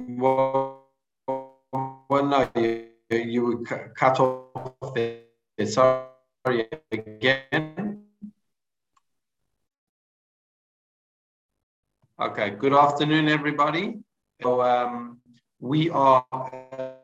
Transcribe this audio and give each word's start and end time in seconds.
Well, 0.00 0.86
well 1.26 2.24
no, 2.24 2.48
you, 2.56 2.86
you 3.10 3.44
were 3.44 3.92
cut 3.94 4.18
off 4.18 4.94
there. 4.94 5.20
Sorry 5.66 6.64
again. 6.90 8.04
Okay, 12.18 12.50
good 12.50 12.72
afternoon, 12.72 13.28
everybody. 13.28 13.98
So, 14.42 14.62
um, 14.62 15.20
we 15.60 15.90
are 15.90 16.24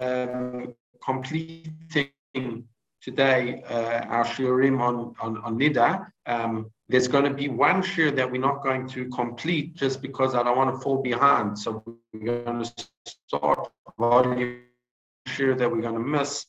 um, 0.00 0.74
completing 1.04 2.66
today 3.07 3.62
uh, 3.70 4.00
our 4.14 4.25
shiurim 4.25 4.80
on, 4.80 5.14
on, 5.20 5.38
on 5.45 5.56
Nida. 5.56 6.11
Um, 6.27 6.73
there's 6.88 7.06
going 7.06 7.23
to 7.23 7.34
be 7.43 7.48
one 7.48 7.80
share 7.80 8.11
that 8.11 8.29
we're 8.29 8.46
not 8.50 8.64
going 8.64 8.88
to 8.88 9.09
complete 9.11 9.77
just 9.77 10.02
because 10.02 10.34
I 10.34 10.43
don't 10.43 10.56
want 10.56 10.75
to 10.75 10.80
fall 10.82 11.00
behind. 11.00 11.56
So 11.56 11.84
we're 12.12 12.42
going 12.45 12.65
to 12.65 12.87
start 13.06 13.70
volume 13.96 14.62
share 15.29 15.55
that 15.55 15.70
we're 15.70 15.82
going 15.82 15.95
to 15.95 16.09
miss. 16.16 16.46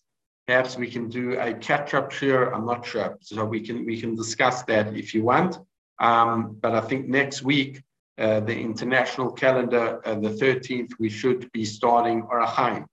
Perhaps 0.48 0.78
we 0.78 0.90
can 0.90 1.10
do 1.10 1.40
a 1.40 1.54
catch-up 1.54 2.12
share. 2.12 2.56
I'm 2.56 2.66
not 2.66 2.84
sure. 2.88 3.18
So 3.22 3.46
we 3.46 3.60
can 3.62 3.86
we 3.86 4.02
can 4.02 4.16
discuss 4.16 4.64
that 4.64 4.96
if 4.96 5.14
you 5.14 5.22
want. 5.24 5.60
Um, 6.00 6.58
but 6.62 6.74
I 6.74 6.82
think 6.82 7.08
next 7.08 7.44
week, 7.44 7.84
uh, 8.18 8.40
the 8.40 8.58
international 8.70 9.32
calendar, 9.32 10.02
uh, 10.06 10.16
the 10.16 10.30
13th, 10.30 10.92
we 11.00 11.10
should 11.10 11.52
be 11.52 11.66
starting 11.66 12.24
Orachaim. 12.24 12.86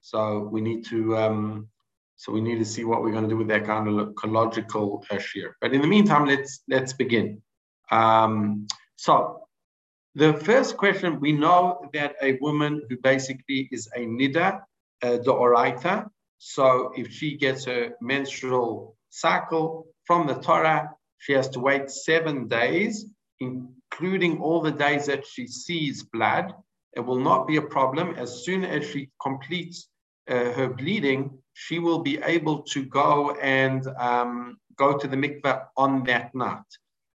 So 0.00 0.48
we 0.52 0.60
need 0.60 0.84
to 0.86 1.16
um, 1.16 1.68
so 2.16 2.32
we 2.32 2.40
need 2.40 2.58
to 2.58 2.64
see 2.64 2.84
what 2.84 3.02
we're 3.02 3.12
going 3.12 3.24
to 3.24 3.30
do 3.30 3.36
with 3.36 3.48
that 3.48 3.66
kind 3.66 3.88
of 3.88 4.08
ecological 4.10 5.04
issue. 5.10 5.48
But 5.60 5.74
in 5.74 5.82
the 5.82 5.86
meantime, 5.86 6.26
let's 6.26 6.62
let's 6.68 6.92
begin. 6.92 7.42
Um, 7.90 8.66
so 8.96 9.46
the 10.14 10.32
first 10.32 10.78
question, 10.78 11.20
we 11.20 11.32
know 11.32 11.90
that 11.92 12.16
a 12.22 12.38
woman 12.40 12.82
who 12.88 12.96
basically 12.96 13.68
is 13.70 13.88
a 13.94 14.00
nida, 14.00 14.62
uh, 15.02 15.18
oraita. 15.26 16.08
So 16.38 16.92
if 16.96 17.12
she 17.12 17.36
gets 17.36 17.66
her 17.66 17.92
menstrual 18.00 18.96
cycle 19.10 19.86
from 20.06 20.26
the 20.26 20.34
Torah, 20.34 20.90
she 21.18 21.34
has 21.34 21.48
to 21.50 21.60
wait 21.60 21.90
seven 21.90 22.48
days, 22.48 23.06
including 23.40 24.40
all 24.40 24.62
the 24.62 24.70
days 24.70 25.06
that 25.06 25.26
she 25.26 25.46
sees 25.46 26.02
blood. 26.02 26.54
It 26.94 27.00
will 27.00 27.20
not 27.20 27.46
be 27.46 27.56
a 27.58 27.62
problem. 27.62 28.14
As 28.16 28.44
soon 28.44 28.64
as 28.64 28.88
she 28.88 29.10
completes 29.20 29.88
uh, 30.30 30.52
her 30.52 30.68
bleeding, 30.68 31.38
she 31.58 31.78
will 31.78 32.00
be 32.00 32.18
able 32.18 32.58
to 32.60 32.84
go 32.84 33.30
and 33.30 33.86
um, 33.98 34.58
go 34.76 34.98
to 34.98 35.08
the 35.08 35.16
mikveh 35.16 35.64
on 35.74 36.04
that 36.04 36.34
night. 36.34 36.70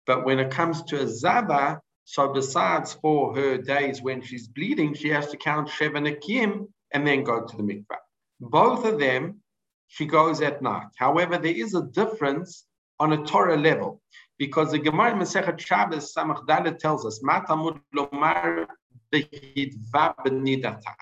But 0.06 0.24
when 0.24 0.38
it 0.38 0.52
comes 0.52 0.84
to 0.84 1.00
a 1.00 1.06
zaba, 1.06 1.80
so 2.04 2.32
besides 2.32 2.94
for 3.02 3.34
her 3.34 3.58
days 3.58 4.00
when 4.00 4.22
she's 4.22 4.46
bleeding, 4.46 4.94
she 4.94 5.08
has 5.08 5.26
to 5.32 5.36
count 5.36 5.68
Sheva 5.68 6.00
Nakim 6.00 6.68
and 6.92 7.04
then 7.04 7.24
go 7.24 7.44
to 7.44 7.56
the 7.56 7.64
mikveh. 7.64 8.02
Both 8.40 8.84
of 8.84 9.00
them, 9.00 9.42
she 9.88 10.06
goes 10.06 10.40
at 10.40 10.62
night. 10.62 10.86
However, 10.96 11.36
there 11.36 11.58
is 11.64 11.74
a 11.74 11.82
difference 11.82 12.64
on 13.00 13.12
a 13.12 13.24
Torah 13.24 13.58
level 13.58 14.00
because 14.38 14.70
the 14.70 14.78
Gemara 14.78 15.14
Masechet 15.14 15.58
Shabbos 15.58 16.14
Samach 16.14 16.46
Dalet 16.46 16.78
tells 16.78 17.04
us, 17.04 17.20
Matamud 17.24 17.80
lomar 17.92 18.68
behidva 19.12 20.14
benidata. 20.24 20.94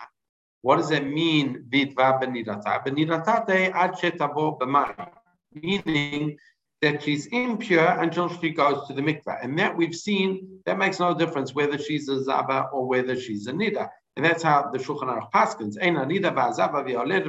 What 0.67 0.79
does 0.79 0.89
that 0.89 1.07
mean, 1.07 1.65
vitva 1.71 2.21
benidata? 2.21 2.85
Benidatate 2.85 3.73
ad 3.73 3.93
shetavo 3.93 4.59
b'mayim, 4.59 5.11
meaning 5.55 6.37
that 6.83 7.05
she's 7.05 7.27
impure 7.27 7.87
until 7.87 8.29
she 8.29 8.51
goes 8.51 8.85
to 8.89 8.93
the 8.93 9.01
mikveh. 9.01 9.45
And 9.45 9.57
that 9.61 9.77
we've 9.77 9.95
seen, 9.95 10.59
that 10.67 10.77
makes 10.77 10.99
no 10.99 11.15
difference 11.15 11.55
whether 11.55 11.79
she's 11.79 12.09
a 12.09 12.17
zaba 12.17 12.73
or 12.73 12.85
whether 12.85 13.15
she's 13.15 13.47
a 13.47 13.53
nida. 13.53 13.89
And 14.17 14.25
that's 14.25 14.43
how 14.43 14.69
the 14.73 14.79
Shulchan 14.81 15.09
Aruch 15.09 15.31
paskins. 15.31 15.77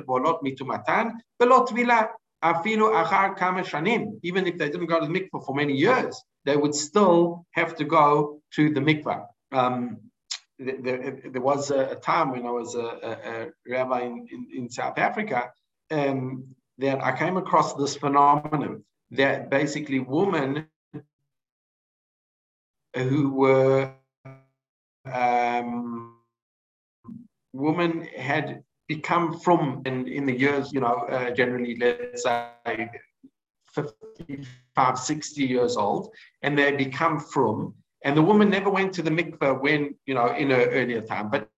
Bo'olot 0.09 0.41
mitumatan 0.41 1.11
afilu 2.43 3.03
achar 3.03 3.37
kama 3.37 3.61
shanim. 3.61 4.19
Even 4.23 4.47
if 4.47 4.57
they 4.57 4.71
didn't 4.71 4.87
go 4.87 4.99
to 4.99 5.05
the 5.05 5.13
mikveh 5.13 5.45
for 5.45 5.53
many 5.53 5.73
years, 5.73 6.19
they 6.45 6.57
would 6.57 6.73
still 6.73 7.45
have 7.51 7.75
to 7.75 7.83
go 7.83 8.41
to 8.55 8.73
the 8.73 8.79
mikveh. 8.79 9.23
Um, 9.51 9.99
there, 10.59 11.17
there 11.23 11.41
was 11.41 11.71
a, 11.71 11.95
time 11.95 12.31
when 12.31 12.45
I 12.45 12.51
was 12.51 12.75
a, 12.75 12.79
a, 12.79 13.11
a 13.11 13.47
rabbi 13.67 14.01
in, 14.01 14.27
in, 14.31 14.47
in, 14.55 14.69
South 14.69 14.97
Africa 14.97 15.51
um, 15.91 16.45
that 16.79 17.03
I 17.03 17.15
came 17.15 17.37
across 17.37 17.73
this 17.75 17.95
phenomenon 17.95 18.83
that 19.11 19.49
basically 19.49 19.99
women 19.99 20.67
who 22.95 23.29
were 23.29 23.93
um, 25.05 26.15
women 27.53 28.07
had 28.17 28.63
become 28.87 29.39
frum 29.39 29.83
in, 29.85 30.07
in 30.07 30.25
the 30.25 30.37
years, 30.37 30.73
you 30.73 30.79
know, 30.79 31.05
uh, 31.09 31.31
generally 31.31 31.77
let's 31.79 32.23
say 32.23 32.89
55, 33.73 34.97
60 34.97 35.43
years 35.43 35.77
old, 35.77 36.09
and 36.41 36.57
they 36.57 36.71
become 36.75 37.19
frum 37.19 37.75
and 38.03 38.15
the 38.15 38.21
woman 38.21 38.49
never 38.49 38.69
went 38.69 38.93
to 38.93 39.01
the 39.01 39.09
mikveh 39.09 39.61
when, 39.61 39.95
you 40.05 40.13
know, 40.13 40.33
in 40.35 40.49
her 40.49 40.65
earlier 40.69 41.01
time. 41.01 41.29
But 41.29 41.49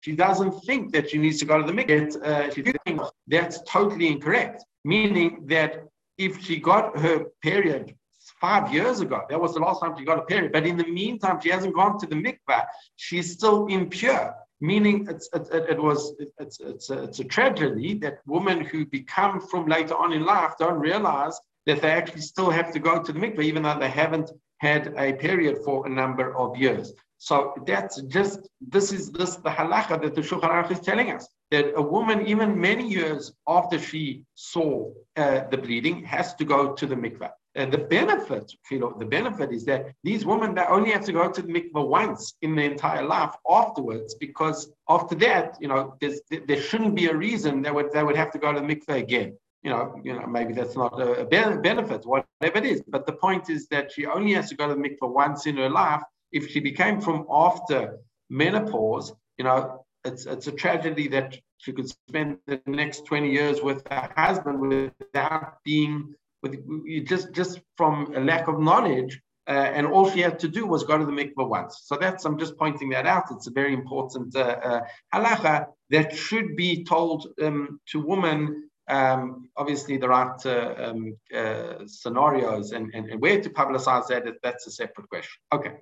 she 0.00 0.12
doesn't 0.12 0.52
think 0.60 0.92
that 0.92 1.10
she 1.10 1.18
needs 1.18 1.38
to 1.40 1.44
go 1.44 1.60
to 1.60 1.66
the 1.66 1.72
mikveh. 1.72 3.00
Uh, 3.00 3.10
that's 3.26 3.60
totally 3.62 4.06
incorrect. 4.06 4.64
Meaning 4.84 5.46
that 5.46 5.84
if 6.16 6.40
she 6.44 6.60
got 6.60 6.96
her 6.96 7.26
period 7.42 7.96
five 8.40 8.72
years 8.72 9.00
ago, 9.00 9.22
that 9.28 9.40
was 9.40 9.54
the 9.54 9.60
last 9.60 9.80
time 9.80 9.96
she 9.98 10.04
got 10.04 10.18
a 10.18 10.22
period. 10.22 10.52
But 10.52 10.64
in 10.64 10.76
the 10.76 10.86
meantime, 10.86 11.40
she 11.40 11.48
hasn't 11.48 11.74
gone 11.74 11.98
to 11.98 12.06
the 12.06 12.14
mikveh. 12.14 12.64
She's 12.94 13.32
still 13.32 13.66
impure 13.66 14.32
meaning 14.60 15.06
it's, 15.08 15.28
it, 15.32 15.48
it, 15.52 15.70
it 15.70 15.82
was 15.82 16.14
it's, 16.38 16.60
it's, 16.60 16.90
a, 16.90 17.04
it's 17.04 17.18
a 17.18 17.24
tragedy 17.24 17.94
that 17.94 18.18
women 18.26 18.60
who 18.64 18.86
become 18.86 19.40
frum 19.40 19.66
later 19.66 19.94
on 19.94 20.12
in 20.12 20.24
life 20.24 20.54
don't 20.58 20.78
realize 20.78 21.38
that 21.66 21.82
they 21.82 21.90
actually 21.90 22.20
still 22.20 22.50
have 22.50 22.72
to 22.72 22.78
go 22.78 23.02
to 23.02 23.12
the 23.12 23.18
mikveh 23.18 23.42
even 23.42 23.62
though 23.62 23.78
they 23.78 23.90
haven't 23.90 24.30
had 24.58 24.94
a 24.96 25.12
period 25.14 25.58
for 25.64 25.86
a 25.86 25.90
number 25.90 26.36
of 26.36 26.56
years. 26.56 26.92
So 27.18 27.54
that's 27.66 28.00
just 28.02 28.48
this 28.60 28.92
is 28.92 29.10
this 29.10 29.36
the 29.36 29.50
halacha 29.50 30.00
that 30.02 30.14
the 30.14 30.20
Shulchan 30.20 30.50
Aruch 30.50 30.70
is 30.70 30.80
telling 30.80 31.10
us 31.10 31.28
that 31.50 31.72
a 31.76 31.82
woman 31.82 32.26
even 32.26 32.60
many 32.60 32.88
years 32.88 33.32
after 33.48 33.78
she 33.78 34.24
saw 34.34 34.92
uh, 35.16 35.44
the 35.50 35.58
bleeding 35.58 36.04
has 36.04 36.34
to 36.34 36.44
go 36.44 36.72
to 36.74 36.86
the 36.86 36.94
mikveh. 36.94 37.30
And 37.56 37.72
the 37.72 37.78
benefit, 37.78 38.52
the 38.70 39.08
benefit 39.08 39.50
is 39.50 39.64
that 39.64 39.86
these 40.04 40.26
women 40.26 40.54
they 40.54 40.66
only 40.68 40.90
have 40.90 41.06
to 41.06 41.12
go 41.12 41.32
to 41.32 41.40
the 41.40 41.48
mikveh 41.48 41.88
once 41.88 42.34
in 42.42 42.54
their 42.54 42.70
entire 42.70 43.02
life 43.02 43.34
afterwards, 43.50 44.14
because 44.14 44.70
after 44.90 45.14
that, 45.16 45.56
you 45.58 45.68
know, 45.68 45.96
there 46.00 46.60
shouldn't 46.60 46.94
be 46.94 47.06
a 47.06 47.16
reason 47.16 47.62
they 47.62 47.70
would 47.70 47.90
they 47.92 48.04
would 48.04 48.16
have 48.16 48.30
to 48.32 48.38
go 48.38 48.52
to 48.52 48.60
the 48.60 48.66
mikveh 48.66 48.98
again. 48.98 49.38
You 49.62 49.70
know, 49.70 49.98
you 50.04 50.12
know, 50.12 50.26
maybe 50.26 50.52
that's 50.52 50.76
not 50.76 51.00
a 51.00 51.24
benefit, 51.24 52.04
whatever 52.04 52.58
it 52.58 52.66
is. 52.66 52.82
But 52.86 53.06
the 53.06 53.14
point 53.14 53.48
is 53.48 53.66
that 53.68 53.90
she 53.90 54.04
only 54.04 54.34
has 54.34 54.50
to 54.50 54.54
go 54.54 54.68
to 54.68 54.74
the 54.74 54.80
mikveh 54.80 55.10
once 55.10 55.46
in 55.46 55.56
her 55.56 55.70
life. 55.70 56.02
If 56.32 56.50
she 56.50 56.60
became 56.60 57.00
frum 57.00 57.24
after 57.30 57.98
menopause, 58.28 59.14
you 59.38 59.44
know, 59.44 59.86
it's 60.04 60.26
it's 60.26 60.46
a 60.46 60.52
tragedy 60.52 61.08
that 61.08 61.38
she 61.56 61.72
could 61.72 61.88
spend 61.88 62.36
the 62.46 62.60
next 62.66 63.06
20 63.06 63.32
years 63.32 63.62
with 63.62 63.82
her 63.88 64.12
husband 64.14 64.60
without 64.60 65.54
being 65.64 66.14
with 66.42 67.06
just 67.06 67.32
just 67.32 67.60
from 67.76 68.14
a 68.14 68.20
lack 68.20 68.48
of 68.48 68.60
knowledge, 68.60 69.20
uh, 69.48 69.52
and 69.52 69.86
all 69.86 70.10
she 70.10 70.20
had 70.20 70.38
to 70.40 70.48
do 70.48 70.66
was 70.66 70.84
go 70.84 70.98
to 70.98 71.06
the 71.06 71.12
mikveh 71.12 71.48
once. 71.48 71.82
So 71.84 71.96
that's 71.96 72.24
I'm 72.24 72.38
just 72.38 72.56
pointing 72.58 72.90
that 72.90 73.06
out. 73.06 73.30
It's 73.30 73.46
a 73.46 73.52
very 73.52 73.72
important 73.72 74.34
uh, 74.34 74.40
uh, 74.40 74.80
halacha 75.14 75.66
that 75.90 76.14
should 76.14 76.56
be 76.56 76.84
told 76.84 77.28
um, 77.42 77.80
to 77.92 78.00
women. 78.00 78.70
Um, 78.88 79.48
obviously, 79.56 79.96
there 79.96 80.12
aren't 80.12 80.46
uh, 80.46 80.74
um, 80.78 81.16
uh, 81.34 81.86
scenarios, 81.86 82.72
and, 82.72 82.92
and, 82.94 83.10
and, 83.10 83.20
where 83.20 83.40
to 83.40 83.50
publicize 83.50 84.06
that 84.08 84.24
that's 84.42 84.66
a 84.66 84.70
separate 84.70 85.08
question. 85.08 85.40
Okay, 85.52 85.72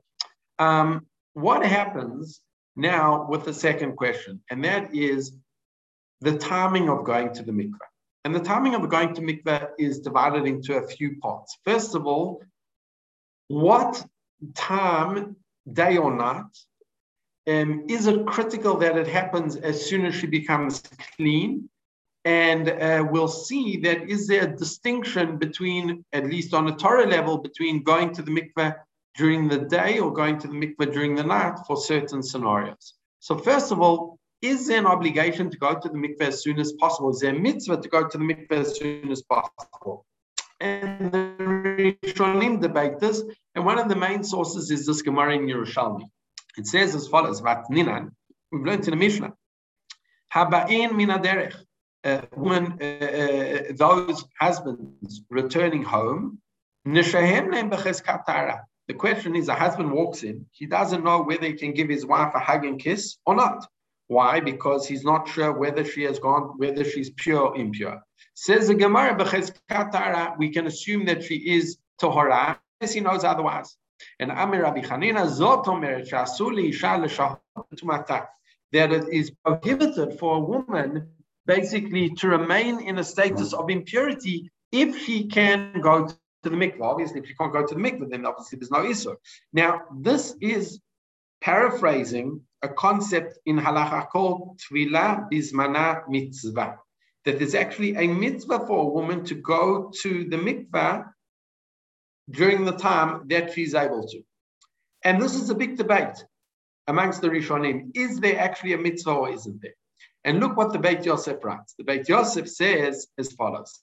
um, 0.59 1.07
what 1.35 1.65
happens 1.65 2.41
now 2.77 3.27
with 3.29 3.45
the 3.45 3.53
second 3.53 3.97
question, 3.97 4.43
and 4.51 4.65
that 4.65 4.95
is 4.95 5.37
the 6.21 6.39
timing 6.39 6.89
of 6.89 7.05
going 7.05 7.33
to 7.35 7.43
the 7.43 7.53
mikveh. 7.53 7.79
And 8.25 8.35
the 8.35 8.41
timing 8.41 8.75
of 8.75 8.89
going 8.89 9.15
to 9.15 9.21
mikveh 9.21 9.69
is 9.79 10.01
divided 10.01 10.47
into 10.47 10.77
a 10.77 10.87
few 10.87 11.17
parts. 11.19 11.59
First 11.65 11.95
of 11.95 12.07
all, 12.07 12.43
what 13.49 14.05
time, 14.55 15.37
day 15.71 15.99
or 15.99 16.15
night, 16.15 16.45
um, 17.47 17.85
is 17.89 18.07
it 18.07 18.27
critical 18.27 18.79
that 18.79 18.97
it 18.97 19.07
happens 19.07 19.57
as 19.57 19.85
soon 19.85 20.07
as 20.07 20.15
she 20.15 20.27
becomes 20.27 20.83
clean? 21.17 21.69
And 22.25 22.71
uh, 22.71 23.07
we'll 23.11 23.29
see 23.29 23.77
that 23.81 24.09
is 24.09 24.27
there 24.27 24.45
a 24.45 24.57
distinction 24.57 25.37
between, 25.37 26.03
at 26.15 26.25
least 26.25 26.55
on 26.55 26.69
a 26.69 26.77
Torah 26.77 27.07
level, 27.07 27.37
between 27.37 27.83
going 27.83 28.15
to 28.15 28.23
the 28.23 28.31
mikveh 28.31 28.75
during 29.19 29.49
the 29.49 29.59
day 29.59 29.99
or 29.99 30.11
going 30.11 30.39
to 30.39 30.49
the 30.49 30.55
mikveh 30.55 30.91
during 30.91 31.15
the 31.15 31.23
night 31.23 31.59
for 31.67 31.77
certain 31.77 32.23
scenarios. 32.23 32.95
So 33.21 33.37
first 33.37 33.73
of 33.73 33.81
all, 33.81 34.19
is 34.45 34.67
there 34.67 34.79
an 34.79 34.87
obligation 34.87 35.51
to 35.51 35.57
go 35.57 35.75
to 35.75 35.89
the 35.89 35.95
mikveh 35.95 36.29
as 36.29 36.43
soon 36.43 36.61
as 36.61 36.73
possible? 36.73 37.11
Is 37.11 37.21
there 37.21 37.35
a 37.35 37.39
mitzvah 37.39 37.81
to 37.81 37.89
go 37.89 38.07
to 38.07 38.19
the 38.19 38.25
mikveh 38.25 38.61
as 38.65 38.79
soon 38.79 39.11
as 39.11 39.23
possible? 39.23 40.05
And 40.61 41.11
the 41.11 41.97
Rishonim 42.03 42.61
debate 42.61 43.01
this, 43.01 43.23
and 43.55 43.65
one 43.65 43.79
of 43.79 43.89
the 43.89 43.97
main 43.97 44.23
sources 44.23 44.71
is 44.71 44.87
this 44.87 45.03
Gemara 45.03 45.35
in 45.35 45.47
Yerushalmi. 45.47 46.05
It 46.59 46.67
says 46.67 46.95
as 46.95 47.09
follows, 47.09 47.41
Vatninan, 47.41 48.11
we've 48.53 48.65
learned 48.65 48.85
in 48.85 48.91
the 48.91 48.97
Mishnah, 48.97 49.33
Haba'in 50.33 50.91
minaderech, 50.91 51.57
a 52.05 52.27
woman, 52.37 52.79
uh, 52.81 52.85
uh, 52.85 53.63
those 53.75 54.25
husbands 54.39 55.23
returning 55.31 55.83
home, 55.83 56.39
the 56.85 57.03
question 58.99 59.37
is, 59.37 59.49
a 59.49 59.55
husband 59.55 59.91
walks 59.91 60.23
in, 60.23 60.47
he 60.53 60.67
doesn't 60.67 61.03
know 61.03 61.23
whether 61.23 61.47
he 61.47 61.55
can 61.55 61.73
give 61.73 61.89
his 61.89 62.05
wife 62.05 62.35
a 62.35 62.39
hug 62.39 62.67
and 62.67 62.79
kiss 62.79 63.17
or 63.25 63.35
not. 63.35 63.67
Why? 64.09 64.41
Because 64.41 64.87
he's 64.87 65.05
not 65.05 65.29
sure 65.29 65.53
whether 65.53 65.85
she 65.85 66.03
has 66.03 66.19
gone, 66.19 66.55
whether 66.59 66.85
she's 66.85 67.11
pure 67.11 67.41
or 67.41 67.57
impure. 67.57 68.03
Says 68.35 68.69
the 68.69 68.75
Gemara, 68.75 69.17
Katara, 69.17 70.37
we 70.39 70.51
can 70.51 70.67
assume 70.67 71.07
that 71.07 71.25
she 71.25 71.37
is 71.37 71.79
Tohara, 72.01 72.59
as 72.81 72.93
he 72.93 73.01
knows 73.01 73.25
otherwise. 73.25 73.77
And 74.19 74.31
Amir 74.31 74.63
Rabbi 74.63 74.83
Chanina, 74.83 75.27
Zot 75.27 75.65
that 78.73 78.93
it 78.93 79.09
is 79.13 79.31
prohibited 79.45 80.19
for 80.19 80.37
a 80.37 80.41
woman 80.41 81.09
basically 81.47 82.11
to 82.11 82.29
remain 82.29 82.81
in 82.81 82.99
a 82.99 83.05
status 83.05 83.53
of 83.53 83.71
impurity 83.71 84.51
if 84.73 84.99
she 84.99 85.29
can 85.29 85.81
go 85.81 86.09
to 86.09 86.17
the 86.43 86.51
mikvah. 86.51 86.83
Obviously, 86.83 87.21
if 87.21 87.29
she 87.29 87.35
can't 87.35 87.53
go 87.53 87.65
to 87.65 87.75
the 87.75 87.81
mikvah, 87.81 88.11
then 88.11 88.27
obviously 88.27 88.59
there's 88.59 88.73
no 88.73 88.81
issur. 88.81 89.15
Now, 89.53 89.83
this 89.97 90.35
is 90.41 90.81
paraphrasing 91.41 92.41
a 92.65 92.69
concept 92.69 93.39
in 93.47 93.59
halacha 93.59 94.09
called 94.09 94.59
tvila 94.59 95.31
bismana 95.31 96.09
mitzvah. 96.09 96.79
That 97.25 97.39
there's 97.39 97.55
actually 97.55 97.97
a 97.97 98.07
mitzvah 98.07 98.67
for 98.67 98.79
a 98.81 98.93
woman 98.97 99.25
to 99.27 99.35
go 99.35 99.91
to 100.03 100.25
the 100.25 100.37
mikvah 100.37 101.05
during 102.31 102.65
the 102.65 102.73
time 102.73 103.29
that 103.29 103.53
she's 103.53 103.75
able 103.75 104.07
to. 104.09 104.23
And 105.05 105.21
this 105.23 105.35
is 105.35 105.51
a 105.51 105.55
big 105.55 105.77
debate 105.77 106.25
amongst 106.87 107.21
the 107.21 107.29
Rishonim. 107.29 107.91
Is 107.95 108.21
there 108.21 108.39
actually 108.39 108.73
a 108.73 108.79
mitzvah 108.79 109.13
or 109.13 109.31
isn't 109.31 109.61
there? 109.63 109.75
And 110.25 110.41
look 110.41 110.57
what 110.57 110.73
the 110.73 110.79
Beit 110.79 111.05
Yosef 111.05 111.45
writes. 111.45 111.75
The 111.79 111.85
Beit 111.85 112.09
Yosef 112.09 112.49
says 112.49 113.07
as 113.19 113.33
follows. 113.33 113.79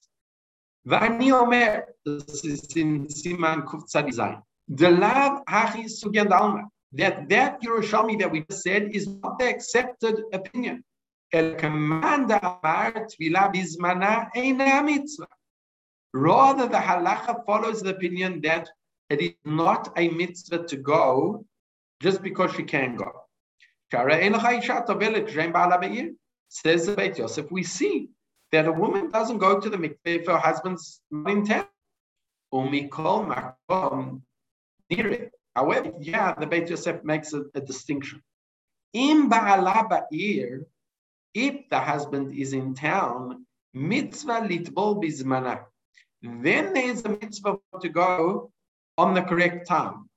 This 0.83 2.43
is 2.43 2.75
in 2.75 3.07
Siman 3.07 4.05
Design. 4.07 4.41
The 4.67 4.89
lav 4.89 5.45
hachi 5.45 5.85
sugyan 5.85 6.31
alma. 6.31 6.63
That 6.93 7.29
that 7.29 7.61
Yerushalmi 7.61 8.19
that 8.19 8.31
we 8.31 8.41
just 8.49 8.63
said 8.63 8.89
is 8.93 9.07
not 9.07 9.39
the 9.39 9.47
accepted 9.49 10.23
opinion. 10.33 10.83
El 11.31 11.55
mitzvah. 14.83 15.27
Rather, 16.13 16.67
the 16.67 16.77
halacha 16.77 17.45
follows 17.45 17.81
the 17.81 17.91
opinion 17.91 18.41
that 18.41 18.69
it 19.09 19.21
is 19.21 19.33
not 19.45 19.93
a 19.97 20.09
mitzvah 20.09 20.67
to 20.67 20.75
go 20.75 21.45
just 22.01 22.21
because 22.21 22.53
she 22.53 22.63
can 22.63 22.97
go. 22.97 23.11
Says 26.53 26.85
the 26.85 26.95
Beit 26.97 27.17
Yosef, 27.17 27.49
we 27.49 27.63
see 27.63 28.09
that 28.51 28.67
a 28.67 28.71
woman 28.71 29.09
doesn't 29.09 29.37
go 29.37 29.59
to 29.59 29.69
the 29.69 29.77
mikveh 29.77 29.97
if 30.05 30.27
her 30.27 30.37
husband's 30.37 31.01
not 31.09 31.31
in 31.31 31.45
town. 31.45 31.67
However, 35.55 35.91
yeah, 35.99 36.33
the 36.33 36.47
Beit 36.47 36.69
Yosef 36.69 37.03
makes 37.03 37.33
a, 37.33 37.43
a 37.53 37.61
distinction. 37.61 38.21
In 38.93 39.29
Ba'alaba'ir, 39.29 40.65
if 41.33 41.69
the 41.69 41.79
husband 41.79 42.33
is 42.37 42.53
in 42.53 42.73
town, 42.73 43.45
mitzvah 43.73 44.41
litbol 44.41 45.01
bizmana. 45.01 45.65
Then 46.21 46.73
there's 46.73 47.03
a 47.05 47.09
mitzvah 47.09 47.57
to 47.81 47.89
go 47.89 48.51
on 48.97 49.13
the 49.13 49.21
correct 49.21 49.67
time. 49.67 50.09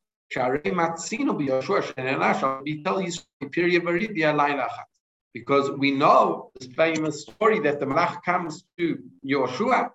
Because 5.33 5.71
we 5.71 5.91
know 5.91 6.51
this 6.59 6.69
famous 6.75 7.23
story 7.23 7.61
that 7.61 7.81
the 7.81 7.87
Malach 7.87 8.23
comes 8.23 8.65
to 8.79 8.99
Yoshua 9.25 9.91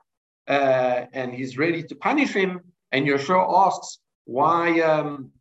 uh, 0.48 1.06
and 1.14 1.34
he's 1.34 1.58
ready 1.58 1.84
to 1.84 1.96
punish 1.96 2.34
him, 2.34 2.62
and 2.92 3.06
Yoshua 3.06 3.68
asks, 3.68 4.00
Why 4.30 4.80
um, 4.82 5.32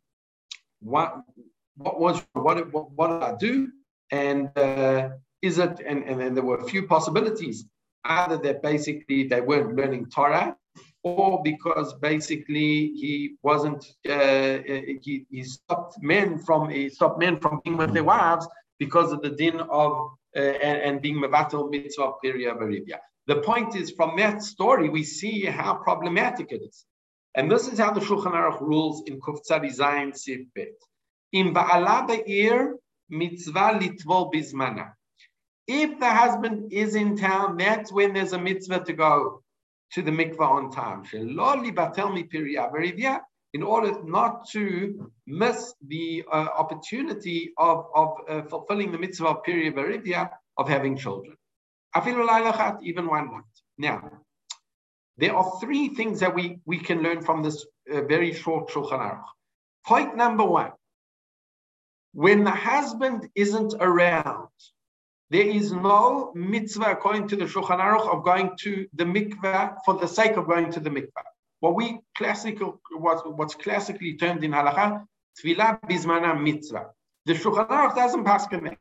what 0.79 1.21
what 1.77 1.99
was 1.99 2.25
what, 2.33 2.73
what, 2.73 2.91
what 2.91 3.07
did 3.09 3.23
I 3.23 3.35
do? 3.37 3.69
And 4.09 4.49
uh, 4.57 5.09
is 5.43 5.59
it 5.59 5.79
and, 5.85 6.03
and, 6.05 6.35
there 6.35 6.43
were 6.43 6.57
a 6.57 6.67
few 6.67 6.87
possibilities 6.87 7.65
either 8.03 8.37
that 8.37 8.63
basically 8.63 9.27
they 9.27 9.41
weren't 9.41 9.75
learning 9.75 10.07
Torah, 10.09 10.57
or 11.03 11.43
because 11.43 11.93
basically 12.01 12.93
he 13.01 13.35
wasn't 13.43 13.85
uh, 14.09 14.57
he, 15.03 15.27
he 15.29 15.43
stopped 15.43 16.01
men 16.01 16.39
from 16.39 16.69
he 16.69 16.89
stopped 16.89 17.19
men 17.19 17.39
from 17.39 17.61
being 17.63 17.77
with 17.77 17.93
their 17.93 18.03
wives 18.03 18.47
because 18.79 19.11
of 19.11 19.21
the 19.21 19.29
din 19.29 19.59
of 19.59 19.91
uh, 20.35 20.39
and, 20.39 20.77
and, 20.81 21.01
being 21.03 21.17
mevatel 21.17 21.69
mitzvah 21.69 22.13
baribia. 22.23 22.97
The 23.27 23.41
point 23.41 23.75
is, 23.75 23.91
from 23.91 24.17
that 24.17 24.41
story, 24.41 24.89
we 24.89 25.03
see 25.03 25.45
how 25.45 25.75
problematic 25.75 26.51
it 26.51 26.61
is. 26.63 26.85
And 27.35 27.51
this 27.51 27.67
is 27.67 27.79
how 27.79 27.91
the 27.91 27.99
Shulchan 27.99 28.33
Aruch 28.33 28.59
rules 28.61 29.03
in 29.07 29.19
Kuftzari 29.19 29.75
Zayin 29.75 30.15
Sif. 30.15 30.47
In 31.31 31.53
Ba'ala 31.53 32.07
Be'ir, 32.07 32.75
mitzvah 33.09 33.79
litvol 33.79 34.33
bizmana. 34.33 34.93
If 35.67 35.99
the 35.99 36.09
husband 36.09 36.73
is 36.73 36.95
in 36.95 37.15
town, 37.15 37.57
that's 37.57 37.91
when 37.91 38.13
there's 38.13 38.33
a 38.33 38.39
mitzvah 38.39 38.83
to 38.85 38.93
go 38.93 39.43
to 39.93 40.01
the 40.01 40.11
mikvah 40.11 40.39
on 40.39 40.71
time. 40.71 41.03
In 43.51 43.63
order 43.63 44.03
not 44.03 44.49
to 44.49 45.11
miss 45.27 45.73
the 45.87 46.23
uh, 46.31 46.47
opportunity 46.57 47.51
of, 47.57 47.85
of 47.95 48.17
uh, 48.27 48.41
fulfilling 48.43 48.91
the 48.91 48.97
mitzvah 48.97 49.27
of 49.27 49.43
period 49.43 49.77
of 50.57 50.67
having 50.67 50.97
children. 50.97 51.35
Even 51.95 53.07
one 53.07 53.31
night. 53.31 53.43
Now, 53.77 54.11
there 55.19 55.35
are 55.35 55.59
three 55.59 55.89
things 55.89 56.21
that 56.21 56.33
we, 56.33 56.59
we 56.65 56.79
can 56.79 57.03
learn 57.03 57.21
from 57.21 57.43
this 57.43 57.65
uh, 57.93 58.01
very 58.03 58.33
short 58.33 58.69
Shulchan 58.69 58.99
Aruch. 58.99 59.25
Point 59.85 60.15
number 60.15 60.45
one, 60.45 60.71
when 62.13 62.45
the 62.45 62.51
husband 62.51 63.29
isn't 63.35 63.73
around, 63.81 64.47
there 65.29 65.45
is 65.45 65.73
no 65.73 66.31
mitzvah 66.35 66.91
according 66.91 67.27
to 67.27 67.35
the 67.35 67.45
Shulchan 67.45 67.79
Aruch 67.79 68.07
of 68.13 68.23
going 68.23 68.51
to 68.61 68.87
the 68.93 69.03
mikvah 69.03 69.75
for 69.85 69.95
the 69.95 70.07
sake 70.07 70.37
of 70.37 70.47
going 70.47 70.71
to 70.71 70.79
the 70.79 70.89
mikvah. 70.89 71.27
What 71.59 71.75
we 71.75 71.99
classical 72.17 72.79
what's, 72.91 73.21
what's 73.25 73.55
classically 73.55 74.15
termed 74.15 74.45
in 74.45 74.51
halacha 74.51 75.05
tevilah 75.37 75.81
bismana 75.81 76.41
mitzvah. 76.41 76.87
The 77.25 77.33
Shulchan 77.33 77.67
Aruch 77.67 77.95
doesn't 77.95 78.23
pass 78.23 78.47
that. 78.47 78.77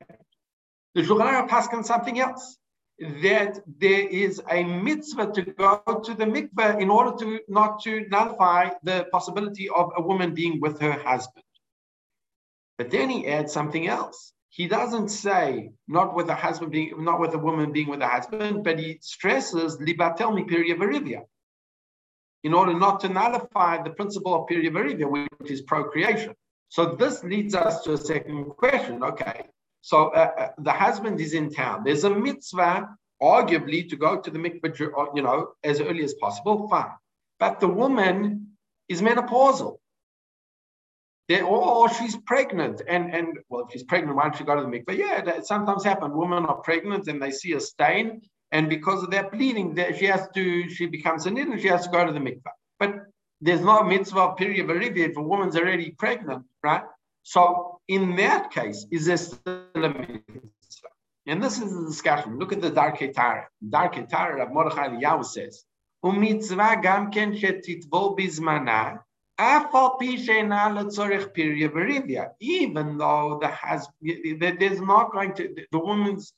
The 0.94 1.02
Shulchan 1.02 1.32
Aruch 1.32 1.48
passes 1.48 1.86
something 1.86 2.20
else. 2.20 2.56
That 3.00 3.60
there 3.66 4.08
is 4.08 4.42
a 4.50 4.64
mitzvah 4.64 5.32
to 5.32 5.42
go 5.42 5.82
to 6.04 6.14
the 6.14 6.24
mikveh 6.24 6.80
in 6.80 6.90
order 6.90 7.16
to 7.18 7.40
not 7.48 7.80
to 7.84 8.08
nullify 8.08 8.70
the 8.82 9.06
possibility 9.12 9.68
of 9.68 9.92
a 9.96 10.02
woman 10.02 10.34
being 10.34 10.60
with 10.60 10.80
her 10.80 10.92
husband. 10.92 11.44
But 12.76 12.90
then 12.90 13.08
he 13.08 13.28
adds 13.28 13.52
something 13.52 13.86
else 13.86 14.32
he 14.58 14.66
doesn't 14.66 15.08
say 15.08 15.70
not 15.86 16.14
with 16.16 16.28
a 16.28 16.34
husband 16.34 16.72
being 16.72 17.04
not 17.04 17.20
with 17.20 17.34
a 17.34 17.38
woman 17.38 17.70
being 17.70 17.88
with 17.88 18.00
a 18.02 18.08
husband, 18.08 18.64
but 18.64 18.78
he 18.78 18.98
stresses 19.00 19.76
libatel 19.78 20.34
mi 20.34 21.16
in 22.44 22.54
order 22.54 22.72
not 22.72 23.00
to 23.00 23.08
nullify 23.08 23.82
the 23.82 23.90
principle 23.90 24.34
of 24.34 24.48
virivia, 24.48 25.28
which 25.38 25.50
is 25.50 25.62
procreation. 25.62 26.34
So 26.70 26.96
this 26.96 27.22
leads 27.24 27.54
us 27.54 27.82
to 27.82 27.92
a 27.92 27.98
second 27.98 28.44
question. 28.56 29.02
Okay, 29.02 29.46
so 29.80 30.08
uh, 30.08 30.30
uh, 30.38 30.49
the 30.58 30.73
husband 30.73 31.20
is 31.20 31.35
in 31.35 31.50
town. 31.52 31.82
There's 31.85 32.04
a 32.04 32.11
mitzvah, 32.11 32.88
arguably, 33.23 33.88
to 33.88 33.97
go 33.97 34.20
to 34.20 34.30
the 34.30 34.38
mikvah, 34.38 34.78
you 35.14 35.23
know, 35.23 35.52
as 35.64 35.80
early 35.80 36.04
as 36.04 36.14
possible. 36.14 36.68
Fine, 36.68 36.90
but 37.38 37.61
the 37.61 37.68
woman 37.68 38.56
is 38.88 39.02
menopausal. 39.02 39.78
They, 41.28 41.42
or, 41.42 41.90
she's 41.92 42.16
pregnant, 42.16 42.80
and 42.88 43.14
and 43.14 43.38
well, 43.50 43.66
if 43.66 43.73
she's 43.73 43.82
pregnant, 43.82 44.16
why 44.16 44.25
don't 44.25 44.37
she 44.37 44.44
go 44.44 44.56
to 44.56 44.62
the 44.62 44.68
mikvah? 44.68 44.97
Yeah, 44.97 45.20
that 45.23 45.47
sometimes 45.47 45.85
happen. 45.85 46.16
Women 46.16 46.47
are 46.47 46.56
pregnant 46.56 47.06
and 47.06 47.20
they 47.23 47.30
see 47.30 47.52
a 47.52 47.61
stain, 47.61 48.23
and 48.50 48.68
because 48.68 49.02
of 49.02 49.11
that 49.11 49.32
bleeding, 49.32 49.75
that 49.75 49.99
she 49.99 50.06
has 50.06 50.26
to, 50.35 50.70
she 50.70 50.87
becomes 50.87 51.26
a 51.26 51.30
nid 51.30 51.49
and 51.49 51.61
she 51.61 51.68
has 51.68 51.85
to 51.85 51.90
go 51.90 52.04
to 52.04 52.12
the 52.12 52.18
mikvah. 52.18 52.52
But 52.78 52.94
there's 53.40 53.61
no 53.61 53.82
mitzvah 53.82 54.35
period 54.35 54.68
of 54.68 54.82
if 54.82 55.16
a 55.16 55.23
woman's 55.23 55.56
already 55.56 55.90
pregnant, 55.90 56.44
right? 56.62 56.82
So 57.23 57.77
in 57.88 58.16
that 58.16 58.50
case, 58.50 58.87
is 58.90 59.07
there 59.07 59.64
a 59.75 59.88
mitzvah? 59.88 60.88
And 61.26 61.42
this 61.42 61.61
is 61.61 61.75
the 61.75 61.87
discussion. 61.87 62.38
Look 62.38 62.52
at 62.52 62.61
the 62.61 62.71
Darkei 62.71 63.12
Tahara. 63.12 63.49
Darkei 63.66 64.09
Tahara, 64.09 64.38
Rav 64.38 64.52
Mordechai 64.52 64.88
Eliyahu 64.88 65.25
says, 65.25 65.64
"Umitzvah 66.04 66.83
gam 66.83 67.11
ken 67.11 67.33
shetitvol 67.33 68.16
bizmana 68.18 69.00
Even 72.40 72.99
though 72.99 73.38
the 73.40 73.49
has 73.49 73.88
there's 74.00 74.80
not 74.80 75.12
going 75.12 75.35
to 75.35 75.54
the 75.71 75.78
woman's 75.78 76.33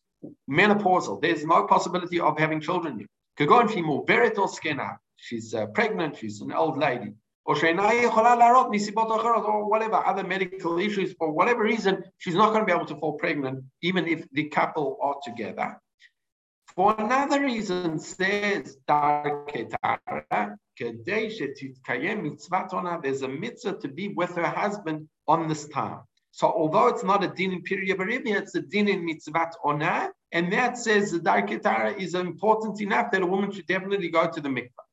menopausal, 0.49 1.21
there's 1.23 1.45
no 1.45 1.67
possibility 1.67 2.21
of 2.21 2.39
having 2.39 2.61
children 2.61 2.99
yet. 2.99 3.09
She's 5.17 5.55
uh, 5.55 5.67
pregnant, 5.67 6.17
she's 6.17 6.41
an 6.41 6.53
old 6.53 6.79
lady. 6.79 7.15
Or 7.51 7.57
whatever 9.69 9.97
other 9.97 10.23
medical 10.23 10.79
issues, 10.79 11.13
for 11.15 11.33
whatever 11.33 11.65
reason, 11.65 12.05
she's 12.19 12.37
not 12.37 12.51
going 12.51 12.61
to 12.61 12.65
be 12.65 12.71
able 12.73 12.87
to 12.87 12.95
fall 12.95 13.15
pregnant, 13.15 13.65
even 13.83 14.07
if 14.07 14.25
the 14.31 14.45
couple 14.51 14.97
are 15.03 15.17
together. 15.25 15.81
For 16.77 16.95
another 16.97 17.41
reason, 17.41 17.99
says 17.99 18.77
there's 18.87 19.75
a 23.23 23.29
mitzvah 23.29 23.79
to 23.81 23.89
be 23.89 24.09
with 24.09 24.37
her 24.37 24.47
husband 24.47 25.09
on 25.27 25.49
this 25.49 25.67
time. 25.67 26.03
So 26.31 26.47
although 26.47 26.87
it's 26.87 27.03
not 27.03 27.25
a 27.25 27.29
din 27.29 27.53
in 27.53 27.63
Pirya 27.65 27.97
Baribia, 27.97 28.37
it's 28.37 28.55
a 28.55 28.61
din 28.61 28.87
in 28.87 29.05
mitzvat 29.05 29.55
ona, 29.65 30.13
and 30.31 30.53
that 30.53 30.79
says 30.79 31.11
the 31.11 31.19
Darkei 31.19 31.61
Tahara 31.61 31.95
is 31.95 32.15
important 32.15 32.81
enough 32.81 33.11
that 33.11 33.23
a 33.23 33.27
woman 33.27 33.51
should 33.51 33.67
definitely 33.67 34.11
go 34.11 34.31
to 34.31 34.41
the 34.41 34.49
mikvah. 34.49 34.87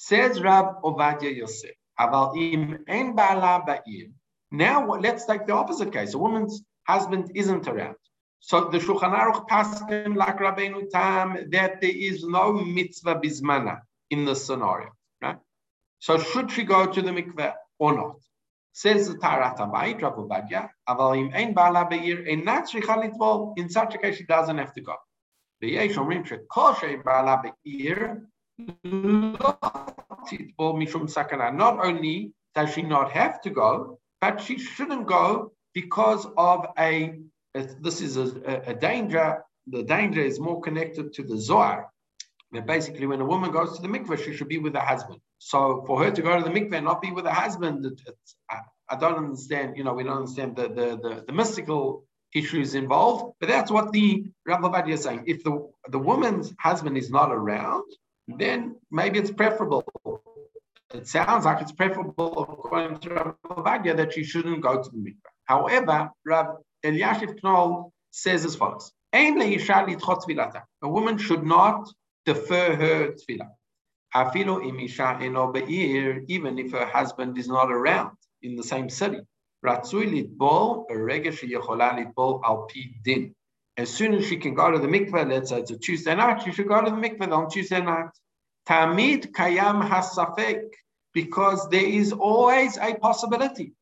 Says 0.00 0.40
Rab 0.40 0.80
Ovadia 0.84 1.34
Yosef, 1.34 1.74
Aval 1.98 2.36
im 2.36 2.84
ein 2.86 3.16
ba'ala 3.16 3.66
ba'ir. 3.66 4.12
Now 4.52 4.86
let's 4.94 5.26
take 5.26 5.44
the 5.44 5.54
opposite 5.54 5.92
case. 5.92 6.14
A 6.14 6.18
woman's 6.18 6.62
husband 6.86 7.32
isn't 7.34 7.66
around. 7.66 7.96
So 8.38 8.68
the 8.70 8.78
Shulchan 8.78 9.12
Aruch 9.12 9.48
paskin 9.48 10.14
like 10.14 10.38
Rabbeinu 10.38 10.88
Tam 10.88 11.50
that 11.50 11.80
there 11.80 11.90
is 11.90 12.22
no 12.22 12.52
mitzvah 12.52 13.16
bismana 13.16 13.80
in 14.08 14.24
the 14.24 14.36
scenario. 14.36 14.90
Right? 15.20 15.38
So 15.98 16.16
should 16.16 16.52
she 16.52 16.62
go 16.62 16.86
to 16.86 17.02
the 17.02 17.10
mikveh 17.10 17.54
or 17.80 17.96
not? 17.96 18.20
Says 18.74 19.08
the 19.08 19.18
Taharat 19.18 19.58
Habayit, 19.58 20.00
Rav 20.00 20.14
Ovadia, 20.14 20.68
Aval 20.88 21.34
ein 21.34 21.56
ba'ala 21.56 21.90
ba'ir, 21.90 22.30
ein 22.30 22.44
nat 22.44 22.72
In 23.58 23.68
such 23.68 23.96
a 23.96 23.98
case, 23.98 24.16
she 24.18 24.24
doesn't 24.26 24.58
have 24.58 24.72
to 24.74 24.80
go. 24.80 24.94
The 25.60 25.70
Yesh 25.70 25.96
Omrim 25.96 26.24
shekol 26.24 26.76
not 31.52 31.84
only 31.84 32.32
does 32.54 32.72
she 32.74 32.82
not 32.82 33.12
have 33.12 33.40
to 33.42 33.50
go, 33.50 33.98
but 34.20 34.40
she 34.40 34.58
shouldn't 34.58 35.06
go 35.06 35.52
because 35.74 36.26
of 36.36 36.66
a, 36.78 37.20
this 37.54 38.00
is 38.00 38.16
a, 38.16 38.62
a, 38.66 38.74
danger. 38.74 39.44
The 39.68 39.84
danger 39.84 40.20
is 40.20 40.40
more 40.40 40.60
connected 40.60 41.12
to 41.14 41.22
the 41.22 41.38
Zohar. 41.38 41.88
But 42.50 42.66
basically, 42.66 43.06
when 43.06 43.20
a 43.20 43.24
woman 43.24 43.52
goes 43.52 43.76
to 43.76 43.82
the 43.82 43.88
mikveh, 43.88 44.24
she 44.24 44.34
should 44.34 44.48
be 44.48 44.58
with 44.58 44.74
her 44.74 44.80
husband. 44.80 45.20
So 45.38 45.84
for 45.86 46.02
her 46.02 46.10
to 46.10 46.22
go 46.22 46.36
to 46.38 46.42
the 46.42 46.50
mikveh 46.50 46.76
and 46.76 46.86
not 46.86 47.02
be 47.02 47.12
with 47.12 47.26
her 47.26 47.30
husband, 47.30 47.86
I, 48.50 48.60
I, 48.88 48.96
don't 48.96 49.18
understand, 49.18 49.76
you 49.76 49.84
know, 49.84 49.92
we 49.92 50.02
don't 50.02 50.16
understand 50.16 50.56
the, 50.56 50.68
the, 50.68 50.96
the, 50.96 51.24
the 51.26 51.32
mystical 51.32 52.06
issues 52.34 52.74
involved. 52.74 53.34
But 53.38 53.50
that's 53.50 53.70
what 53.70 53.92
the 53.92 54.24
Rav 54.46 54.88
is 54.88 55.02
saying. 55.02 55.24
If 55.26 55.44
the, 55.44 55.70
the 55.88 55.98
woman's 55.98 56.54
husband 56.58 56.96
is 56.96 57.10
not 57.10 57.30
around, 57.30 57.84
then 58.36 58.76
maybe 58.90 59.18
it's 59.18 59.30
preferable. 59.30 59.84
It 60.92 61.06
sounds 61.06 61.44
like 61.44 61.60
it's 61.60 61.72
preferable, 61.72 62.42
according 62.42 62.98
to 63.00 63.10
Rav 63.10 63.34
Ovadia, 63.46 63.96
that 63.96 64.12
she 64.12 64.24
shouldn't 64.24 64.62
go 64.62 64.82
to 64.82 64.90
the 64.90 64.96
mikveh. 64.96 65.32
However, 65.44 66.10
Rav 66.24 66.56
Eliashiv 66.84 67.40
Knohl 67.40 67.90
says 68.10 68.44
as 68.44 68.56
follows: 68.56 68.92
A 69.12 69.30
woman 70.82 71.18
should 71.18 71.44
not 71.44 71.88
defer 72.24 72.74
her 72.76 73.12
tevilah. 73.12 73.50
Even 76.28 76.58
if 76.58 76.72
her 76.72 76.86
husband 76.86 77.38
is 77.38 77.48
not 77.48 77.70
around 77.70 78.16
in 78.42 78.56
the 78.56 78.62
same 78.62 78.88
city. 78.88 79.20
As 83.78 83.88
soon 83.88 84.12
as 84.14 84.26
she 84.26 84.36
can 84.36 84.54
go 84.54 84.72
to 84.72 84.78
the 84.80 84.88
mikveh, 84.88 85.30
let's 85.30 85.50
say 85.50 85.60
it's 85.60 85.70
a 85.70 85.78
Tuesday 85.78 86.14
night, 86.16 86.42
she 86.42 86.52
should 86.52 86.66
go 86.66 86.84
to 86.84 86.90
the 86.90 86.96
mikveh 86.96 87.32
on 87.32 87.48
Tuesday 87.48 87.80
night. 87.80 88.10
Tamid 88.68 89.30
kayam 89.30 89.88
hasafek, 89.88 90.64
because 91.14 91.68
there 91.70 91.86
is 91.86 92.12
always 92.12 92.76
a 92.76 92.96
possibility. 92.96 93.72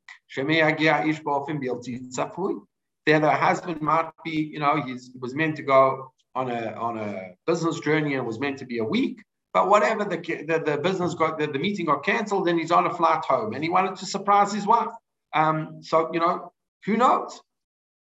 That 3.07 3.23
her 3.23 3.31
husband 3.31 3.81
might 3.81 4.11
be, 4.25 4.51
you 4.53 4.59
know, 4.59 4.83
he 4.83 4.97
was 5.19 5.35
meant 5.35 5.57
to 5.57 5.63
go 5.63 6.13
on 6.35 6.51
a 6.51 6.73
on 6.73 6.99
a 6.99 7.31
business 7.47 7.81
journey 7.81 8.17
and 8.17 8.27
was 8.27 8.39
meant 8.39 8.59
to 8.59 8.67
be 8.67 8.79
a 8.79 8.85
week. 8.85 9.23
But 9.55 9.71
whatever 9.71 10.05
the 10.05 10.19
the, 10.19 10.63
the 10.65 10.77
business 10.77 11.15
got, 11.15 11.39
the, 11.39 11.47
the 11.47 11.59
meeting 11.59 11.87
got 11.87 12.05
cancelled, 12.05 12.49
and 12.49 12.61
he's 12.61 12.71
on 12.71 12.87
a 12.87 12.93
flight 12.93 13.25
home, 13.25 13.55
and 13.55 13.65
he 13.65 13.71
wanted 13.71 13.97
to 13.97 14.07
surprise 14.07 14.53
his 14.53 14.67
wife. 14.67 14.93
Um, 15.33 15.83
so 15.83 16.11
you 16.13 16.21
know, 16.21 16.53
who 16.85 16.99
knows? 16.99 17.41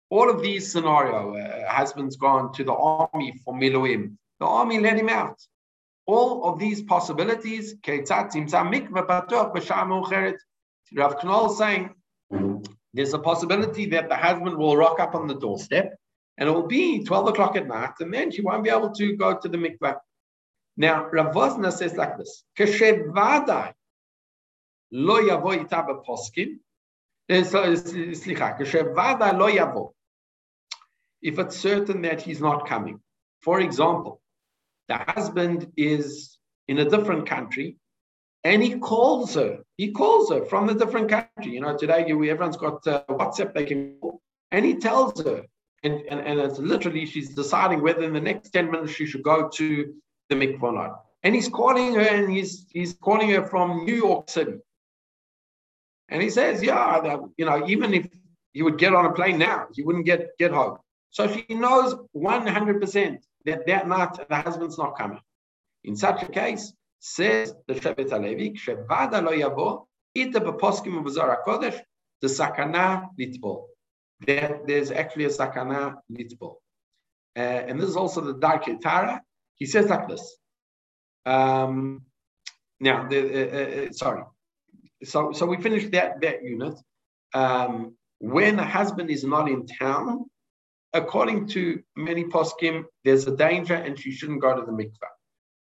All 0.09 0.29
of 0.29 0.41
these 0.41 0.71
scenario, 0.71 1.35
uh, 1.35 1.69
husband's 1.69 2.15
gone 2.15 2.53
to 2.53 2.63
the 2.63 2.73
army 2.73 3.33
for 3.43 3.53
miluim. 3.53 4.15
The 4.39 4.45
army 4.45 4.79
let 4.79 4.97
him 4.97 5.09
out. 5.09 5.37
All 6.05 6.45
of 6.45 6.59
these 6.59 6.81
possibilities, 6.83 7.75
Rav 10.95 11.19
Knohl 11.19 11.49
saying, 11.49 11.89
there's 12.93 13.13
a 13.13 13.19
possibility 13.19 13.87
that 13.87 14.07
the 14.07 14.15
husband 14.15 14.57
will 14.57 14.77
rock 14.77 14.99
up 15.01 15.13
on 15.13 15.27
the 15.27 15.35
doorstep 15.35 15.93
and 16.37 16.47
it 16.47 16.51
will 16.51 16.67
be 16.67 17.03
12 17.03 17.27
o'clock 17.27 17.57
at 17.57 17.67
night 17.67 17.93
and 17.99 18.13
then 18.13 18.31
she 18.31 18.41
won't 18.41 18.63
be 18.63 18.69
able 18.69 18.91
to 18.91 19.15
go 19.17 19.37
to 19.37 19.49
the 19.49 19.57
mikveh. 19.57 19.97
Now, 20.77 21.09
Rav 21.11 21.33
Wosner 21.35 21.73
says 21.73 21.95
like 21.95 22.17
this, 22.17 22.43
lo 24.91 25.21
yavo 25.21 25.53
ita 25.53 25.85
if 31.21 31.39
it's 31.39 31.57
certain 31.57 32.01
that 32.03 32.21
he's 32.21 32.41
not 32.41 32.67
coming. 32.67 32.99
For 33.41 33.59
example, 33.59 34.21
the 34.87 34.95
husband 34.95 35.71
is 35.77 36.37
in 36.67 36.79
a 36.79 36.89
different 36.89 37.27
country 37.27 37.77
and 38.43 38.63
he 38.63 38.79
calls 38.79 39.35
her. 39.35 39.59
He 39.77 39.91
calls 39.91 40.29
her 40.31 40.45
from 40.45 40.69
a 40.69 40.73
different 40.73 41.09
country. 41.09 41.53
You 41.53 41.61
know, 41.61 41.77
today 41.77 42.03
everyone's 42.03 42.57
got 42.57 42.85
uh, 42.87 43.03
WhatsApp 43.09 43.53
they 43.53 43.65
can 43.65 43.97
call. 43.99 44.21
And 44.51 44.65
he 44.65 44.75
tells 44.75 45.21
her, 45.23 45.43
and, 45.83 46.01
and, 46.09 46.19
and 46.21 46.39
it's 46.39 46.59
literally 46.59 47.05
she's 47.05 47.33
deciding 47.33 47.81
whether 47.81 48.03
in 48.03 48.13
the 48.13 48.21
next 48.21 48.51
10 48.51 48.71
minutes 48.71 48.93
she 48.93 49.05
should 49.05 49.23
go 49.23 49.49
to 49.49 49.93
the 50.29 50.35
mikvah 50.35 50.63
or 50.63 50.73
not. 50.73 51.01
And 51.23 51.35
he's 51.35 51.49
calling 51.49 51.95
her 51.95 52.01
and 52.01 52.31
he's, 52.31 52.65
he's 52.69 52.93
calling 52.93 53.29
her 53.31 53.45
from 53.45 53.85
New 53.85 53.95
York 53.95 54.29
City. 54.29 54.59
And 56.09 56.21
he 56.21 56.29
says, 56.29 56.63
yeah, 56.63 57.17
you 57.35 57.45
know, 57.45 57.67
even 57.67 57.93
if 57.93 58.07
he 58.53 58.61
would 58.61 58.77
get 58.77 58.95
on 58.95 59.05
a 59.05 59.11
plane 59.11 59.37
now, 59.37 59.67
he 59.73 59.83
wouldn't 59.83 60.05
get, 60.05 60.37
get 60.37 60.51
home. 60.51 60.77
So 61.09 61.27
she 61.27 61.45
knows 61.49 61.95
100% 62.15 63.17
that 63.45 63.65
that 63.65 63.87
night 63.87 64.17
the 64.29 64.35
husband's 64.35 64.77
not 64.77 64.97
coming. 64.97 65.19
In 65.83 65.95
such 65.95 66.23
a 66.23 66.27
case, 66.27 66.73
says 66.99 67.53
the 67.67 67.75
Shevet 67.75 68.09
Halevi, 68.09 68.51
Shevada 68.51 69.23
lo 69.23 69.31
yavo, 69.31 69.85
ita 70.15 70.39
beposkim 70.39 71.01
uvazar 71.01 71.43
kodesh, 71.45 71.79
the 72.21 72.27
sakana 72.27 73.07
litbol. 73.19 73.65
That 74.25 74.67
there's 74.67 74.91
actually 74.91 75.25
a 75.25 75.29
sakana 75.29 75.95
litbol. 76.11 76.55
Uh, 77.35 77.39
and 77.39 77.79
this 77.79 77.89
is 77.89 77.95
also 77.95 78.21
the 78.21 78.33
Darkei 78.33 78.81
Tahara. 78.81 79.21
He 79.55 79.65
says 79.65 79.89
like 79.89 80.07
this. 80.07 80.37
Um, 81.25 82.03
now, 82.79 83.07
the, 83.07 83.19
uh, 83.19 83.87
uh, 83.87 83.91
sorry. 83.91 84.23
So, 85.03 85.31
so 85.31 85.45
we 85.45 85.57
finished 85.57 85.91
that, 85.91 86.21
that 86.21 86.43
unit. 86.43 86.79
Um, 87.33 87.95
when 88.19 88.57
a 88.59 88.65
husband 88.65 89.11
is 89.11 89.23
not 89.23 89.49
in 89.49 89.67
town, 89.67 90.25
according 90.97 91.47
to 91.47 91.81
many 91.95 92.23
poskim, 92.23 92.85
there's 93.05 93.27
a 93.27 93.35
danger 93.35 93.75
and 93.75 93.97
she 93.97 94.11
shouldn't 94.11 94.41
go 94.41 94.55
to 94.55 94.65
the 94.65 94.71
mikvah. 94.71 95.13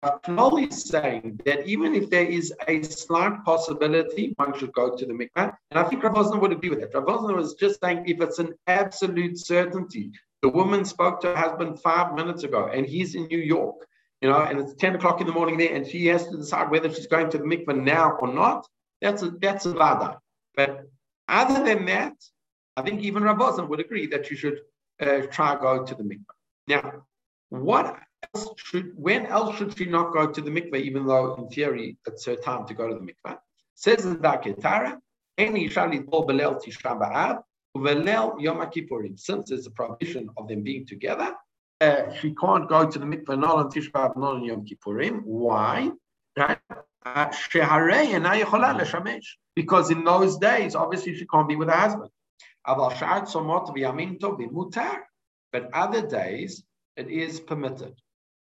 But 0.02 0.24
Knohl 0.24 0.70
is 0.70 0.86
saying 0.86 1.42
that 1.46 1.68
even 1.68 1.94
if 1.94 2.10
there 2.10 2.26
is 2.26 2.54
a 2.68 2.82
slight 2.84 3.44
possibility, 3.44 4.34
one 4.38 4.58
should 4.58 4.72
go 4.72 4.96
to 4.96 5.06
the 5.06 5.14
mikvah. 5.14 5.54
And 5.72 5.80
I 5.80 5.84
think 5.84 6.04
Rav 6.04 6.40
would 6.40 6.52
agree 6.54 6.70
with 6.70 6.80
that. 6.80 6.94
Rav 6.94 7.24
was 7.36 7.56
just 7.56 7.82
saying 7.82 8.04
if 8.08 8.22
it's 8.22 8.40
an 8.40 8.54
absolute 8.68 9.38
certainty. 9.38 10.12
The 10.42 10.50
woman 10.50 10.86
spoke 10.86 11.20
to 11.22 11.28
her 11.28 11.36
husband 11.36 11.82
five 11.82 12.16
minutes 12.16 12.44
ago 12.44 12.70
and 12.74 12.86
he's 12.86 13.16
in 13.16 13.28
New 13.28 13.40
York, 13.40 13.76
you 14.22 14.30
know, 14.30 14.42
and 14.42 14.58
it's 14.60 14.74
10 14.76 14.96
o'clock 14.96 15.20
in 15.20 15.28
the 15.28 15.34
morning 15.34 15.58
there 15.58 15.76
and 15.76 15.86
she 15.86 16.08
has 16.08 16.28
to 16.30 16.38
decide 16.38 16.72
whether 16.72 16.90
she's 16.90 17.08
going 17.08 17.30
to 17.32 17.38
the 17.38 17.44
mikvah 17.44 17.84
now 17.84 18.12
or 18.22 18.34
not. 18.34 18.66
That's 19.02 19.22
a, 19.22 19.32
that's 19.32 19.66
a 19.66 19.74
vada. 19.74 20.20
But 20.56 20.86
other 21.28 21.66
than 21.66 21.86
that, 21.88 22.14
I 22.78 22.84
think 22.84 23.02
even 23.02 23.24
Rav 23.24 23.68
would 23.68 23.82
agree 23.82 24.08
that 24.08 24.32
you 24.32 24.38
should 24.38 24.62
uh, 25.02 25.22
try 25.32 25.58
go 25.60 25.86
to 25.86 25.96
the 25.96 26.04
mikveh. 26.04 26.38
Now, 26.68 27.04
what 27.50 28.00
else 28.36 28.50
should, 28.58 28.92
when 28.96 29.26
else 29.26 29.58
should 29.58 29.78
she 29.78 29.86
not 29.86 30.14
go 30.14 30.28
to 30.28 30.42
the 30.42 30.52
mikveh, 30.52 30.82
even 30.82 31.06
though 31.06 31.36
in 31.36 31.50
theory 31.50 31.98
it's 32.06 32.26
her 32.26 32.36
time 32.36 32.66
to 32.68 32.74
go 32.74 32.88
to 32.88 32.96
the 32.96 33.02
mikveh? 33.02 33.38
Says 33.76 34.04
the 34.04 34.16
Darkei 34.16 34.60
Tahara, 34.60 35.00
any 35.38 35.70
shali 35.70 36.04
belel 36.06 36.62
tisha 36.64 37.00
b'av, 37.00 37.42
uvelel 37.76 38.42
yom 38.42 38.58
kippurim. 38.58 39.20
Since 39.20 39.50
there's 39.50 39.68
a 39.68 39.72
prohibition 39.72 40.30
of 40.38 40.48
them 40.48 40.64
being 40.64 40.86
together, 40.86 41.34
uh, 41.82 42.14
she 42.14 42.36
can't 42.36 42.68
go 42.68 42.90
to 42.90 43.00
the 43.00 43.06
mikveh 43.06 43.40
not 43.40 43.56
on 43.56 43.72
Tisha 43.72 43.92
B'av, 43.92 44.18
not 44.18 44.36
on 44.36 44.44
Yom 44.44 44.66
Kippurim. 44.66 45.22
Why? 45.24 45.92
Right? 46.38 46.60
Because 49.56 49.90
in 49.90 50.04
those 50.04 50.38
days, 50.38 50.76
obviously, 50.76 51.16
she 51.16 51.26
can't 51.26 51.48
be 51.48 51.56
with 51.56 51.70
her 51.70 51.76
husband. 51.76 52.10
But 55.52 55.70
other 55.74 56.08
days, 56.08 56.64
it 56.96 57.10
is 57.10 57.40
permitted. 57.40 57.94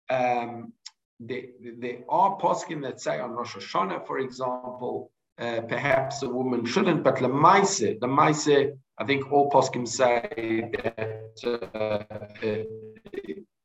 Um, 0.08 0.72
there, 1.20 1.98
are 2.08 2.38
poskim 2.38 2.82
that 2.82 3.00
say 3.00 3.20
on 3.20 3.32
Rosh 3.32 3.56
Hashanah, 3.56 4.06
for 4.06 4.18
example, 4.18 5.10
uh, 5.38 5.60
perhaps 5.62 6.22
a 6.22 6.28
woman 6.28 6.64
shouldn't, 6.64 7.04
but 7.04 7.18
the 7.18 7.28
Maise, 7.28 7.98
the 8.00 8.08
Maise, 8.08 8.72
I 8.98 9.04
think 9.04 9.30
all 9.30 9.50
poskim 9.50 9.86
say 9.86 10.70
that 10.72 11.36
uh, 11.44 12.04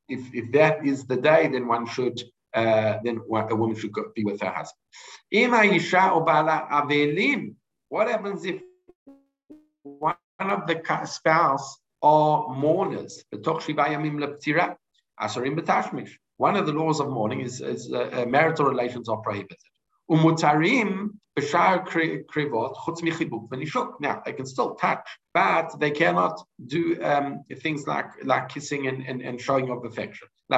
if, 0.10 0.34
if 0.34 0.52
that 0.52 0.86
is 0.86 1.06
the 1.06 1.18
day, 1.18 1.48
then 1.48 1.68
one 1.68 1.88
should, 1.88 2.22
uh, 2.54 2.98
then 3.04 3.22
a 3.30 3.56
woman 3.56 3.76
should 3.76 3.94
be 4.16 4.26
with 4.26 4.42
her 4.42 4.50
husband. 4.50 4.76
What 7.90 8.08
happens 8.08 8.46
if 8.46 8.62
one 10.42 10.50
of 10.50 10.68
the 10.68 11.06
spouse 11.06 11.78
are 12.02 12.50
mourners? 12.56 13.24
One 16.38 16.56
of 16.56 16.66
the 16.66 16.74
laws 16.74 17.00
of 17.00 17.10
mourning 17.10 17.42
is, 17.42 17.62
is 17.62 17.94
uh, 17.94 18.26
marital 18.28 18.66
relations 18.66 19.08
are 19.08 19.18
prohibited. 19.18 19.58
Umutarim 20.10 21.12
chutz 21.40 23.02
Now 24.02 24.22
they 24.26 24.34
can 24.34 24.46
still 24.46 24.76
touch, 24.76 25.08
but 25.34 25.80
they 25.80 25.92
cannot 25.92 26.42
do 26.68 27.02
um, 27.02 27.44
things 27.62 27.88
like 27.88 28.08
like 28.24 28.50
kissing 28.50 28.88
and, 28.88 29.06
and, 29.08 29.22
and 29.22 29.40
showing 29.40 29.70
of 29.70 29.86
affection. 29.86 30.28
So 30.52 30.58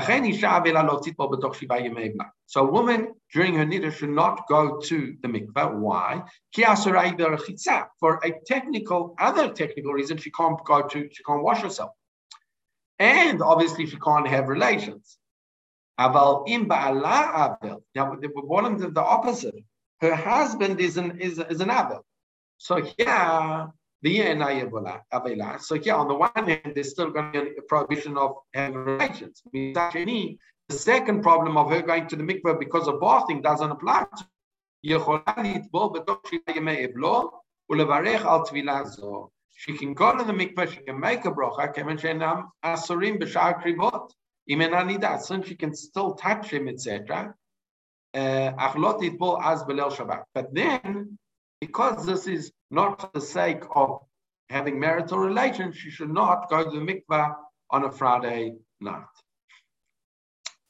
a 2.68 2.72
woman 2.72 3.14
during 3.32 3.54
her 3.56 3.66
niddah 3.66 3.94
should 3.94 4.10
not 4.10 4.48
go 4.50 4.80
to 4.80 5.16
the 5.22 5.28
mikveh. 5.28 5.76
Why? 5.76 6.24
For 8.00 8.20
a 8.24 8.32
technical, 8.48 9.16
other 9.20 9.54
technical 9.54 9.94
reason, 9.94 10.18
she 10.18 10.32
can't 10.32 10.58
go 10.66 10.82
to, 10.82 11.10
she 11.12 11.24
can't 11.24 11.44
wash 11.44 11.62
herself. 11.62 11.92
And 12.98 13.44
obviously 13.44 13.86
she 13.86 13.98
can't 13.98 14.28
have 14.28 14.48
relations. 14.48 15.20
Aval 16.00 16.50
im 16.50 16.68
ba'ala. 16.68 17.80
Now, 17.94 18.18
one 18.34 18.66
of 18.66 18.94
the 18.96 19.02
opposite 19.02 19.64
her 20.01 20.15
husband 20.15 20.81
is 20.81 20.97
an 20.97 21.21
is, 21.21 21.39
is 21.39 21.61
an 21.61 21.71
Abel. 21.71 22.05
So 22.59 22.77
here, 22.77 23.73
the 24.03 24.19
Avela. 24.21 25.61
So 25.61 25.75
here, 25.77 25.95
on 25.95 26.09
the 26.09 26.15
one 26.15 26.31
hand, 26.35 26.73
there's 26.75 26.91
still 26.91 27.11
going 27.11 27.33
to 27.33 27.43
be 27.43 27.51
a 27.59 27.63
prohibition 27.63 28.17
of 28.17 28.37
having 28.55 28.77
relations. 28.77 29.43
The 29.53 30.39
second 30.71 31.23
problem 31.23 31.57
of 31.57 31.71
her 31.71 31.83
going 31.83 32.09
to 32.09 32.17
the 32.17 32.23
mikveh 32.23 32.59
because 32.59 32.89
of 32.89 33.01
bathing 33.01 33.41
doesn't 33.43 33.71
apply 33.71 34.07
to 34.17 34.27
she 39.61 39.77
can 39.77 39.95
go 39.95 40.17
to 40.17 40.25
the 40.25 40.33
mikveh, 40.33 40.73
she 40.73 40.81
can 40.81 41.01
make 41.01 41.25
a 41.25 41.31
bracha, 41.33 41.73
כיוון 41.75 41.99
שאינם 41.99 42.43
אסורים 42.63 43.19
בשאר 43.19 43.53
קריבות, 43.53 44.13
אם 44.49 44.61
אינה 44.61 44.85
נידה, 44.85 45.17
since 45.17 45.47
she 45.47 45.57
can 45.57 45.75
still 45.75 46.15
touch 46.15 46.51
him, 46.53 46.69
etc. 46.69 47.35
But 48.14 48.56
then, 50.54 51.18
because 51.62 52.06
this 52.06 52.28
is 52.28 52.52
not 52.70 53.02
for 53.02 53.10
the 53.14 53.22
sake 53.22 53.64
of 53.76 54.02
having 54.50 54.80
marital 54.80 55.18
relations, 55.18 55.76
she 55.76 55.90
should 55.90 56.12
not 56.12 56.50
go 56.50 56.64
to 56.64 56.70
the 56.70 56.78
mikvah 56.78 57.34
on 57.70 57.86
a 57.86 57.92
Friday 57.92 58.56
night. 58.80 59.04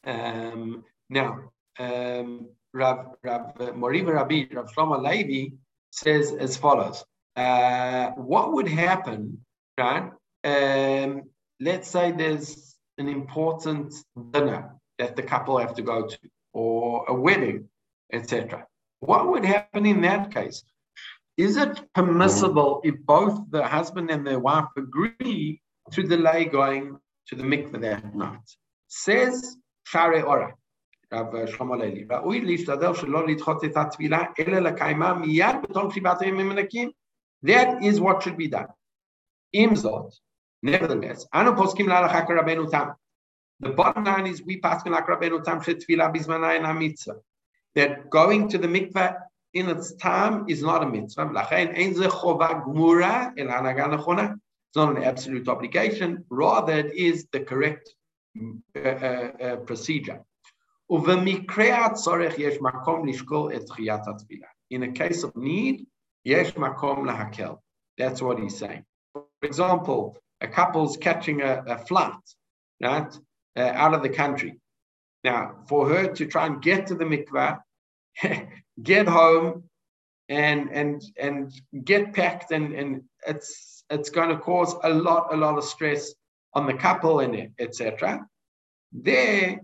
Um, 0.05 0.83
now, 1.09 1.51
um, 1.79 2.50
Rav, 2.73 3.15
Rav 3.23 3.55
Moriva 3.55 4.13
Rabbi, 4.13 4.45
Rav 4.51 4.71
Shlomo 4.73 5.01
Levi 5.01 5.55
says 5.91 6.31
as 6.31 6.57
follows. 6.57 7.03
Uh, 7.35 8.12
what 8.12 8.53
would 8.53 8.67
happen, 8.67 9.43
right? 9.77 10.12
Um, 10.43 11.23
let's 11.59 11.89
say 11.89 12.12
there's 12.12 12.75
an 12.97 13.09
important 13.09 13.93
dinner 14.31 14.75
that 15.00 15.15
the 15.15 15.23
couple 15.23 15.57
have 15.57 15.75
to 15.75 15.81
go 15.81 16.07
to 16.07 16.17
or 16.52 17.04
a 17.08 17.14
wedding, 17.14 17.68
etc. 18.12 18.66
What 19.00 19.28
would 19.28 19.44
happen 19.44 19.86
in 19.86 20.00
that 20.02 20.32
case? 20.32 20.62
Is 21.36 21.56
it 21.56 21.80
permissible 21.95 22.80
if 22.82 22.97
both 23.14 23.38
the 23.50 23.64
husband 23.64 24.10
and 24.10 24.26
the 24.26 24.38
wife 24.38 24.67
agree 24.76 25.60
to 25.93 26.02
delay 26.02 26.47
going 26.47 26.99
to 27.28 27.36
the 27.36 27.45
mikveh 27.45 27.80
that 27.80 28.14
night? 28.14 28.49
Says 28.88 29.56
Share 29.84 30.26
Ora, 30.26 30.54
Rav 31.12 31.32
Shlomo 31.32 31.76
Leili, 31.76 32.06
ראוי 32.10 32.41
להשתדל 32.41 32.95
שלא 32.95 33.26
לדחות 33.26 33.64
את 33.64 33.76
התפילה, 33.76 34.19
אלא 34.38 34.58
לקיימה 34.58 35.14
מיד 35.14 35.56
בתום 35.62 35.91
שבעת 35.91 36.23
הימים 36.23 36.50
המנקים. 36.50 36.91
That 37.47 37.82
is 37.82 38.00
what 38.00 38.23
should 38.23 38.36
be 38.36 38.49
done. 38.49 38.73
עם 39.52 39.76
זאת, 39.76 40.12
nevertheless, 40.67 41.28
אנו 41.34 41.56
פוסקים 41.56 41.88
להלכה 41.88 42.26
כרבנו 42.26 42.71
תם. 42.71 42.88
the 43.63 43.69
bottom 43.69 44.03
line 44.03 44.27
is 44.27 44.43
we 44.43 44.59
like 44.61 45.07
Rabbeinu 45.07 45.41
Tam 45.43 45.61
Bismanayin 45.61 46.77
mitzvah. 46.77 47.15
That 47.75 48.09
going 48.09 48.49
to 48.49 48.57
the 48.57 48.67
mikveh 48.67 49.15
in 49.53 49.69
its 49.69 49.93
time 49.93 50.49
is 50.49 50.61
not 50.61 50.83
a 50.83 50.85
mitzvah. 50.85 51.31
It's 51.33 51.99
not 54.75 54.97
an 54.97 55.03
absolute 55.03 55.47
obligation. 55.47 56.25
Rather, 56.29 56.73
it 56.73 56.93
is 56.93 57.25
the 57.31 57.39
correct 57.39 57.95
uh, 58.75 58.79
uh, 58.79 59.31
uh, 59.41 59.55
procedure. 59.57 60.19
In 60.89 61.05
a 64.83 64.91
case 64.91 65.23
of 65.23 65.35
need, 65.37 65.85
That's 67.97 68.21
what 68.21 68.39
he's 68.39 68.57
saying. 68.57 68.83
For 69.13 69.23
example, 69.43 70.17
a 70.41 70.47
couple's 70.47 70.97
catching 70.97 71.41
a, 71.41 71.63
a 71.67 71.77
flight, 71.77 72.17
right? 72.81 73.17
Uh, 73.55 73.61
out 73.61 73.94
of 73.94 74.01
the 74.01 74.09
country. 74.09 74.59
Now, 75.24 75.63
for 75.68 75.87
her 75.87 76.07
to 76.07 76.25
try 76.25 76.46
and 76.48 76.61
get 76.61 76.87
to 76.87 76.96
the 76.96 77.05
mikvah, 77.05 77.59
get 78.83 79.07
home, 79.07 79.63
and 80.29 80.70
and 80.72 81.03
and 81.18 81.53
get 81.83 82.13
packed, 82.13 82.51
and 82.51 82.74
and 82.74 83.03
it's 83.27 83.83
it's 83.89 84.09
going 84.09 84.29
to 84.29 84.37
cause 84.37 84.75
a 84.83 84.89
lot 84.89 85.33
a 85.33 85.37
lot 85.37 85.57
of 85.57 85.63
stress 85.63 86.13
on 86.53 86.68
the 86.68 86.74
couple 86.74 87.20
and 87.22 87.51
etc. 87.59 88.25
There, 88.92 89.61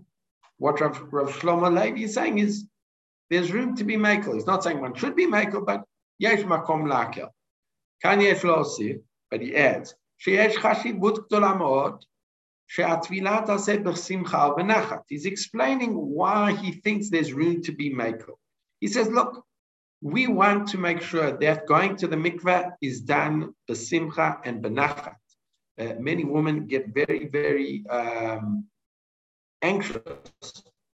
what 0.58 0.80
Rav, 0.80 1.00
Rav 1.12 1.30
Shlomo 1.30 1.72
Levi 1.72 2.04
is 2.04 2.14
saying 2.14 2.38
is 2.38 2.66
there's 3.30 3.52
room 3.52 3.76
to 3.76 3.84
be 3.84 3.96
makel. 3.96 4.34
He's 4.34 4.46
not 4.46 4.64
saying 4.64 4.80
one 4.80 4.94
should 4.94 5.14
be 5.14 5.26
makel, 5.26 5.64
but 5.64 5.84
yesh 6.18 6.40
makom 6.40 6.84
lakel. 6.90 7.28
Kan 8.02 8.20
yesh 8.20 8.42
but 9.30 9.40
he 9.40 9.54
adds, 9.54 9.94
He's 15.08 15.26
explaining 15.26 15.92
why 15.94 16.52
he 16.52 16.72
thinks 16.72 17.10
there's 17.10 17.32
room 17.32 17.62
to 17.62 17.72
be 17.72 17.92
makel. 17.92 18.36
He 18.78 18.86
says, 18.86 19.08
look, 19.08 19.44
we 20.00 20.28
want 20.28 20.68
to 20.68 20.78
make 20.78 21.02
sure 21.02 21.32
that 21.32 21.66
going 21.66 21.96
to 21.96 22.06
the 22.06 22.16
mikveh 22.16 22.70
is 22.80 23.00
done 23.00 23.54
besimcha 23.68 24.38
and 24.44 24.62
benachat. 24.62 25.16
Uh, 25.78 25.94
many 25.98 26.24
women 26.24 26.66
get 26.66 26.94
very, 26.94 27.26
very 27.26 27.84
um, 27.90 28.66
anxious 29.62 30.00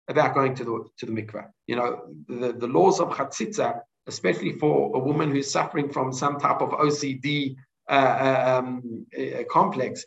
about 0.08 0.34
going 0.34 0.54
to 0.54 0.64
the 0.64 0.84
to 0.98 1.06
the 1.06 1.12
mikveh. 1.12 1.46
You 1.66 1.76
know, 1.76 2.02
the, 2.28 2.52
the 2.52 2.68
laws 2.68 3.00
of 3.00 3.08
chatzitza, 3.08 3.80
especially 4.06 4.52
for 4.52 4.96
a 4.96 4.98
woman 4.98 5.30
who's 5.30 5.50
suffering 5.50 5.90
from 5.90 6.12
some 6.12 6.38
type 6.38 6.60
of 6.60 6.70
OCD 6.70 7.56
uh, 7.88 7.92
uh, 7.92 8.62
um, 8.62 9.06
uh, 9.18 9.42
complex, 9.50 10.04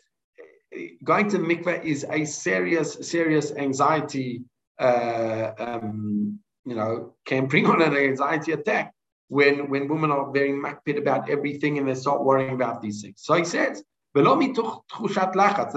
going 1.03 1.29
to 1.29 1.37
the 1.37 1.43
mikveh 1.43 1.83
is 1.83 2.05
a 2.09 2.25
serious, 2.25 2.93
serious 3.01 3.51
anxiety, 3.51 4.43
uh, 4.79 5.51
um, 5.57 6.39
you 6.65 6.75
know, 6.75 7.13
can 7.25 7.45
bring 7.47 7.65
on 7.67 7.81
an 7.81 7.95
anxiety 7.95 8.51
attack 8.53 8.93
when, 9.27 9.69
when 9.69 9.87
women 9.87 10.11
are 10.11 10.31
very 10.31 10.51
makpid 10.51 10.97
about 10.97 11.29
everything 11.29 11.77
and 11.77 11.87
they 11.87 11.95
start 11.95 12.23
worrying 12.23 12.53
about 12.53 12.81
these 12.81 13.01
things. 13.01 13.15
So 13.17 13.33
he 13.35 13.45
says, 13.45 13.83
now 14.15 14.33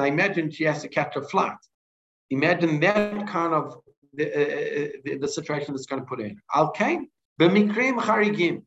imagine 0.05 0.51
she 0.51 0.65
has 0.65 0.83
to 0.83 0.89
catch 0.89 1.17
a 1.17 1.23
flight. 1.23 1.57
Imagine 2.31 2.81
that 2.81 3.27
kind 3.29 3.55
of 3.55 3.77
the, 4.13 4.27
uh, 4.27 4.89
the, 5.05 5.19
the 5.19 5.29
situation 5.29 5.75
that's 5.75 5.87
going 5.87 6.03
to 6.03 6.07
put 6.07 6.21
in. 6.21 6.41
Al 6.55 6.71
kain, 6.73 7.09
במקרים 7.39 8.01
חריגים, 8.01 8.61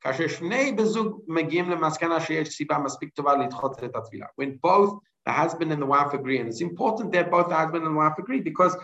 כאשר 0.00 0.28
שני 0.28 0.72
בזוג 0.72 1.20
מגיעים 1.28 1.70
למסקנה 1.70 2.20
שיש 2.20 2.48
סיבה 2.48 2.78
מספיק 2.78 3.14
טובה 3.14 3.36
לדחות 3.36 3.84
את 3.84 3.96
התפילה. 3.96 4.26
When 4.40 4.58
both 4.66 4.98
the 5.25 5.31
husband 5.31 5.71
and 5.71 5.81
the 5.81 5.85
wife 5.85 6.13
agree. 6.13 6.39
And 6.39 6.49
it's 6.49 6.61
important 6.61 7.11
that 7.13 7.31
both 7.31 7.49
the 7.49 7.55
husband 7.55 7.85
and 7.85 7.95
wife 7.95 8.17
agree 8.17 8.41
because 8.41 8.75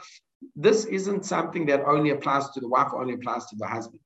this 0.56 0.86
isn't 0.86 1.25
something 1.25 1.65
that 1.67 1.84
only 1.86 2.12
applies 2.12 2.49
to 2.52 2.60
the 2.60 2.67
wife, 2.67 2.91
only 2.93 3.13
applies 3.13 3.45
to 3.47 3.56
the 3.58 3.67
husband. 3.67 3.99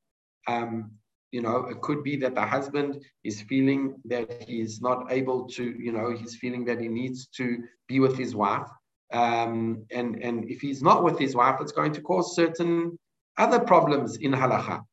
Um, 0.48 0.92
you 1.32 1.42
know, 1.42 1.66
it 1.66 1.82
could 1.82 2.04
be 2.04 2.16
that 2.18 2.36
the 2.36 2.46
husband 2.46 3.04
is 3.24 3.42
feeling 3.42 3.96
that 4.06 4.44
he's 4.48 4.82
not 4.82 5.12
able 5.12 5.48
to, 5.50 5.64
you 5.64 5.92
know, 5.92 6.12
he's 6.16 6.36
feeling 6.36 6.64
that 6.66 6.80
he 6.80 6.88
needs 6.88 7.28
to 7.38 7.64
be 7.88 8.00
with 8.00 8.18
his 8.18 8.36
wife. 8.36 8.68
Um, 9.12 9.86
and, 9.92 10.16
and 10.24 10.50
if 10.50 10.62
he's 10.62 10.84
not 10.84 11.04
with 11.04 11.20
his 11.20 11.36
wife, 11.36 11.60
it's 11.60 11.72
going 11.72 11.94
to 11.94 12.02
cause 12.02 12.36
certain 12.36 12.98
other 13.38 13.60
problems 13.60 14.18
in 14.18 14.32
halacha. 14.32 14.84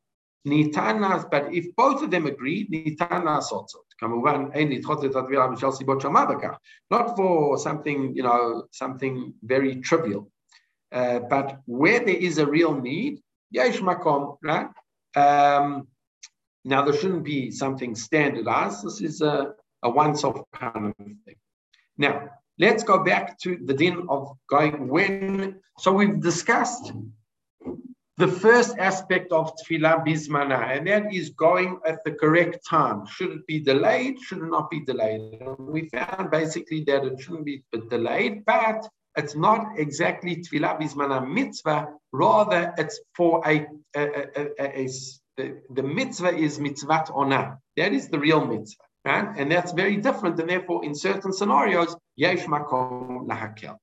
Nitanas, 0.47 1.31
but 1.31 1.53
if 1.53 1.75
both 1.77 2.03
of 2.03 2.11
them 2.11 2.27
agree, 2.27 2.67
Nitanas 2.69 3.53
also. 3.53 3.81
Not 6.91 7.17
for 7.17 7.59
something, 7.59 8.17
you 8.17 8.23
know, 8.23 8.65
something 8.73 9.35
very 9.43 9.77
trivial. 9.77 10.31
Uh, 10.93 11.21
but 11.21 11.61
where 11.67 12.01
there 12.01 12.17
is 12.17 12.39
a 12.39 12.47
real 12.47 12.75
need, 12.75 13.21
yesh 13.51 13.79
makom, 13.81 14.39
right? 14.43 14.69
Um, 15.15 15.87
now 16.65 16.83
there 16.83 16.95
shouldn't 16.95 17.25
be 17.25 17.51
something 17.51 17.95
standardized. 17.95 18.85
This 18.85 19.01
is 19.01 19.21
a, 19.21 19.53
a 19.83 19.91
once-off 19.91 20.41
kind 20.55 20.87
of 20.87 20.97
thing. 20.97 21.37
Now 21.99 22.31
let's 22.59 22.83
go 22.83 23.05
back 23.05 23.39
to 23.41 23.59
the 23.65 23.75
din 23.75 24.07
of 24.09 24.33
going 24.49 24.89
when. 24.89 25.61
So 25.79 25.93
we've 25.93 26.21
discussed 26.21 26.93
the 28.21 28.29
first 28.29 28.77
aspect 28.79 29.33
of 29.33 29.51
tevilah 29.57 30.05
bismana, 30.07 30.77
and 30.77 30.87
that 30.87 31.13
is 31.13 31.31
going 31.31 31.81
at 31.87 32.05
the 32.05 32.13
correct 32.13 32.59
time. 32.69 33.07
Should 33.07 33.31
it 33.31 33.47
be 33.47 33.61
delayed? 33.61 34.21
Should 34.21 34.39
it 34.39 34.51
not 34.57 34.71
be 34.71 34.81
delayed? 34.81 35.41
we 35.59 35.89
found 35.89 36.31
basically 36.31 36.85
that 36.85 37.05
it 37.05 37.19
shouldn't 37.19 37.47
be 37.47 37.63
delayed, 37.89 38.45
but 38.45 38.87
it's 39.17 39.35
not 39.35 39.79
exactly 39.79 40.37
tevilah 40.37 40.79
bismana 40.79 41.19
mitzvah. 41.27 41.89
Rather, 42.13 42.75
it's 42.77 43.01
for 43.17 43.43
a, 43.47 43.67
a, 43.97 44.03
a, 44.03 44.43
a, 44.59 44.85
a 44.85 44.89
the 45.71 45.83
mitzvah 45.83 46.37
is 46.37 46.59
mitzvat 46.59 47.11
ona. 47.15 47.59
That 47.79 47.93
is 47.95 48.09
the 48.09 48.19
real 48.19 48.45
mitzvah, 48.45 48.85
right? 49.07 49.29
And 49.39 49.51
that's 49.51 49.73
very 49.73 49.97
different. 49.97 50.39
And 50.39 50.51
therefore, 50.51 50.85
in 50.85 50.95
certain 50.95 51.33
scenarios, 51.33 51.97
yesh 52.17 52.45
makom 52.45 53.27
lahakel. 53.27 53.79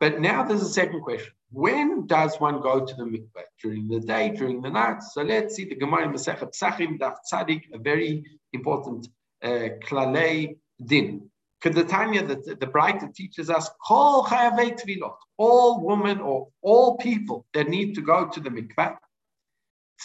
But 0.00 0.18
now 0.20 0.42
there's 0.42 0.62
a 0.62 0.68
second 0.68 1.02
question. 1.02 1.32
When 1.52 2.06
does 2.06 2.40
one 2.40 2.62
go 2.62 2.84
to 2.84 2.94
the 2.94 3.04
mikveh? 3.04 3.44
During 3.62 3.86
the 3.86 4.00
day, 4.00 4.30
during 4.30 4.62
the 4.62 4.70
night? 4.70 5.02
So 5.02 5.22
let's 5.22 5.54
see 5.54 5.66
the 5.66 5.74
Gemara 5.74 6.04
in 6.04 6.12
Masechet 6.12 6.54
Psachim, 6.54 6.98
Daf 6.98 7.16
Tzadik, 7.30 7.64
a 7.74 7.78
very 7.78 8.24
important 8.54 9.08
uh, 9.42 9.68
klalei 9.86 10.56
din. 10.84 11.30
Kedatanya, 11.62 12.26
the, 12.26 12.54
the 12.54 12.66
Braita 12.66 13.14
teaches 13.14 13.50
us, 13.50 13.68
Kol 13.86 14.24
tvilot, 14.24 15.16
all 15.36 15.84
women 15.84 16.20
or 16.20 16.48
all 16.62 16.96
people 16.96 17.44
that 17.52 17.68
need 17.68 17.94
to 17.96 18.00
go 18.00 18.26
to 18.26 18.40
the 18.40 18.48
mikveh, 18.48 18.96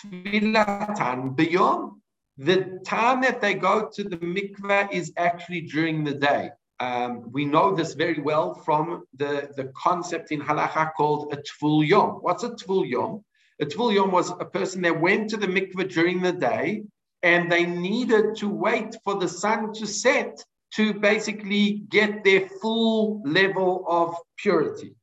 tvilatan 0.04 1.36
beyond. 1.38 1.94
The 2.38 2.82
time 2.86 3.22
that 3.22 3.40
they 3.40 3.54
go 3.54 3.90
to 3.94 4.04
the 4.04 4.18
mikveh 4.18 4.92
is 4.92 5.14
actually 5.16 5.62
during 5.62 6.04
the 6.04 6.16
day. 6.16 6.50
Um, 6.80 7.32
we 7.32 7.46
know 7.46 7.74
this 7.74 7.94
very 7.94 8.20
well 8.20 8.54
from 8.54 9.06
the, 9.16 9.50
the 9.56 9.72
concept 9.78 10.32
in 10.32 10.42
halacha 10.42 10.92
called 10.94 11.34
a 11.34 11.38
tvul 11.38 11.88
yom. 11.88 12.16
What's 12.22 12.44
a 12.44 12.50
tvul 12.50 12.90
yom? 12.90 13.24
A 13.62 13.66
tvul 13.66 13.94
yom 13.94 14.12
was 14.12 14.32
a 14.32 14.46
person 14.46 14.82
that 14.82 15.00
went 15.00 15.30
to 15.30 15.38
the 15.38 15.48
mikveh 15.48 15.90
during 15.90 16.22
the 16.22 16.34
day 16.34 16.84
and 17.24 17.50
they 17.52 17.66
needed 17.66 18.36
to 18.38 18.50
wait 18.50 18.96
for 19.04 19.16
the 19.16 19.28
sun 19.28 19.74
to 19.74 19.88
set 19.88 20.44
to 20.76 20.94
basically 20.94 21.84
get 21.90 22.24
their 22.24 22.50
full 22.62 23.22
level 23.26 23.86
of 23.88 24.16
purity. 24.38 24.94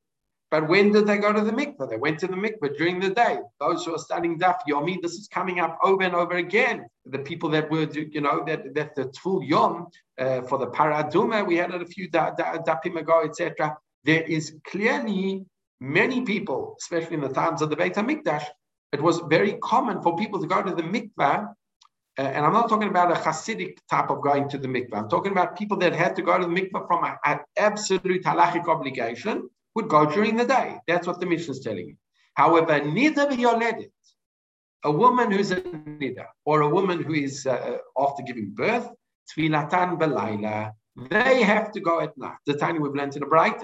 But 0.53 0.69
when 0.69 0.93
did 0.93 1.07
they 1.07 1.17
go 1.17 1.33
to 1.33 1.41
the 1.41 1.51
mikveh? 1.51 1.89
They 1.89 1.97
went 1.97 2.19
to 2.19 2.27
the 2.27 2.35
mikveh 2.35 2.77
during 2.77 3.01
the 3.01 3.09
day. 3.09 3.39
Those 3.59 3.87
who 3.87 3.95
are 3.95 3.99
studying 3.99 4.39
Daf 4.39 4.59
Yomi, 4.69 5.01
this 5.01 5.15
is 5.15 5.27
coming 5.27 5.61
up 5.61 5.79
over 5.83 6.03
and 6.03 6.15
over 6.15 6.35
again. 6.35 6.85
The 7.07 7.21
people 7.21 7.49
that 7.55 7.71
were, 7.71 7.89
you 7.91 8.21
know, 8.21 8.45
that, 8.47 8.75
that 8.75 8.95
the 8.95 9.07
Tvul 9.07 9.49
Yom 9.49 9.87
uh, 10.19 10.43
for 10.43 10.59
the 10.59 10.67
Para 10.67 11.05
Aduma, 11.05 11.47
we 11.47 11.57
had 11.57 11.71
it 11.73 11.81
a 11.81 11.87
few 11.87 12.11
da, 12.11 12.33
da, 12.33 12.59
dapim 12.59 13.01
ago, 13.01 13.23
etc. 13.25 13.79
There 14.05 14.21
is 14.21 14.55
clearly 14.67 15.47
many 15.81 16.21
people, 16.21 16.77
especially 16.83 17.15
in 17.15 17.23
the 17.23 17.31
times 17.31 17.63
of 17.63 17.71
the 17.71 17.77
Beit 17.77 17.95
HaMikdash, 17.95 18.45
it 18.93 19.01
was 19.01 19.21
very 19.21 19.55
common 19.63 20.03
for 20.03 20.19
people 20.19 20.39
to 20.39 20.47
go 20.47 20.63
to 20.63 20.75
the 20.75 20.83
mikveh 20.83 21.49
uh, 22.19 22.23
and 22.23 22.45
I'm 22.45 22.53
not 22.53 22.69
talking 22.69 22.89
about 22.89 23.11
a 23.11 23.15
Hasidic 23.15 23.79
type 23.89 24.11
of 24.11 24.21
going 24.21 24.47
to 24.51 24.59
the 24.59 24.69
mikveh. 24.69 24.93
I'm 24.93 25.09
talking 25.09 25.33
about 25.33 25.57
people 25.57 25.79
that 25.79 25.95
had 25.95 26.15
to 26.17 26.23
go 26.23 26.37
to 26.37 26.45
the 26.45 26.53
mikveh 26.53 26.87
from 26.87 27.05
an 27.25 27.39
absolute 27.57 28.23
halachic 28.23 28.69
obligation 28.69 29.49
would 29.75 29.89
go 29.89 30.07
during 30.07 30.37
the 30.37 30.45
day. 30.45 30.79
That's 30.87 31.07
what 31.07 31.21
the 31.21 31.27
mission 31.27 31.53
is 31.53 31.61
telling 31.61 31.89
you. 31.89 31.97
However, 32.35 32.83
neither 32.85 33.27
nida 33.27 33.37
v'yoledet, 33.37 33.91
a 34.85 34.91
woman 34.91 35.31
who's 35.31 35.51
a 35.51 35.61
nida, 35.61 36.27
or 36.45 36.63
a 36.63 36.69
woman 36.69 37.03
who 37.03 37.15
is 37.15 37.47
uh, 37.47 37.79
after 37.99 38.23
giving 38.23 38.51
birth, 38.51 38.89
tfilatan 39.31 39.99
belayla, 39.99 40.73
they 41.11 41.43
have 41.43 41.73
to 41.73 41.81
go 41.81 42.01
at 42.01 42.17
night. 42.19 42.37
The 42.47 42.55
tiny 42.55 42.79
we've 42.79 42.95
learned 42.95 43.15
in 43.17 43.21
the 43.21 43.27
bright. 43.27 43.63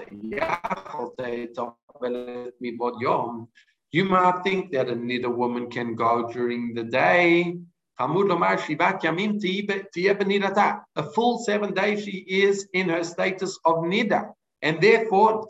You 3.91 4.05
might 4.05 4.43
think 4.43 4.71
that 4.71 4.89
a 4.89 4.95
nida 4.95 5.35
woman 5.35 5.69
can 5.69 5.95
go 5.95 6.31
during 6.31 6.73
the 6.73 6.83
day. 6.83 7.57
A 8.01 8.07
full 11.03 11.39
seven 11.39 11.73
days 11.73 12.03
she 12.03 12.17
is 12.27 12.67
in 12.73 12.89
her 12.89 13.03
status 13.03 13.59
of 13.65 13.75
nida. 13.77 14.31
And 14.61 14.81
therefore, 14.81 15.47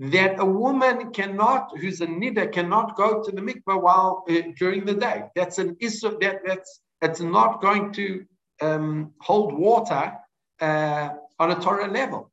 that 0.00 0.40
a 0.40 0.44
woman 0.46 1.10
cannot, 1.12 1.78
who's 1.78 2.00
a 2.00 2.06
nida, 2.06 2.50
cannot 2.50 2.96
go 2.96 3.22
to 3.22 3.30
the 3.30 3.42
mikveh 3.42 3.82
while 3.82 4.24
uh, 4.30 4.40
during 4.56 4.86
the 4.86 4.94
day. 4.94 5.24
That's 5.36 5.58
an 5.58 5.76
issue 5.78 6.18
that 6.20 6.40
that's 6.44 6.80
it's 7.02 7.20
not 7.20 7.60
going 7.60 7.92
to 7.92 8.24
um, 8.62 9.12
hold 9.20 9.52
water 9.52 10.14
uh, 10.60 11.10
on 11.38 11.50
a 11.50 11.60
Torah 11.60 11.90
level. 11.90 12.30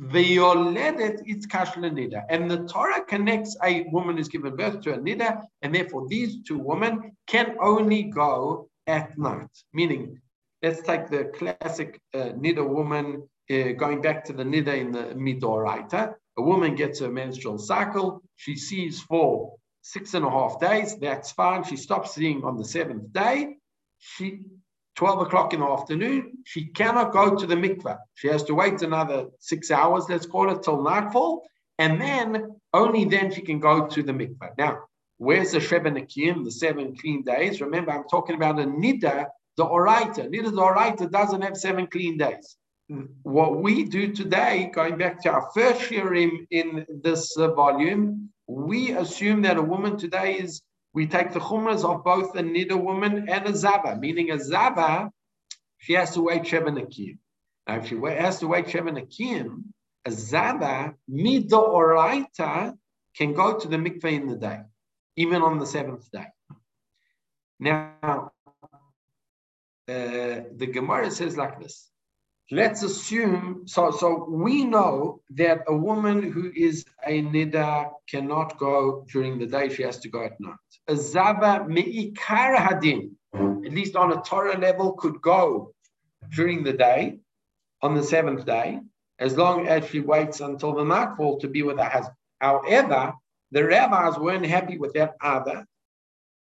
The 0.00 0.36
V'yoledet 0.36 1.22
it's 1.24 1.46
kashla 1.46 1.90
nida, 1.90 2.24
and 2.28 2.50
the 2.50 2.66
Torah 2.66 3.04
connects 3.04 3.56
a 3.62 3.84
woman 3.84 4.16
who's 4.16 4.28
given 4.28 4.56
birth 4.56 4.80
to 4.82 4.94
a 4.94 4.98
nida, 4.98 5.42
and 5.62 5.74
therefore 5.74 6.06
these 6.08 6.42
two 6.42 6.58
women 6.58 7.16
can 7.26 7.56
only 7.60 8.02
go 8.02 8.68
at 8.86 9.16
night. 9.16 9.48
Meaning, 9.72 10.20
let's 10.62 10.82
take 10.82 11.08
the 11.08 11.24
classic 11.38 12.00
uh, 12.14 12.32
nida 12.36 12.68
woman 12.68 13.28
uh, 13.50 13.72
going 13.72 14.00
back 14.00 14.24
to 14.24 14.32
the 14.32 14.44
nida 14.44 14.76
in 14.76 14.92
the 14.92 15.14
midoraita, 15.14 16.14
a 16.38 16.42
woman 16.42 16.74
gets 16.74 17.00
her 17.00 17.10
menstrual 17.10 17.58
cycle, 17.58 18.22
she 18.36 18.56
sees 18.56 19.00
for 19.00 19.54
six 19.82 20.14
and 20.14 20.24
a 20.24 20.30
half 20.30 20.60
days, 20.60 20.96
that's 20.98 21.30
fine. 21.32 21.62
She 21.64 21.76
stops 21.76 22.14
seeing 22.14 22.44
on 22.44 22.56
the 22.56 22.64
seventh 22.64 23.12
day. 23.12 23.56
She 23.98 24.40
12 24.96 25.20
o'clock 25.22 25.52
in 25.52 25.60
the 25.60 25.66
afternoon, 25.66 26.38
she 26.44 26.66
cannot 26.66 27.12
go 27.12 27.36
to 27.36 27.46
the 27.46 27.54
mikveh. 27.54 27.98
She 28.14 28.28
has 28.28 28.42
to 28.44 28.54
wait 28.54 28.80
another 28.80 29.26
six 29.40 29.70
hours, 29.70 30.06
let's 30.08 30.24
call 30.24 30.50
it, 30.50 30.62
till 30.62 30.82
nightfall. 30.82 31.42
And 31.78 32.00
then 32.00 32.56
only 32.72 33.04
then 33.04 33.30
she 33.30 33.42
can 33.42 33.60
go 33.60 33.86
to 33.86 34.02
the 34.02 34.12
mikveh. 34.12 34.56
Now, 34.56 34.78
where's 35.18 35.52
the 35.52 35.60
Sheba 35.60 35.90
Nakim, 35.90 36.44
the 36.44 36.50
seven 36.50 36.96
clean 36.96 37.22
days? 37.22 37.60
Remember, 37.60 37.92
I'm 37.92 38.08
talking 38.10 38.36
about 38.36 38.58
a 38.58 38.64
Nida, 38.64 39.26
the 39.58 39.66
Oraita. 39.66 40.30
Nida, 40.30 40.44
the 40.44 40.62
Oraita 40.62 41.10
doesn't 41.10 41.42
have 41.42 41.58
seven 41.58 41.86
clean 41.86 42.16
days 42.16 42.56
what 43.22 43.62
we 43.62 43.84
do 43.84 44.12
today, 44.12 44.70
going 44.72 44.96
back 44.96 45.20
to 45.22 45.30
our 45.30 45.50
first 45.54 45.80
shiurim 45.82 46.46
in 46.50 46.86
this 47.02 47.36
uh, 47.36 47.52
volume, 47.52 48.30
we 48.46 48.92
assume 48.92 49.42
that 49.42 49.56
a 49.56 49.62
woman 49.62 49.96
today 49.96 50.34
is, 50.34 50.62
we 50.92 51.06
take 51.06 51.32
the 51.32 51.40
chumras 51.40 51.84
of 51.84 52.04
both 52.04 52.36
a 52.36 52.42
nida 52.42 52.80
woman 52.80 53.28
and 53.28 53.46
a 53.46 53.52
zaba, 53.52 53.98
meaning 53.98 54.30
a 54.30 54.36
zaba, 54.36 55.10
she 55.78 55.94
has 55.94 56.14
to 56.14 56.22
wait 56.22 56.42
Sheva 56.42 56.72
Nakim. 56.72 57.18
Now, 57.66 57.76
if 57.76 57.88
she 57.88 57.96
has 57.96 58.38
to 58.40 58.46
wait 58.46 58.66
Sheva 58.66 58.94
Nakim, 58.94 59.74
a 60.04 60.10
zaba, 60.10 60.94
mida 61.08 61.56
oraita, 61.56 62.76
can 63.16 63.34
go 63.34 63.58
to 63.58 63.68
the 63.68 63.76
mikveh 63.76 64.12
in 64.12 64.26
the 64.28 64.36
day, 64.36 64.60
even 65.16 65.42
on 65.42 65.58
the 65.58 65.66
seventh 65.66 66.10
day. 66.10 66.26
Now, 67.58 68.30
uh, 69.88 70.40
the 70.56 70.70
Gemara 70.72 71.10
says 71.10 71.36
like 71.36 71.60
this 71.60 71.90
let's 72.50 72.82
assume 72.82 73.62
so 73.66 73.90
so 73.90 74.24
we 74.28 74.64
know 74.64 75.20
that 75.30 75.62
a 75.66 75.76
woman 75.76 76.22
who 76.30 76.52
is 76.54 76.84
a 77.04 77.22
nida 77.22 77.90
cannot 78.08 78.56
go 78.58 79.04
during 79.12 79.38
the 79.38 79.46
day. 79.46 79.68
She 79.68 79.82
has 79.82 79.98
to 80.00 80.08
go 80.08 80.24
at 80.24 80.40
night. 80.40 80.54
A 80.88 80.94
zaba 80.94 81.66
meikar 81.66 82.56
hadin 82.56 83.10
at 83.34 83.72
least 83.72 83.96
on 83.96 84.12
a 84.12 84.22
torah 84.22 84.58
level 84.58 84.92
could 84.92 85.20
go 85.20 85.72
during 86.30 86.62
the 86.62 86.72
day 86.72 87.18
on 87.82 87.94
the 87.94 88.02
seventh 88.02 88.46
day 88.46 88.80
as 89.18 89.36
long 89.36 89.66
as 89.66 89.88
she 89.88 90.00
waits 90.00 90.40
until 90.40 90.74
the 90.74 90.84
nightfall 90.84 91.38
to 91.40 91.48
be 91.48 91.62
with 91.62 91.78
her 91.78 91.88
husband. 91.88 92.16
However 92.40 93.14
the 93.50 93.64
rabbis 93.64 94.18
weren't 94.18 94.46
happy 94.46 94.78
with 94.78 94.92
that 94.94 95.14
either 95.20 95.66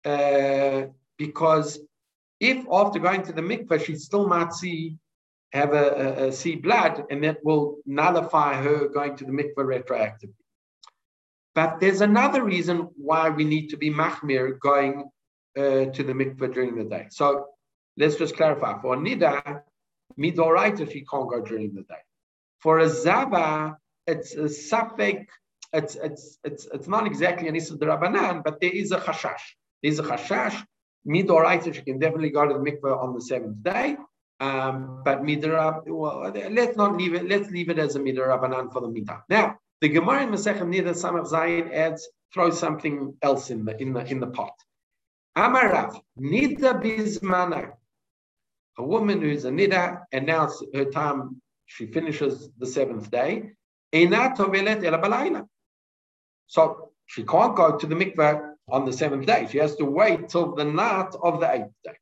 uh, 0.06 0.88
because 1.18 1.80
if 2.40 2.66
after 2.70 3.00
going 3.00 3.24
to 3.24 3.32
the 3.32 3.42
mikveh 3.42 3.86
she 3.86 3.96
still 3.96 4.28
might 4.28 4.54
see 4.54 4.98
have 5.54 5.74
a, 5.74 5.88
a, 5.90 6.28
a 6.28 6.32
see 6.32 6.56
blood, 6.56 7.06
and 7.12 7.24
that 7.24 7.38
will 7.44 7.78
nullify 7.86 8.62
her 8.62 8.88
going 8.88 9.16
to 9.18 9.26
the 9.26 9.32
mikveh 9.32 9.56
retroactively. 9.58 10.34
But 11.56 11.80
there's 11.80 12.02
another 12.02 12.44
reason 12.44 12.90
why 12.96 13.30
we 13.30 13.44
need 13.44 13.68
to 13.70 13.78
be 13.78 13.92
machmir 13.92 14.60
going 14.60 15.10
uh, 15.56 15.86
to 15.96 16.04
the 16.04 16.14
mikveh 16.14 16.52
during 16.54 16.76
the 16.76 16.84
day. 16.84 17.06
So 17.12 17.46
let's 17.98 18.16
just 18.16 18.36
clarify. 18.36 18.82
For 18.82 18.98
nida, 18.98 19.62
midoraita, 20.20 20.92
she 20.92 21.06
can't 21.06 21.30
go 21.30 21.42
during 21.42 21.76
the 21.76 21.84
day. 21.84 22.04
For 22.60 22.80
a 22.80 22.86
zaba, 22.86 23.76
it's 24.08 24.34
a 24.34 24.50
safek. 24.70 25.28
It's 25.72 25.96
it's 25.96 26.40
it's 26.44 26.68
it's 26.74 26.88
not 26.88 27.06
exactly 27.06 27.48
an 27.48 27.56
issa 27.56 27.76
rabbanan, 27.76 28.44
but 28.44 28.60
there 28.60 28.72
is 28.72 28.92
a 28.92 29.00
chashash. 29.00 29.46
There's 29.84 30.00
a 30.00 30.04
chashash. 30.04 30.64
Midoraita, 31.08 31.76
she 31.76 31.82
can 31.82 32.00
definitely 32.00 32.30
go 32.30 32.48
to 32.48 32.54
the 32.54 32.60
mikveh 32.60 33.04
on 33.04 33.14
the 33.14 33.22
seventh 33.22 33.62
day. 33.62 33.98
Um, 34.40 35.02
but 35.06 35.24
midrab, 35.24 35.84
well, 35.88 36.32
let's 36.52 36.76
not 36.76 36.98
leave 36.98 37.14
it. 37.14 37.28
Let's 37.28 37.50
leave 37.50 37.70
it 37.70 37.80
as 37.80 37.96
a 37.96 38.00
midrabanan 38.00 38.72
for 38.74 38.82
the 38.82 38.88
midah. 38.88 39.22
Now, 39.30 39.58
the 39.82 39.90
Gemara 39.90 40.24
in 40.24 40.30
Masechem 40.30 40.74
Nida 40.74 40.94
Samach 40.94 41.30
Zayin 41.30 41.72
adds 41.74 42.10
throw 42.34 42.50
something 42.50 43.16
else 43.22 43.50
in 43.50 43.66
the 43.66 43.80
in 43.82 43.94
the 43.94 44.06
in 44.06 44.20
the 44.20 44.28
pot. 44.28 44.54
Amarav 45.38 46.00
Nida 46.20 46.82
Bizmana, 46.82 47.74
a 48.78 48.84
woman 48.84 49.22
who's 49.22 49.46
a 49.46 49.52
nida, 49.52 50.04
and 50.12 50.26
now 50.26 50.50
her 50.74 50.86
time 50.86 51.42
she 51.66 51.88
finishes 51.88 52.50
the 52.58 52.68
seventh 52.68 53.10
day. 53.12 53.52
So 56.48 56.92
she 57.06 57.24
can't 57.24 57.56
go 57.56 57.78
to 57.78 57.88
the 57.88 57.96
mikveh 57.96 58.42
on 58.70 58.86
the 58.86 58.94
seventh 58.94 59.26
day. 59.26 59.48
She 59.52 59.58
has 59.58 59.76
to 59.76 59.86
wait 59.86 60.30
till 60.30 60.56
the 60.56 60.66
night 60.66 61.14
of 61.22 61.40
the 61.40 61.52
eighth 61.52 61.74
day. 61.84 61.98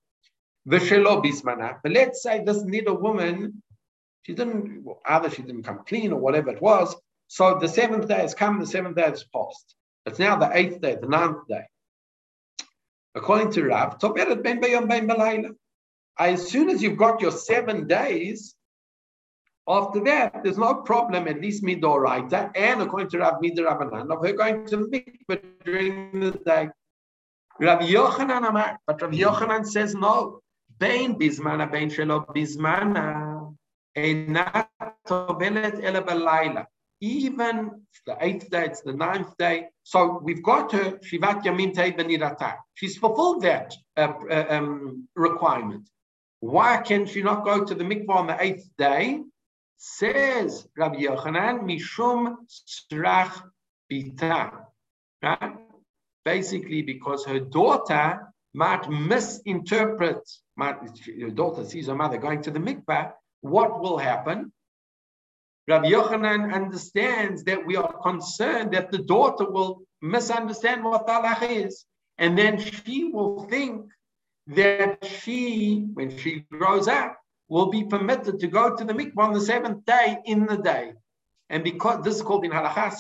But 0.65 0.84
let's 0.84 2.24
say 2.24 2.43
this 2.43 2.63
nida 2.63 3.00
woman, 3.00 3.63
she 4.24 4.34
didn't, 4.34 4.86
either 5.06 5.30
she 5.30 5.41
didn't 5.41 5.63
come 5.63 5.84
clean 5.88 6.13
or 6.13 6.19
whatever 6.19 6.52
it 6.52 6.62
was. 6.62 6.95
So 7.28 7.58
the 7.60 7.67
seventh 7.67 8.08
day 8.08 8.21
has 8.21 8.36
come, 8.36 8.60
the 8.60 8.67
seventh 8.67 8.95
day 8.95 9.04
has 9.04 9.24
passed. 9.34 9.76
It's 10.06 10.19
now 10.19 10.36
the 10.36 10.52
eighth 10.54 10.82
day, 10.82 10.97
the 11.00 11.08
ninth 11.08 11.47
day. 11.47 11.63
According 13.15 13.52
to 13.54 13.63
Rav, 13.65 13.97
as 16.19 16.50
soon 16.50 16.69
as 16.69 16.84
you've 16.84 16.97
got 16.97 17.21
your 17.21 17.32
seven 17.32 17.88
days, 17.88 18.56
after 19.67 20.04
that, 20.04 20.43
there's 20.43 20.58
no 20.58 20.76
problem, 20.76 21.28
at 21.28 21.39
least 21.39 21.63
midoraita, 21.63 22.52
and 22.56 22.82
according 22.82 23.10
to 23.10 23.19
Rav 23.19 23.41
Midorabanan, 23.41 24.12
of 24.12 24.26
her 24.26 24.34
going 24.34 24.65
to 24.67 24.78
the 24.78 24.88
mikveh 24.88 25.41
during 25.63 26.19
the 26.19 26.32
day. 26.32 26.69
Rav 27.60 27.80
Yochanan 27.82 28.47
Amar, 28.47 28.80
but 28.88 29.02
Rav 29.02 29.12
Yochanan 29.12 29.65
says 29.65 29.93
no. 29.93 30.41
Bein 30.81 31.13
bizmana, 31.19 31.71
bein 31.71 31.91
shelo 31.91 32.25
bizmana, 32.35 33.55
einat 33.95 34.67
tovelet 35.07 35.75
ele 35.83 36.01
balayla. 36.01 36.65
Even 37.01 37.85
the 38.07 38.17
eighth 38.19 38.49
day, 38.49 38.65
it's 38.65 38.81
the 38.81 38.93
ninth 38.93 39.37
day. 39.37 39.67
So 39.83 40.19
we've 40.23 40.41
got 40.41 40.71
her 40.71 40.97
shivat 41.07 41.43
yamin 41.43 41.75
benirata. 41.75 42.55
She's 42.73 42.97
fulfilled 42.97 43.43
that 43.43 43.75
uh, 43.95 44.13
uh, 44.29 44.45
um, 44.49 45.07
requirement. 45.15 45.87
Why 46.39 46.77
can 46.77 47.05
she 47.05 47.21
not 47.21 47.45
go 47.45 47.63
to 47.63 47.75
the 47.75 47.83
mikvah 47.83 48.15
on 48.15 48.27
the 48.27 48.37
eighth 48.41 48.67
day? 48.77 49.19
Says 49.77 50.67
Rabbi 50.75 51.01
Yochanan, 51.01 51.61
Mishum 51.69 52.37
Srach 52.67 53.43
Bita. 53.91 54.65
Right? 55.21 55.53
Basically, 56.25 56.81
because 56.81 57.25
her 57.25 57.39
daughter 57.39 58.33
might 58.53 58.89
misinterpret, 58.89 60.29
might, 60.55 60.77
her 61.19 61.29
daughter 61.29 61.65
sees 61.65 61.87
her 61.87 61.95
mother 61.95 62.17
going 62.17 62.41
to 62.43 62.51
the 62.51 62.59
mikvah, 62.59 63.13
what 63.41 63.81
will 63.81 63.97
happen? 63.97 64.51
Rabbi 65.67 65.89
Yochanan 65.89 66.53
understands 66.53 67.43
that 67.45 67.65
we 67.65 67.75
are 67.75 67.93
concerned 68.01 68.73
that 68.73 68.91
the 68.91 68.97
daughter 68.97 69.49
will 69.49 69.83
misunderstand 70.01 70.83
what 70.83 71.07
talach 71.07 71.49
is. 71.49 71.85
And 72.17 72.37
then 72.37 72.59
she 72.59 73.05
will 73.05 73.43
think 73.45 73.85
that 74.47 75.05
she, 75.05 75.87
when 75.93 76.17
she 76.17 76.45
grows 76.51 76.87
up, 76.87 77.17
will 77.47 77.67
be 77.67 77.83
permitted 77.83 78.39
to 78.39 78.47
go 78.47 78.75
to 78.75 78.83
the 78.83 78.93
mikvah 78.93 79.17
on 79.17 79.33
the 79.33 79.41
seventh 79.41 79.85
day 79.85 80.17
in 80.25 80.45
the 80.45 80.57
day. 80.57 80.93
And 81.49 81.63
because 81.63 82.03
this 82.03 82.15
is 82.15 82.21
called 82.21 82.45
in 82.45 82.51
halacha 82.51 82.91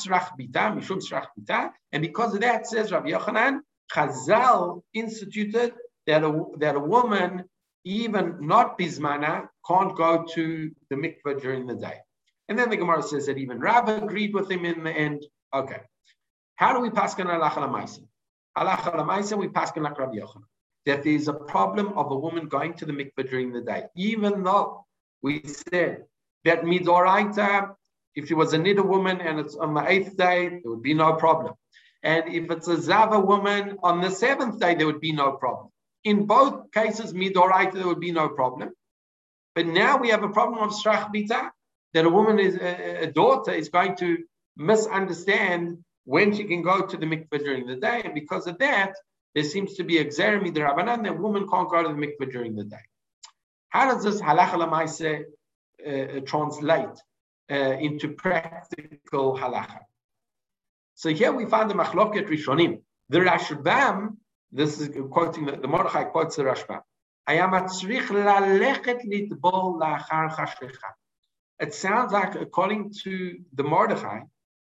mishum 0.75 1.71
and 1.91 2.01
because 2.01 2.33
of 2.35 2.41
that, 2.41 2.67
says 2.67 2.91
Rabbi 2.91 3.09
Yochanan, 3.11 3.59
Chazal 3.93 4.81
instituted 4.93 5.73
that 6.07 6.23
a, 6.23 6.45
that 6.57 6.75
a 6.75 6.79
woman, 6.79 7.45
even 7.83 8.37
not 8.39 8.77
bismana, 8.77 9.47
can't 9.67 9.95
go 9.95 10.25
to 10.33 10.71
the 10.89 10.95
mikveh 10.95 11.41
during 11.41 11.67
the 11.67 11.75
day. 11.75 11.97
And 12.49 12.57
then 12.57 12.69
the 12.69 12.77
Gemara 12.77 13.03
says 13.03 13.27
that 13.27 13.37
even 13.37 13.59
Rav 13.59 13.87
agreed 13.89 14.33
with 14.33 14.49
him 14.49 14.65
in 14.65 14.83
the 14.83 14.91
end. 14.91 15.25
Okay. 15.53 15.81
How 16.55 16.73
do 16.73 16.79
we 16.79 16.89
pass 16.89 17.19
on 17.19 17.27
halacha 17.27 17.55
lamaisa? 17.55 18.01
Halacha 18.57 18.95
lamaisa, 18.95 19.37
we 19.37 19.47
pass 19.47 19.71
on 19.75 19.83
like 19.83 19.97
Rabbi 19.97 20.17
Yochanan 20.17 20.43
that 20.85 21.03
there's 21.03 21.27
a 21.27 21.33
problem 21.33 21.93
of 21.93 22.11
a 22.11 22.17
woman 22.17 22.47
going 22.47 22.73
to 22.73 22.85
the 22.85 22.93
mikveh 22.93 23.29
during 23.29 23.51
the 23.51 23.61
day, 23.61 23.83
even 23.95 24.43
though 24.43 24.85
we 25.21 25.43
said 25.43 26.03
that 26.45 26.63
midoraita, 26.63 27.75
if 28.15 28.27
she 28.27 28.33
was 28.33 28.53
a 28.53 28.57
niddah 28.57 28.85
woman 28.85 29.21
and 29.21 29.39
it's 29.39 29.55
on 29.55 29.73
the 29.73 29.89
eighth 29.89 30.17
day, 30.17 30.49
there 30.49 30.71
would 30.71 30.81
be 30.81 30.93
no 30.93 31.13
problem. 31.13 31.53
And 32.03 32.33
if 32.33 32.49
it's 32.49 32.67
a 32.67 32.81
zava 32.81 33.19
woman 33.19 33.77
on 33.83 34.01
the 34.01 34.09
seventh 34.09 34.59
day, 34.59 34.75
there 34.75 34.87
would 34.87 35.01
be 35.01 35.11
no 35.11 35.33
problem. 35.33 35.69
In 36.03 36.25
both 36.25 36.71
cases, 36.71 37.13
midoraita, 37.13 37.73
there 37.73 37.87
would 37.87 37.99
be 37.99 38.11
no 38.11 38.29
problem. 38.29 38.71
But 39.53 39.67
now 39.67 39.97
we 39.97 40.09
have 40.09 40.23
a 40.23 40.29
problem 40.29 40.59
of 40.63 40.71
strach 40.71 41.13
bita, 41.13 41.49
that 41.93 42.05
a 42.05 42.09
woman 42.09 42.39
is 42.39 42.55
a, 42.55 43.03
a 43.03 43.11
daughter 43.11 43.51
is 43.51 43.69
going 43.69 43.95
to 43.97 44.17
misunderstand 44.57 45.83
when 46.05 46.35
she 46.35 46.45
can 46.45 46.61
go 46.61 46.85
to 46.85 46.97
the 46.97 47.05
mikveh 47.05 47.39
during 47.43 47.67
the 47.67 47.75
day, 47.75 48.01
and 48.03 48.13
because 48.13 48.47
of 48.47 48.57
that, 48.59 48.93
there 49.35 49.43
seems 49.43 49.75
to 49.75 49.83
be 49.83 49.99
a 49.99 50.05
xeremi 50.05 50.53
the 50.53 50.61
rabbanan 50.61 51.03
that 51.03 51.19
woman 51.19 51.47
can't 51.47 51.69
go 51.69 51.83
to 51.83 51.89
the 51.89 51.95
mikveh 51.95 52.31
during 52.31 52.55
the 52.55 52.63
day. 52.63 52.85
How 53.69 53.93
does 53.93 54.03
this 54.03 54.21
halacha 54.21 54.55
lamaise 54.55 55.23
uh, 55.87 56.19
translate 56.21 56.97
uh, 57.49 57.55
into 57.55 58.09
practical 58.09 59.37
halacha? 59.37 59.79
So 61.01 61.09
here 61.09 61.31
we 61.31 61.45
find 61.47 61.67
the 61.67 61.73
machloket 61.73 62.27
rishonim. 62.29 62.83
The 63.09 63.21
Rashbam, 63.21 64.17
this 64.51 64.79
is 64.79 64.89
quoting 65.09 65.47
the, 65.47 65.53
the 65.53 65.67
Mordechai 65.67 66.03
quotes 66.03 66.35
the 66.35 66.43
Rashbam. 66.43 66.81
It 71.59 71.73
sounds 71.73 72.11
like, 72.13 72.35
according 72.35 72.93
to 73.03 73.39
the 73.55 73.63
Mordechai, 73.63 74.19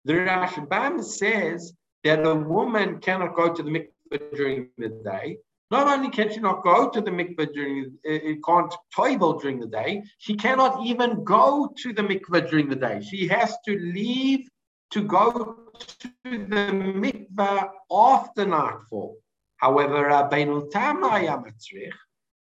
the 0.05 0.13
Rashbam 0.15 1.05
says 1.05 1.73
that 2.03 2.27
a 2.27 2.35
woman 2.35 2.99
cannot 2.99 3.37
go 3.37 3.55
to 3.55 3.63
the 3.63 3.71
mikveh 3.71 4.35
during 4.35 4.71
the 4.77 4.89
day. 4.89 5.39
Not 5.71 5.87
only 5.87 6.11
can 6.11 6.33
she 6.33 6.41
not 6.41 6.65
go 6.65 6.91
to 6.91 7.01
the 7.01 7.13
mikveh 7.13 7.53
during, 7.55 7.97
it 8.03 8.39
can't 8.45 8.75
toivel 8.93 9.41
during 9.41 9.61
the 9.61 9.69
day, 9.69 10.03
she 10.19 10.35
cannot 10.35 10.85
even 10.85 11.23
go 11.23 11.73
to 11.77 11.93
the 11.93 12.03
mikveh 12.03 12.51
during 12.51 12.69
the 12.69 12.75
day. 12.75 13.01
She 13.09 13.29
has 13.29 13.57
to 13.67 13.79
leave 13.79 14.49
to 14.91 15.03
go 15.05 15.64
to 15.79 16.09
the 16.25 16.73
mikveh 16.73 17.71
after 17.91 18.47
nightfall. 18.47 19.17
However, 19.57 20.09
Rabbeinu 20.09 20.71
Tam 20.71 21.03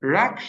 rak 0.03 0.40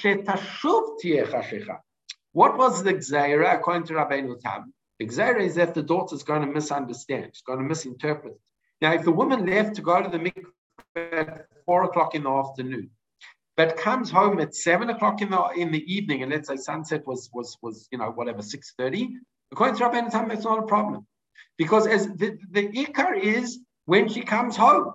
What 2.32 2.58
was 2.58 2.84
the 2.84 2.94
gzeira 2.94 3.56
according 3.56 3.88
to 3.88 3.94
Rabbeinu 3.94 4.40
Tam? 4.40 4.74
The 5.00 5.08
gzeira 5.08 5.42
is 5.42 5.56
that 5.56 5.74
the 5.74 5.84
daughter 5.84 6.16
is 6.16 6.24
going 6.24 6.42
to 6.42 6.48
misunderstand, 6.48 7.32
she's 7.34 7.42
going 7.42 7.60
to 7.60 7.66
misinterpret. 7.66 8.40
Now, 8.82 8.94
if 8.94 9.04
the 9.04 9.12
woman 9.12 9.46
left 9.46 9.76
to 9.76 9.82
go 9.82 10.02
to 10.02 10.10
the 10.10 10.20
mikveh 10.20 11.14
at 11.14 11.48
four 11.66 11.84
o'clock 11.84 12.16
in 12.16 12.24
the 12.24 12.30
afternoon, 12.30 12.90
but 13.56 13.78
comes 13.78 14.10
home 14.10 14.40
at 14.40 14.56
seven 14.56 14.90
o'clock 14.90 15.22
in 15.22 15.30
the 15.30 15.42
in 15.56 15.72
the 15.72 15.94
evening, 15.94 16.24
and 16.24 16.32
let's 16.32 16.48
say 16.48 16.56
sunset 16.56 17.06
was 17.06 17.30
was 17.34 17.58
was 17.62 17.88
you 17.92 17.98
know 17.98 18.12
whatever 18.12 18.42
six 18.42 18.74
thirty. 18.78 19.16
According 19.52 19.78
to 19.78 19.84
Rabbi 19.84 20.10
Tam, 20.10 20.32
it's 20.32 20.44
not 20.44 20.60
a 20.60 20.64
problem, 20.64 21.06
because 21.58 21.88
as 21.88 22.08
the 22.08 22.38
the 22.52 22.68
ikar 22.70 23.20
is 23.20 23.60
when 23.86 24.10
she 24.10 24.22
comes 24.22 24.56
home, 24.56 24.94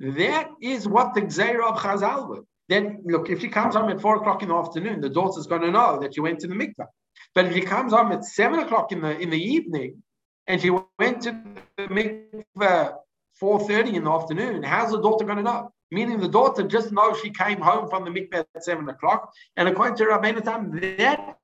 that 0.00 0.48
is 0.60 0.86
what 0.86 1.14
the 1.14 1.22
gzeira 1.22 1.64
of 1.70 1.78
Chazal 1.78 2.28
would. 2.28 2.44
Then 2.68 3.02
look, 3.04 3.30
if 3.30 3.40
she 3.40 3.48
comes 3.48 3.74
home 3.74 3.90
at 3.90 4.00
four 4.00 4.16
o'clock 4.16 4.42
in 4.42 4.48
the 4.48 4.54
afternoon, 4.54 5.00
the 5.00 5.08
daughter's 5.08 5.46
going 5.46 5.62
to 5.62 5.70
know 5.70 6.00
that 6.00 6.14
she 6.14 6.20
went 6.20 6.40
to 6.40 6.48
the 6.48 6.54
mikvah. 6.54 6.86
But 7.34 7.46
if 7.46 7.54
she 7.54 7.60
comes 7.60 7.92
home 7.92 8.12
at 8.12 8.24
seven 8.24 8.58
o'clock 8.60 8.92
in 8.92 9.00
the 9.00 9.16
in 9.18 9.30
the 9.30 9.42
evening, 9.42 10.02
and 10.46 10.60
she 10.60 10.70
went 10.98 11.22
to 11.22 11.42
the 11.76 11.84
mikvah 11.84 12.94
4.30 13.40 13.94
in 13.94 14.04
the 14.04 14.10
afternoon, 14.10 14.62
how's 14.62 14.90
the 14.92 15.00
daughter 15.00 15.24
going 15.24 15.36
to 15.36 15.42
know? 15.42 15.70
Meaning 15.90 16.18
the 16.18 16.28
daughter 16.28 16.62
just 16.62 16.90
knows 16.90 17.20
she 17.20 17.30
came 17.30 17.60
home 17.60 17.88
from 17.88 18.04
the 18.04 18.10
mikveh 18.10 18.44
at 18.54 18.64
7 18.64 18.88
o'clock. 18.88 19.32
And 19.56 19.68
according 19.68 19.96
to 19.98 20.04
Rabbeinu 20.04 20.42
Tam, 20.42 20.70
that 20.98 21.38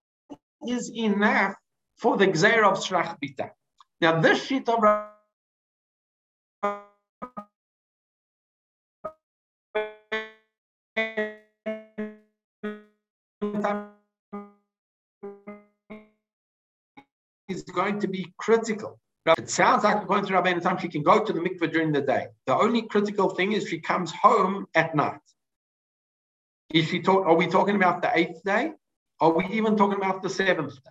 is 0.67 0.91
enough 0.95 1.55
for 1.99 2.17
the 2.17 2.27
gzeir 2.27 2.65
of 2.65 2.79
Shrach 2.79 3.17
Bita. 3.23 3.51
Now 4.03 4.21
this 4.21 4.45
sheet 4.45 4.69
of 4.69 4.83
is 17.49 17.63
going 17.63 18.01
to 18.01 18.09
be 18.09 18.33
critical 18.39 18.99
it 19.39 19.49
sounds 19.49 19.85
like 19.85 20.03
according 20.03 20.27
to 20.27 20.33
Rabbeinu 20.33 20.61
Tam, 20.61 20.79
she 20.79 20.89
can 20.89 21.05
go 21.05 21.25
to 21.25 21.33
the 21.33 21.39
mikveh 21.39 21.73
during 21.73 21.93
the 21.93 22.01
day. 22.01 22.27
The 22.47 22.57
only 22.57 22.83
critical 22.83 23.31
thing 23.31 23.53
is 23.53 23.69
she 23.69 23.79
comes 23.79 24.11
home 24.11 24.67
at 24.75 24.97
night. 24.97 25.21
Is 26.75 26.89
she 26.89 27.01
talk, 27.01 27.25
are 27.25 27.37
we 27.37 27.47
talking 27.47 27.77
about 27.77 28.03
the 28.03 28.11
eighth 28.19 28.43
day? 28.45 28.73
Are 29.21 29.31
we 29.31 29.47
even 29.53 29.77
talking 29.77 29.99
about 29.99 30.23
the 30.23 30.31
seventh 30.31 30.75
day? 30.75 30.91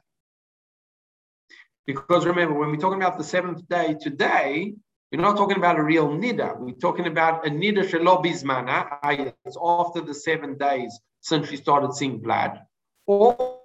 Because 1.86 2.26
remember, 2.26 2.54
when 2.54 2.70
we're 2.70 2.78
talking 2.78 3.02
about 3.02 3.18
the 3.18 3.24
seventh 3.24 3.68
day 3.68 3.96
today, 4.00 4.74
We're 5.12 5.20
not 5.20 5.36
talking 5.36 5.58
about 5.58 5.78
a 5.78 5.84
real 5.84 6.08
nida. 6.08 6.58
We're 6.58 6.72
talking 6.76 7.06
about 7.06 7.46
a 7.46 7.50
nida 7.50 7.84
shelo 7.84 8.24
bizmana. 8.24 9.34
It's 9.46 9.58
after 9.62 10.00
the 10.00 10.14
seven 10.14 10.58
days 10.58 10.98
since 11.20 11.50
she 11.50 11.58
started 11.58 11.94
seeing 11.94 12.20
blood, 12.20 12.62
or, 13.06 13.60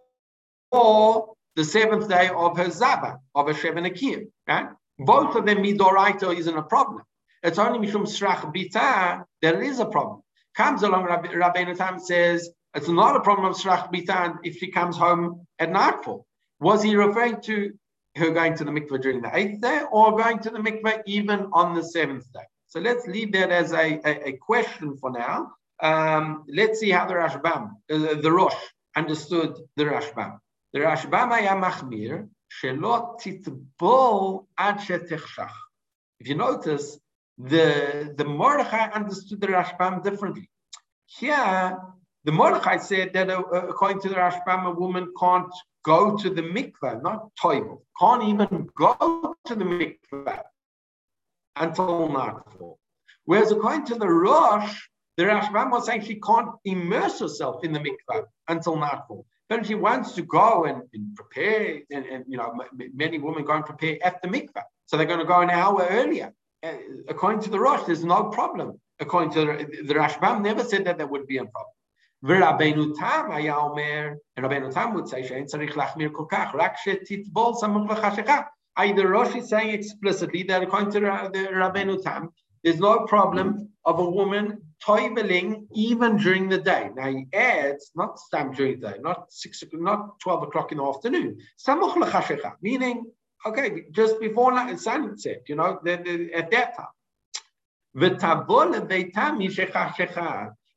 or 0.73 1.35
the 1.55 1.65
seventh 1.65 2.09
day 2.09 2.29
of 2.35 2.57
her 2.57 2.67
zaba 2.67 3.19
of 3.35 3.47
her 3.47 3.55
sheven 3.55 4.27
Right? 4.49 4.67
Both 4.99 5.37
of 5.37 5.47
them 5.47 5.59
midoraito 5.59 6.37
isn't 6.37 6.57
a 6.57 6.65
problem. 6.65 7.03
It's 7.45 7.61
only 7.61 7.87
mishum 7.87 8.07
shrach 8.07 8.53
bita 8.53 9.25
that 9.43 9.55
it 9.55 9.63
is 9.63 9.79
a 9.79 9.87
problem. 9.87 10.23
Comes 10.57 10.83
along, 10.83 11.07
Rabbeinu 11.07 11.77
Tam 11.77 12.01
says 12.01 12.51
it's 12.75 12.89
not 12.89 13.15
a 13.15 13.21
problem 13.21 13.47
of 13.53 13.57
shrach 13.57 13.93
bita 13.93 14.39
if 14.43 14.57
she 14.57 14.73
comes 14.73 14.97
home 14.97 15.47
at 15.61 15.71
nightfall. 15.71 16.27
Was 16.59 16.83
he 16.83 16.97
referring 16.97 17.41
to 17.43 17.73
her 18.16 18.32
going 18.32 18.56
to 18.56 18.64
the 18.64 18.72
mikveh 18.72 19.02
during 19.02 19.22
the 19.22 19.36
eighth 19.36 19.62
day 19.62 19.82
or 19.92 20.18
going 20.18 20.40
to 20.40 20.50
the 20.50 20.60
mikveh 20.60 21.02
even 21.06 21.50
on 21.54 21.76
the 21.76 21.84
seventh 21.84 22.32
day? 22.34 22.48
So 22.68 22.80
let's 22.80 23.06
leave 23.08 23.32
that 23.34 23.52
as 23.52 23.74
a, 23.74 24.00
a, 24.06 24.30
a 24.30 24.32
question 24.38 24.98
for 24.98 25.12
now. 25.12 25.52
Um, 25.82 26.46
let's 26.48 26.80
see 26.80 26.92
how 26.92 27.06
the 27.06 27.16
Rashbam, 27.16 27.72
uh, 27.92 28.22
the 28.22 28.32
Rosh, 28.32 28.62
understood 28.96 29.58
the 29.76 29.86
Rashbam. 29.86 30.40
The 30.74 30.80
Rashbam 30.80 31.34
היה 31.34 31.56
מחמיר 31.56 32.18
שלא 32.50 33.16
תטבול 33.20 34.40
עד 34.58 34.80
שתחשך. 34.80 35.52
If 36.22 36.28
you 36.28 36.36
notice, 36.36 37.00
the, 37.38 38.14
the 38.16 38.26
Mordechai 38.26 38.90
understood 38.94 39.42
the 39.42 39.48
Rashbam 39.48 40.04
differently. 40.04 40.50
Here, 41.08 41.78
the 42.27 42.33
Mordechai 42.33 42.79
said 42.79 43.13
that 43.13 43.31
uh, 43.31 43.43
according 43.69 44.01
to 44.01 44.09
the 44.09 44.17
Rashbam, 44.17 44.67
a 44.67 44.73
woman 44.73 45.13
can't 45.19 45.53
go 45.85 46.17
to 46.17 46.29
the 46.29 46.43
mikveh, 46.43 47.01
not 47.01 47.31
toivel, 47.41 47.83
can't 48.01 48.25
even 48.25 48.69
go 48.77 49.37
to 49.47 49.55
the 49.55 49.65
mikveh 49.65 50.43
until 51.55 52.09
nightfall. 52.09 52.81
Whereas 53.27 53.53
according 53.53 53.87
to 53.87 53.95
the 53.95 54.09
Rosh, 54.09 54.77
the 55.17 55.23
Rashbam 55.23 55.71
was 55.71 55.87
saying 55.87 56.03
she 56.03 56.17
can't 56.17 56.51
immerse 56.65 57.21
herself 57.21 57.63
in 57.63 57.73
the 57.73 57.79
mikveh 57.79 58.25
until 58.49 58.77
nightfall. 58.77 59.25
But 59.49 59.61
if 59.61 59.69
she 59.69 59.77
wants 59.77 60.13
to 60.15 60.23
go 60.23 60.65
and, 60.65 60.83
and 60.93 61.15
prepare, 61.15 61.83
and, 61.93 62.05
and, 62.07 62.25
you 62.27 62.39
know, 62.39 62.53
many 62.93 63.21
women 63.21 63.45
go 63.45 63.53
and 63.53 63.65
prepare 63.65 63.99
at 64.03 64.21
the 64.21 64.27
mikveh, 64.27 64.65
so 64.87 64.97
they're 64.97 65.07
going 65.07 65.21
to 65.21 65.25
go 65.25 65.43
an 65.43 65.51
hour 65.51 65.87
earlier. 65.89 66.33
Uh, 66.65 66.73
according 67.09 67.43
to 67.43 67.51
the 67.51 67.61
Rosh, 67.61 67.85
there's 67.87 68.05
no 68.05 68.25
problem. 68.25 68.81
According 68.99 69.31
to 69.35 69.41
the, 69.45 69.83
the 69.85 69.95
Rashbam, 69.95 70.43
never 70.43 70.65
said 70.65 70.87
that 70.87 70.99
there 70.99 71.07
would 71.07 71.29
be 71.29 71.37
a 71.37 71.45
problem. 71.45 71.76
ורבנו 72.24 72.94
תם 72.94 73.32
היה 73.32 73.56
אומר, 73.56 74.10
רבנו 74.40 74.72
תם 74.72 74.92
would 74.96 75.08
say 75.08 75.28
שאין 75.28 75.46
צריך 75.46 75.78
להחמיר 75.78 76.10
כל 76.12 76.26
כך, 76.30 76.48
רק 76.54 76.72
שתטבול 76.78 77.54
סמוך 77.54 77.92
לחשיכה. 77.92 78.42
Either 78.80 79.08
Rosh 79.08 79.36
is 79.36 79.50
saying 79.50 79.70
explicitly 79.70 80.44
that 80.44 80.64
according 80.64 80.92
to 80.92 81.00
the 81.34 81.50
Rabbeinu 81.52 82.02
Tam, 82.02 82.30
there's 82.64 82.80
no 82.80 83.06
problem 83.06 83.68
of 83.86 84.00
a 84.00 84.10
woman 84.10 84.62
toiveling 84.86 85.68
even 85.76 86.18
during 86.18 86.50
the 86.50 86.58
day. 86.58 86.90
Now 86.96 87.10
he 87.12 87.28
adds, 87.34 87.92
not 87.96 88.18
stam 88.20 88.54
during 88.54 88.80
the 88.80 88.92
day, 88.92 88.98
not 89.02 89.32
six, 89.32 89.64
not 89.74 90.20
12 90.20 90.44
o'clock 90.44 90.72
in 90.72 90.78
the 90.78 90.86
afternoon, 90.86 91.38
meaning, 92.62 93.06
okay, 93.46 93.84
just 93.92 94.20
before 94.20 94.78
sunset, 94.78 95.42
you 95.48 95.56
know, 95.56 95.80
the, 95.84 95.98
the, 95.98 96.34
at 96.34 96.50
that 96.52 96.76
time. 96.78 96.88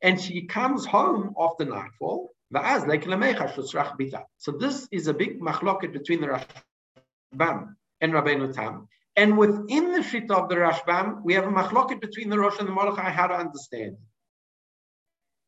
and 0.02 0.20
she 0.20 0.46
comes 0.46 0.86
home 0.86 1.34
after 1.38 1.64
nightfall. 1.64 2.30
So 2.52 4.52
this 4.58 4.88
is 4.90 5.06
a 5.06 5.14
big 5.14 5.40
machloket 5.40 5.92
between 5.92 6.20
the 6.20 6.26
Rashbam 6.26 7.76
and 8.00 8.12
Rabbeinu 8.12 8.52
Tam. 8.52 8.88
And 9.16 9.38
within 9.38 9.92
the 9.92 10.00
Shita 10.00 10.30
of 10.30 10.48
the 10.48 10.56
Rashbam, 10.56 11.22
we 11.22 11.34
have 11.34 11.44
a 11.44 11.50
machloket 11.50 12.00
between 12.00 12.28
the 12.28 12.38
Rosh 12.38 12.58
and 12.58 12.66
the 12.66 12.72
Mordechai, 12.72 13.10
how 13.10 13.28
to 13.28 13.34
understand. 13.34 13.98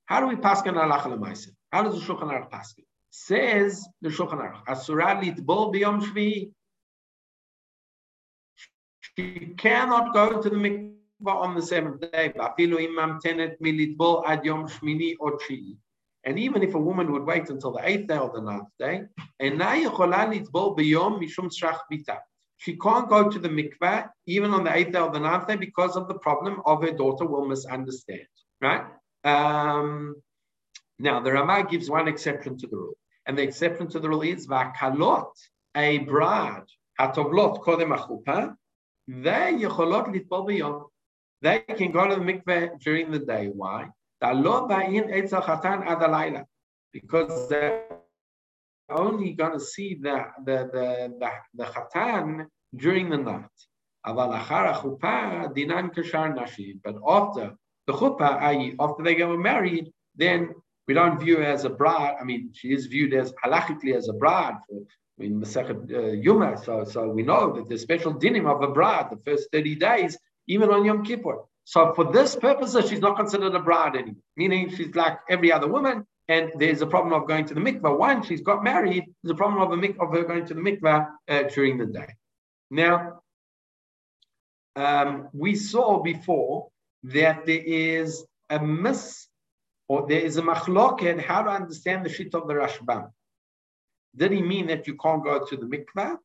How 0.07 0.21
do 0.21 0.27
we 0.27 0.37
pass 0.37 0.63
on 0.63 0.75
halacha? 0.75 1.49
How 1.73 1.83
does 1.83 1.95
the 1.95 2.01
Shulchan 2.01 2.31
Aruch 2.31 2.51
pass? 2.51 2.75
Says 3.11 3.89
the 4.01 4.11
Shulchan 4.11 4.41
Aruch, 4.41 4.63
Asura 4.69 5.17
litbol 5.17 5.75
b'yom 5.75 6.03
shvi. 6.03 6.53
She 9.01 9.55
cannot 9.57 10.13
go 10.13 10.41
to 10.41 10.51
the 10.51 10.92
mikvah 11.22 11.36
on 11.36 11.56
the 11.56 11.62
seventh 11.62 12.02
day. 12.12 12.34
Afilu 12.38 12.80
imam 12.88 13.20
tenet 13.22 13.62
militbol 13.62 14.24
ad 14.26 14.46
yom 14.46 14.68
shmini 14.68 15.16
or 15.20 15.40
And 16.26 16.38
even 16.40 16.64
if 16.64 16.76
a 16.76 16.80
woman 16.80 17.12
would 17.12 17.24
wait 17.24 17.50
until 17.50 17.72
the 17.72 17.88
eighth 17.88 18.08
day 18.08 18.18
or 18.18 18.32
the 18.34 18.42
ninth 18.42 18.70
day, 18.80 19.04
and 19.40 19.58
now 19.58 19.74
יכולה 19.74 20.26
לטבול 20.26 20.76
ביום 20.76 21.20
משום 21.20 21.48
שרח 21.52 21.86
ביתה 21.90 22.16
she 22.58 22.76
can't 22.76 23.08
go 23.08 23.30
to 23.30 23.40
the 23.40 23.50
mikveh 23.50 24.10
even 24.26 24.52
on 24.52 24.64
the 24.64 24.76
eighth 24.76 24.92
day 24.92 25.00
or 25.00 25.12
the 25.12 25.20
ninth 25.20 25.48
day 25.48 25.56
because 25.56 25.96
of 25.96 26.08
the 26.08 26.16
problem 26.16 26.62
of 26.66 26.82
her 26.82 26.92
daughter 26.92 27.26
will 27.26 27.46
misunderstand. 27.48 28.28
Right? 28.62 28.86
Um, 29.24 30.16
now 31.00 31.20
the 31.20 31.32
Rama 31.32 31.66
gives 31.70 31.90
one 31.90 32.08
exception 32.08 32.58
to 32.58 32.68
the 32.68 32.76
rule, 32.76 32.98
and 33.26 33.38
the 33.38 33.44
exception 33.44 33.88
to 33.90 34.00
the 34.00 34.10
rule 34.10 34.24
is 34.24 34.48
vakalot, 34.48 35.32
a 35.76 36.00
bride, 36.00 36.66
hatovlot 37.00 37.64
kodem 37.64 37.96
achupa, 37.96 38.56
they 39.08 39.54
yecholot 39.54 40.08
litbol 40.08 40.48
b'yom. 40.48 40.86
They 41.43 41.59
can 41.59 41.91
go 41.91 42.09
to 42.09 42.15
the 42.15 42.21
mikveh 42.21 42.79
during 42.81 43.11
the 43.11 43.19
day. 43.19 43.49
Why? 43.49 43.89
Because 46.93 47.49
they're 47.49 47.85
only 48.89 49.33
going 49.33 49.53
to 49.53 49.61
see 49.61 49.99
the, 50.01 50.27
the, 50.45 50.71
the, 50.73 51.13
the, 51.19 51.31
the 51.55 51.65
chatan 51.65 52.47
during 52.77 53.11
the 53.11 53.19
night. 53.19 53.45
But 54.05 54.31
after 57.09 57.57
the 57.87 57.93
chuppah, 57.93 58.41
i.e., 58.43 58.77
after 58.79 59.03
they 59.03 59.15
get 59.17 59.29
married, 59.29 59.93
then 60.15 60.55
we 60.87 60.95
don't 60.95 61.19
view 61.19 61.39
her 61.39 61.45
as 61.45 61.65
a 61.65 61.71
bride. 61.71 62.17
I 62.21 62.25
mean, 62.25 62.51
she 62.53 62.73
is 62.73 62.87
viewed 62.87 63.15
as 63.15 63.33
halachically 63.45 63.95
as 63.97 64.09
a 64.09 64.13
bride 64.13 64.55
for 64.69 64.83
in 65.19 65.41
Masechet 65.41 65.93
uh, 65.93 66.13
Yuma. 66.13 66.57
So, 66.57 66.85
so 66.85 67.09
we 67.09 67.23
know 67.23 67.53
that 67.55 67.69
the 67.69 67.79
special 67.79 68.15
dinim 68.15 68.47
of 68.51 68.63
a 68.63 68.73
bride, 68.73 69.09
the 69.11 69.19
first 69.19 69.49
30 69.53 69.75
days, 69.77 70.19
even 70.47 70.71
on 70.71 70.85
Yom 70.85 71.05
Kippur. 71.05 71.39
So 71.65 71.93
for 71.95 72.13
this 72.13 72.35
purpose, 72.35 72.77
she's 72.89 73.01
not 73.01 73.17
considered 73.17 73.55
a 73.55 73.61
bride 73.61 73.95
anymore, 73.95 74.23
meaning 74.37 74.71
she's 74.75 74.95
like 74.95 75.19
every 75.29 75.53
other 75.53 75.69
woman. 75.69 76.07
And 76.29 76.53
there's 76.57 76.83
a 76.83 76.87
problem 76.87 77.13
of 77.13 77.29
going 77.29 77.47
to 77.47 77.55
the 77.55 77.61
mikvah. 77.61 77.99
Once 77.99 78.27
she's 78.27 78.41
got 78.41 78.63
married, 78.63 79.05
there's 79.23 79.33
a 79.33 79.37
problem 79.37 79.61
of, 79.61 79.79
mik- 79.79 79.97
of 80.01 80.13
her 80.13 80.25
going 80.25 80.47
to 80.47 80.55
the 80.55 80.61
mikvah 80.61 81.09
uh, 81.29 81.43
during 81.55 81.79
the 81.79 81.87
day. 81.87 82.09
Now, 82.71 83.21
um, 84.77 85.29
we 85.33 85.57
saw 85.57 86.03
before 86.03 86.69
that 87.05 87.45
there 87.47 87.63
is 87.63 88.25
a 88.49 88.65
miss 88.65 89.27
or 89.89 90.07
there 90.07 90.21
is 90.21 90.37
a 90.37 90.43
machloket 90.43 91.21
how 91.21 91.43
to 91.43 91.51
understand 91.51 92.07
the 92.07 92.09
shit 92.09 92.35
of 92.35 92.47
the 92.49 92.55
Rashbam. 92.55 93.11
Did 94.17 94.33
he 94.33 94.43
mean 94.43 94.67
that 94.69 94.87
you 94.87 94.97
can't 94.97 95.25
go 95.25 95.45
to 95.45 95.57
the 95.57 95.67
mikvah? 95.67 96.17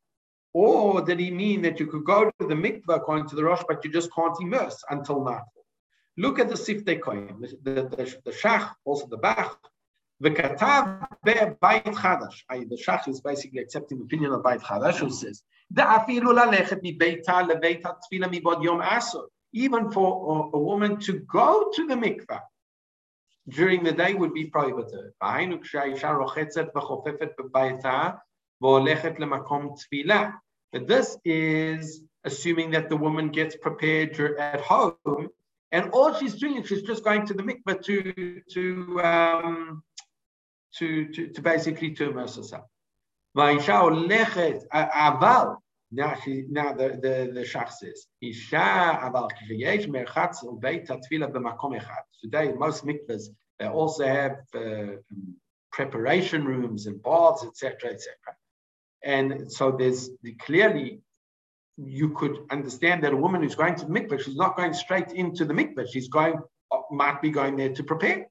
Or 0.57 1.01
did 1.01 1.19
he 1.19 1.31
mean 1.31 1.63
that 1.63 1.81
you 1.81 1.87
could 1.87 2.05
go 2.05 2.31
to 2.39 2.47
the 2.47 2.55
mikvah 2.55 2.97
according 2.97 3.29
to 3.29 3.37
the 3.37 3.45
Rosh, 3.45 3.63
but 3.67 3.85
you 3.85 3.91
just 3.91 4.13
can't 4.15 4.37
immerse 4.41 4.83
until 4.91 5.25
nightfall? 5.25 5.65
Look 6.19 6.39
at 6.39 6.49
the 6.49 6.57
Siftei 6.57 7.01
Kohen, 7.01 7.41
the, 7.41 7.49
the, 7.63 7.83
the, 7.89 8.17
the 8.27 8.31
Shach, 8.31 8.71
also 8.85 9.07
the 9.07 9.17
Bach, 9.17 9.59
וכתב 10.23 10.83
בבית 11.27 11.95
חדש, 11.95 12.47
the 12.69 12.77
Shach 12.77 13.09
is 13.09 13.21
basically 13.21 13.61
accepting 13.61 13.99
the 13.99 14.05
opinion 14.05 14.33
of 14.33 14.43
Beit 14.43 14.61
Chadash, 14.61 14.99
who 14.99 15.11
says, 15.11 15.43
דאפילו 15.73 16.33
ללכת 16.33 16.79
מביתה 16.83 17.43
לבית 17.43 17.87
התפילה 17.87 18.27
מבעוד 18.31 18.65
יום 18.65 18.81
עשור, 18.81 19.27
even 19.57 19.91
for 19.91 20.53
a, 20.53 20.57
a 20.57 20.59
woman 20.59 20.97
to 21.01 21.13
go 21.13 21.71
to 21.73 21.87
the 21.87 21.95
mikvah 21.95 22.41
during 23.49 23.83
the 23.83 23.93
day 23.93 24.15
would 24.15 24.35
be 24.35 24.45
prohibited. 24.45 25.13
והיינו 25.23 25.61
כשהאישה 25.61 26.13
רוחצת 26.13 26.67
וחופפת 26.77 27.29
בביתה 27.39 28.11
והולכת 28.61 29.21
למקום 29.21 29.75
תפילה. 29.77 30.31
But 30.72 30.88
this 30.88 31.18
is 31.24 32.02
assuming 32.24 32.72
that 32.72 32.90
the 32.90 32.98
woman 32.98 33.30
gets 33.30 33.56
prepared 33.56 34.20
at 34.20 34.62
home, 34.62 35.30
and 35.72 35.90
all 35.92 36.14
she's 36.14 36.36
doing 36.36 36.58
is 36.58 36.68
she's 36.68 36.82
just 36.82 37.04
going 37.04 37.26
to 37.28 37.34
the 37.34 37.44
mikveh 37.44 37.82
to 37.84 38.42
to 38.54 39.02
um, 39.02 39.84
to, 40.78 41.08
to, 41.10 41.28
to 41.30 41.42
basically 41.42 41.92
to 41.92 42.10
immerse 42.10 42.36
herself. 42.36 42.66
Aval. 44.74 45.58
Now 45.90 46.16
she 46.22 46.44
now 46.50 46.74
the 46.74 46.90
the 47.02 47.32
the 47.34 47.42
shach 47.42 47.72
says 47.72 48.08
isha 48.22 49.00
aval 49.06 49.30
kiviyesh 49.32 49.88
merchatz 49.88 50.44
ubeit 50.44 50.88
atfila 50.88 51.32
b'makom 51.32 51.80
echad. 51.80 52.04
Today 52.22 52.52
most 52.52 52.86
mikvahs 52.86 53.30
they 53.58 53.68
also 53.68 54.06
have 54.06 54.40
uh, 54.54 54.98
preparation 55.72 56.44
rooms 56.44 56.88
and 56.88 57.02
baths 57.02 57.46
etc 57.46 57.92
etc. 57.92 58.16
And 59.04 59.52
so 59.52 59.72
there's 59.72 60.10
the, 60.24 60.34
clearly 60.34 61.02
you 61.78 62.10
could 62.10 62.40
understand 62.50 63.04
that 63.04 63.14
a 63.14 63.18
woman 63.18 63.44
who's 63.44 63.56
going 63.56 63.76
to 63.76 63.86
the 63.86 63.92
mikveh, 63.92 64.20
she's 64.24 64.36
not 64.36 64.58
going 64.58 64.74
straight 64.74 65.12
into 65.12 65.46
the 65.46 65.54
mikveh. 65.54 65.88
She's 65.92 66.08
going, 66.08 66.40
might 66.92 67.22
be 67.22 67.30
going 67.30 67.56
there 67.56 67.74
to 67.74 67.84
prepare, 67.84 68.28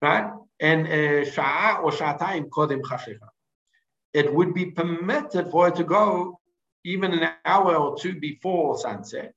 right? 0.00 0.30
And 0.58 0.86
uh, 0.86 1.24
sha'a 1.30 1.82
or 1.82 1.90
sha'atayim 1.92 2.48
kodim 2.48 2.80
chashecha. 2.80 3.28
It 4.12 4.32
would 4.32 4.54
be 4.54 4.66
permitted 4.66 5.50
for 5.50 5.66
her 5.66 5.70
to 5.72 5.84
go 5.84 6.40
even 6.84 7.12
an 7.12 7.30
hour 7.44 7.76
or 7.76 7.96
two 7.98 8.18
before 8.18 8.78
sunset. 8.78 9.34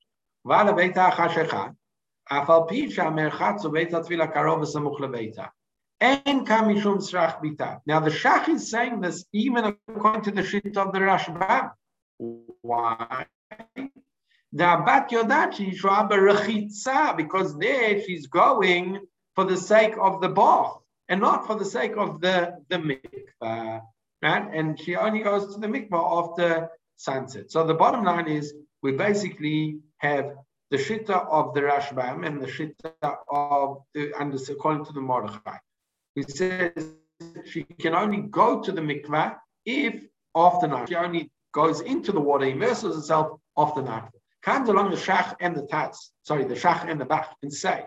Afal 2.30 2.66
pi 2.68 2.88
she'amerchatzu 2.88 3.72
beit 3.72 3.90
hatvila 3.90 4.32
karov 4.32 4.62
v'samuch 4.62 4.98
lebeita 4.98 5.50
and 6.00 6.46
coming 6.46 6.80
from 6.80 6.98
Srach 6.98 7.42
Bita. 7.42 7.80
Now 7.86 8.00
the 8.00 8.10
Shach 8.10 8.48
is 8.48 8.70
saying 8.70 9.00
this 9.00 9.24
even 9.32 9.76
according 9.88 10.22
to 10.22 10.30
the 10.30 10.42
shita 10.42 10.76
of 10.76 10.92
the 10.92 11.00
Rashbam. 11.00 11.70
Why? 12.62 13.26
The 13.76 14.64
Abat 14.64 15.08
Yodachi 15.10 15.76
Rechitza, 15.76 17.16
because 17.16 17.58
there 17.58 18.00
she's 18.02 18.26
going 18.26 19.00
for 19.34 19.44
the 19.44 19.56
sake 19.56 19.94
of 20.00 20.20
the 20.20 20.28
bath 20.28 20.76
and 21.08 21.20
not 21.20 21.46
for 21.46 21.56
the 21.56 21.64
sake 21.64 21.96
of 21.96 22.20
the, 22.20 22.56
the 22.68 22.76
mikvah. 22.76 23.80
Right? 24.22 24.48
And 24.52 24.80
she 24.80 24.96
only 24.96 25.20
goes 25.20 25.54
to 25.54 25.60
the 25.60 25.66
mikvah 25.66 26.30
after 26.30 26.68
sunset. 26.96 27.50
So 27.50 27.66
the 27.66 27.74
bottom 27.74 28.04
line 28.04 28.28
is 28.28 28.54
we 28.82 28.92
basically 28.92 29.78
have 29.98 30.32
the 30.70 30.76
shita 30.76 31.26
of 31.28 31.54
the 31.54 31.60
Rashbam 31.60 32.26
and 32.26 32.40
the 32.40 32.46
shita 32.46 33.16
of 33.28 33.82
the, 33.94 34.12
and 34.18 34.34
according 34.48 34.84
to 34.86 34.92
the 34.92 35.00
Mordechai. 35.00 35.58
He 36.14 36.22
says 36.22 36.72
she 37.44 37.64
can 37.80 37.94
only 37.94 38.18
go 38.22 38.60
to 38.60 38.72
the 38.72 38.80
mikvah 38.80 39.36
if 39.64 40.04
after 40.34 40.66
night. 40.66 40.88
She 40.88 40.94
only 40.94 41.30
goes 41.52 41.80
into 41.80 42.12
the 42.12 42.20
water, 42.20 42.46
immerses 42.46 42.96
herself 42.96 43.40
after 43.56 43.82
night. 43.82 44.08
Comes 44.42 44.68
along 44.68 44.90
the 44.90 44.96
shach 44.96 45.34
and 45.40 45.56
the 45.56 45.62
taz, 45.62 45.96
sorry, 46.22 46.44
the 46.44 46.54
shach 46.54 46.88
and 46.88 47.00
the 47.00 47.04
bach, 47.04 47.34
and 47.42 47.52
say, 47.52 47.86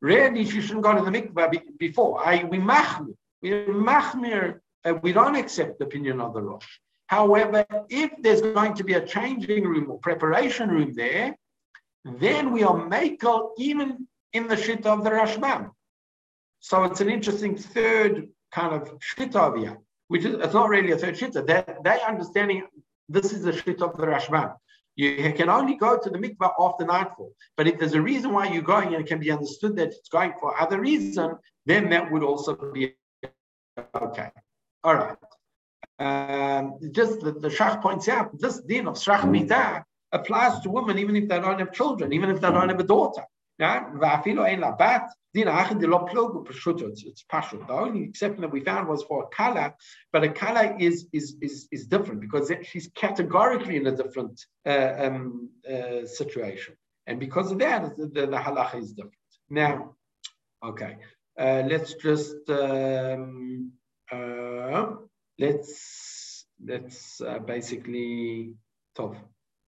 Really, 0.00 0.44
she 0.44 0.60
shouldn't 0.60 0.84
go 0.84 0.94
to 0.94 1.02
the 1.02 1.10
mikvah 1.10 1.78
before. 1.78 2.24
I, 2.24 2.44
we 2.44 2.58
machmir. 2.58 3.14
We 3.42 3.50
machmir. 3.50 4.60
Uh, 4.84 4.94
we 5.02 5.12
don't 5.12 5.34
accept 5.34 5.78
the 5.78 5.86
opinion 5.86 6.20
of 6.20 6.34
the 6.34 6.42
Rosh. 6.42 6.68
However, 7.08 7.66
if 7.88 8.10
there's 8.20 8.42
going 8.42 8.74
to 8.74 8.84
be 8.84 8.94
a 8.94 9.04
changing 9.04 9.64
room 9.64 9.90
or 9.90 9.98
preparation 9.98 10.68
room 10.68 10.92
there, 10.94 11.36
then 12.04 12.52
we 12.52 12.62
are 12.62 12.76
makel 12.76 13.50
even 13.58 14.06
in 14.32 14.46
the 14.46 14.56
shit 14.56 14.86
of 14.86 15.02
the 15.02 15.10
Rashbam. 15.10 15.70
So 16.68 16.84
it's 16.84 17.00
an 17.00 17.08
interesting 17.08 17.56
third 17.56 18.28
kind 18.52 18.74
of 18.74 18.92
shit 19.00 19.34
over 19.34 19.56
here, 19.56 19.78
which 20.08 20.26
is 20.26 20.34
it's 20.34 20.52
not 20.52 20.68
really 20.68 20.90
a 20.90 20.98
third 20.98 21.16
shit. 21.16 21.32
They 21.32 21.64
they 21.82 21.98
understanding 22.06 22.66
this 23.08 23.32
is 23.32 23.40
the 23.40 23.54
shit 23.54 23.80
of 23.80 23.96
the 23.96 24.06
Rashbam. 24.06 24.54
You 24.94 25.32
can 25.32 25.48
only 25.48 25.76
go 25.76 25.98
to 25.98 26.10
the 26.10 26.18
mikvah 26.18 26.52
after 26.60 26.84
nightfall. 26.84 27.32
But 27.56 27.68
if 27.68 27.78
there's 27.78 27.94
a 27.94 28.02
reason 28.02 28.34
why 28.34 28.52
you're 28.52 28.70
going 28.74 28.88
and 28.88 29.02
it 29.02 29.06
can 29.06 29.18
be 29.18 29.30
understood 29.30 29.76
that 29.76 29.88
it's 29.88 30.10
going 30.10 30.34
for 30.38 30.60
other 30.60 30.78
reason, 30.78 31.36
then 31.64 31.88
that 31.88 32.12
would 32.12 32.22
also 32.22 32.54
be 32.54 32.94
okay. 33.94 34.28
All 34.84 34.96
right. 35.02 35.16
Um, 35.98 36.74
just 36.92 37.20
the, 37.20 37.32
the 37.32 37.48
Shach 37.48 37.80
points 37.80 38.08
out 38.08 38.38
this 38.38 38.60
din 38.60 38.88
of 38.88 38.96
Shrach 38.96 39.24
Mitah 39.34 39.84
applies 40.12 40.60
to 40.60 40.68
women 40.68 40.98
even 40.98 41.16
if 41.16 41.30
they 41.30 41.40
don't 41.40 41.60
have 41.60 41.72
children, 41.72 42.12
even 42.12 42.28
if 42.28 42.42
they 42.42 42.50
don't 42.50 42.68
have 42.68 42.78
a 42.78 42.90
daughter. 42.96 43.24
Yeah? 43.58 43.84
It's. 47.06 47.66
The 47.66 47.72
only 47.74 48.04
exception 48.04 48.40
that 48.42 48.50
we 48.50 48.60
found 48.60 48.88
was 48.88 49.02
for 49.02 49.24
a 49.24 49.26
kala, 49.28 49.74
but 50.12 50.24
a 50.24 50.30
kala 50.30 50.76
is 50.78 51.06
is 51.12 51.36
is, 51.40 51.68
is 51.70 51.86
different 51.86 52.20
because 52.20 52.50
she's 52.62 52.90
categorically 52.94 53.76
in 53.76 53.86
a 53.86 53.94
different 53.94 54.44
uh, 54.66 54.94
um, 54.98 55.50
uh, 55.68 56.06
situation, 56.06 56.74
and 57.06 57.20
because 57.20 57.52
of 57.52 57.58
that, 57.58 57.96
the, 57.96 58.06
the, 58.06 58.26
the 58.26 58.36
halacha 58.36 58.78
is 58.80 58.92
different. 58.92 59.14
Now, 59.50 59.96
okay, 60.64 60.96
uh, 61.38 61.62
let's 61.66 61.94
just 61.94 62.48
um, 62.48 63.72
uh, 64.10 64.86
let's 65.38 66.46
let's 66.64 67.20
uh, 67.20 67.38
basically 67.38 68.54
top. 68.94 69.16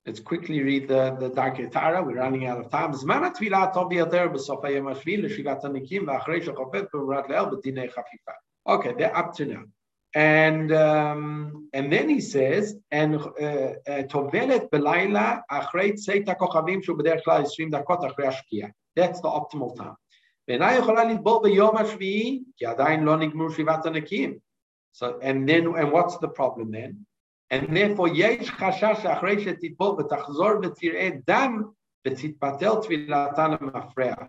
Let's 0.07 0.21
quickly 0.21 0.63
read 0.63 0.89
the, 0.89 1.17
the 1.21 1.31
Darkei 1.31 1.71
Tahara. 1.71 2.03
We're 2.03 2.17
running 2.17 2.47
out 2.47 2.59
of 2.59 2.71
time. 2.71 2.93
Zman 2.93 3.35
b'sof 3.35 4.63
l'shivat 4.63 5.63
v'achrei 5.63 6.41
b'murat 6.93 7.29
le'el 7.29 7.51
b'dinei 7.53 7.93
chafifa. 7.93 8.35
Okay, 8.67 8.95
they're 8.97 9.15
up 9.17 9.35
to 9.35 9.45
now. 9.45 9.65
And 10.15 10.73
um, 10.73 11.69
and 11.73 11.93
then 11.93 12.09
he 12.09 12.21
says, 12.21 12.77
and 12.91 13.17
uh, 13.17 13.45
uh, 13.45 14.03
tovelet 14.09 14.71
belayla 14.71 15.43
achrei 15.51 15.93
shu 16.03 16.97
b'derech 16.97 17.23
dakot 17.71 18.11
achrei 18.11 18.73
That's 18.97 19.21
the 19.21 19.29
optimal 19.29 19.77
time. 19.77 19.97
So, 24.93 25.19
and 25.23 25.49
then, 25.49 25.67
and 25.77 25.93
what's 25.93 26.19
the 26.19 26.29
problem 26.29 26.73
then? 26.73 27.07
And 27.51 27.77
therefore, 27.77 28.09
yesh 28.09 28.49
chashash 28.51 29.03
achrei 29.03 29.45
shetibol 29.45 29.99
v'tachzor 29.99 30.63
v'tirei 30.63 31.25
dam 31.25 31.75
v'titpatel 32.07 32.85
tvilatan 32.87 33.59
mafreah. 33.59 34.29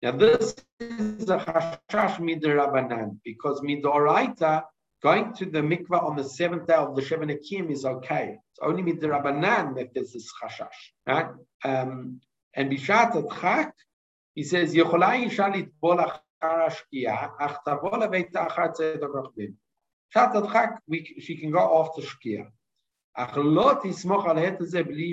Now 0.00 0.12
this 0.12 0.54
is 0.80 1.28
a 1.28 1.38
chashash 1.38 2.18
midrabanan 2.20 3.18
because 3.24 3.60
midoraita 3.60 4.64
going 5.02 5.34
to 5.34 5.44
the 5.44 5.60
mikvah 5.60 6.02
on 6.02 6.16
the 6.16 6.24
seventh 6.24 6.66
day 6.66 6.74
of 6.74 6.96
the 6.96 7.02
Shiva 7.02 7.26
Nekiim 7.26 7.70
is 7.70 7.84
okay. 7.84 8.38
It's 8.50 8.60
only 8.62 8.82
midrabanan 8.82 9.76
that 9.76 9.92
there's 9.94 10.12
this 10.12 10.32
chashash, 10.42 10.68
right? 11.06 11.26
Um, 11.64 12.20
and 12.54 12.70
bishat 12.72 13.12
atchak, 13.12 13.72
he 14.34 14.42
says 14.42 14.74
yecholai 14.74 15.26
isha 15.26 15.42
litbol 15.42 15.98
achar 16.42 16.70
ashkia 16.70 17.30
ach 17.40 17.58
tavol 17.66 18.08
achar 18.08 18.74
tzedek 18.74 19.00
rachbim. 19.02 19.54
אחת 20.14 20.34
עד 20.34 20.44
she 21.18 21.36
can 21.36 21.50
go 21.50 21.58
off 21.58 21.96
to 21.96 22.02
Shkia. 22.02 22.50
אך 23.14 23.36
is 23.36 23.74
תסמוך 23.82 24.26
על 24.26 24.38
העת 24.38 24.60
הזה 24.60 24.82
בלי 24.82 25.12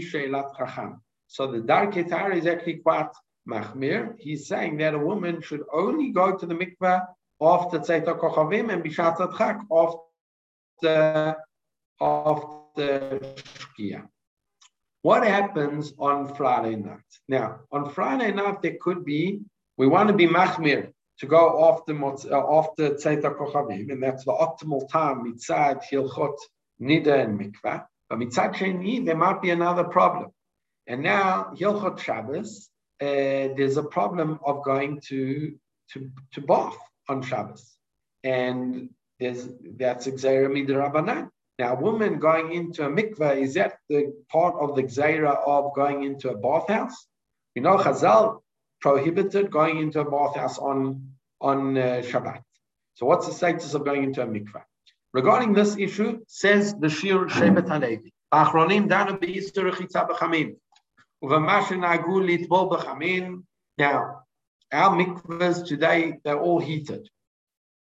So 1.28 1.48
the 1.48 1.60
Darkei 1.60 2.08
Tahara 2.08 2.36
is 2.36 2.46
actually 2.46 2.78
quite 2.78 3.10
machmir. 3.50 4.16
He's 4.20 4.48
saying 4.48 4.78
that 4.78 4.94
a 4.94 5.00
woman 5.00 5.42
should 5.42 5.64
only 5.74 6.12
go 6.12 6.38
to 6.38 6.46
the 6.46 6.54
mikveh 6.54 7.02
after 7.42 7.80
צאת 7.80 8.08
הכוכבים 8.08 8.70
and 8.70 8.84
בשעת 8.84 9.20
הדחק 9.20 9.56
after, 9.72 11.36
after 12.02 13.20
Shkia. 13.60 14.08
What 15.02 15.24
happens 15.24 15.94
on 16.00 16.34
Friday 16.36 16.76
night? 16.76 17.12
Now, 17.28 17.60
on 17.72 17.90
Friday 17.92 18.32
night, 18.32 18.62
there 18.62 18.78
could 18.82 19.06
be, 19.06 19.42
we 19.78 19.88
want 19.88 20.08
to 20.10 20.16
be 20.16 20.28
Mahmir 20.28 20.95
to 21.20 21.26
go 21.26 21.70
after 21.70 21.94
uh, 21.94 22.60
after 22.60 22.92
Tzeit 22.92 23.22
Kochavim, 23.22 23.92
and 23.92 24.04
that's 24.04 24.26
the 24.26 24.32
optimal 24.32 24.90
time 24.90 25.24
mitzad 25.26 25.82
hilchot 25.90 26.36
nida 26.82 27.24
and 27.24 27.40
mikvah. 27.40 27.86
But 28.10 28.20
mitzad 28.20 28.56
sheni, 28.56 29.06
there 29.06 29.16
might 29.16 29.42
be 29.42 29.52
another 29.52 29.86
problem. 29.86 30.32
And 30.88 31.04
now 31.04 31.54
hilchot 31.56 32.00
Shabbos, 32.00 32.70
uh, 33.02 33.06
there's 33.06 33.78
a 33.78 33.84
problem 33.84 34.40
of 34.46 34.64
going 34.64 35.02
to 35.08 35.56
to 35.92 36.12
to 36.34 36.42
bath 36.42 36.78
on 37.08 37.22
Shabbos, 37.22 37.78
and 38.24 38.90
there's 39.20 39.48
that's 39.78 40.08
gzeira 40.08 40.50
midrabanan. 40.50 41.30
Now, 41.58 41.78
a 41.78 41.80
woman 41.80 42.20
going 42.20 42.52
into 42.52 42.86
a 42.86 42.90
mikveh, 42.90 43.38
is 43.38 43.54
that 43.54 43.78
the 43.88 44.14
part 44.30 44.56
of 44.56 44.76
the 44.76 44.84
gzeira 44.84 45.38
of 45.48 45.74
going 45.74 46.04
into 46.04 46.30
a 46.30 46.36
bathhouse? 46.36 47.08
You 47.54 47.62
know, 47.62 47.78
Chazal 47.78 48.42
prohibited 48.81 49.51
going 49.51 49.79
into 49.79 50.01
a 50.01 50.11
bathhouse 50.11 50.59
on, 50.59 51.11
on 51.41 51.77
uh, 51.77 52.03
Shabbat. 52.05 52.43
So 52.95 53.07
what's 53.07 53.27
the 53.27 53.33
status 53.33 53.75
of 53.75 53.85
going 53.85 54.05
into 54.05 54.23
a 54.23 54.27
mikvah? 54.27 54.63
Regarding 55.13 55.53
this 55.53 55.77
issue, 55.77 56.21
says 56.27 56.75
the 56.75 56.89
Shir 56.89 57.27
Shevet 57.27 57.67
HaLevi, 57.67 58.11
האחרונים 58.33 58.89
דנו 58.89 59.21
באיסטר 59.21 59.69
רחיצה 59.69 60.05
בחמין, 60.05 60.55
ובמה 61.23 61.63
שנהגו 61.69 62.21
לטבול 62.21 62.69
בחמין. 62.71 63.41
Now, 63.81 64.23
our 64.73 64.91
mikvahs 64.91 65.67
today, 65.67 66.19
they're 66.25 66.41
all 66.41 66.61
heated. 66.61 67.09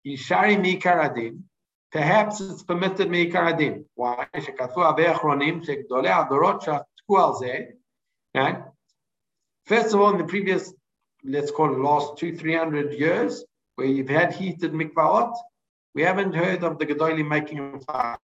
Ishari 0.07 0.57
mikar 0.57 1.05
adin, 1.05 1.45
perhaps 1.91 2.41
it's 2.41 2.63
permitted 2.63 3.09
mikar 3.09 3.53
adin. 3.53 3.85
Why? 3.95 4.27
שכתבו 4.41 4.85
הרבה 4.85 5.13
אחרונים 5.13 5.63
שגדולי 5.63 6.11
הדורות 6.11 6.63
שתקו 6.63 7.19
על 7.19 7.33
זה. 7.39 7.59
First 9.65 9.95
of 9.95 10.01
all, 10.01 10.11
in 10.11 10.19
the 10.19 10.25
previous 10.25 10.73
let's 11.24 11.52
call 11.52 11.74
it 11.74 11.80
last 11.80 12.18
two, 12.18 12.36
three 12.36 12.56
hundred 12.56 12.94
years, 12.94 13.44
where 13.76 13.88
you've 13.88 14.10
had 14.10 14.34
heated 14.34 14.74
mikvaot, 14.74 15.34
we 15.94 16.02
haven't 16.04 16.34
heard 16.34 16.64
of 16.64 16.80
the 16.80 16.86
Gedolim 16.86 17.28
making 17.28 17.60
a 17.60 17.80
fast. 17.80 18.20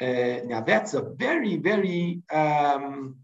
Uh, 0.00 0.40
now 0.44 0.60
that's 0.60 0.94
a 0.94 1.02
very, 1.02 1.56
very 1.56 2.22
um, 2.30 3.16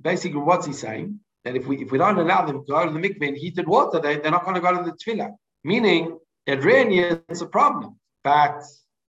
basically 0.00 0.40
what's 0.40 0.66
he 0.66 0.72
saying? 0.72 1.20
That 1.44 1.56
if 1.56 1.66
we 1.66 1.82
if 1.82 1.90
we 1.90 1.98
don't 1.98 2.18
allow 2.18 2.44
them 2.44 2.64
to 2.64 2.72
go 2.72 2.86
to 2.86 2.92
the 2.92 2.98
mikveh 2.98 3.28
in 3.28 3.36
heated 3.36 3.66
water, 3.66 4.00
they, 4.00 4.18
they're 4.18 4.30
not 4.30 4.44
going 4.44 4.54
to 4.54 4.60
go 4.60 4.76
to 4.76 4.84
the 4.84 4.92
tefillah. 4.92 5.34
Meaning 5.64 6.18
that 6.46 6.62
really 6.62 6.98
it's 7.28 7.40
a 7.40 7.46
problem. 7.46 7.98
But 8.24 8.62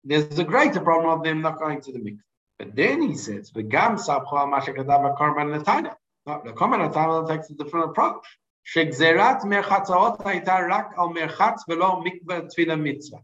there's 0.03 0.39
a 0.39 0.43
greater 0.43 0.81
problem 0.81 1.09
of 1.09 1.23
them 1.23 1.41
not 1.41 1.59
going 1.59 1.81
to 1.81 1.91
the 1.91 1.99
mikveh. 1.99 2.19
But 2.59 2.75
then 2.75 3.01
he 3.01 3.15
says, 3.15 3.51
the 3.51 3.63
gam 3.63 3.97
sapcha 3.97 4.25
a 4.25 5.15
Korban 5.15 5.63
Netanel. 5.63 5.95
The 6.25 6.53
Korban 6.53 6.91
Netanel 6.91 7.27
takes 7.27 7.49
a 7.49 7.53
different 7.53 7.91
approach. 7.91 8.25
שגזירת 8.67 9.43
מרחצאות 9.43 10.25
הייתה 10.25 10.55
rak 10.69 10.93
על 10.97 11.07
מרחץ 11.13 11.63
ולא 11.69 12.01
מקווה 12.03 12.41
תפילה 12.41 12.75
mitzvah. 12.75 13.21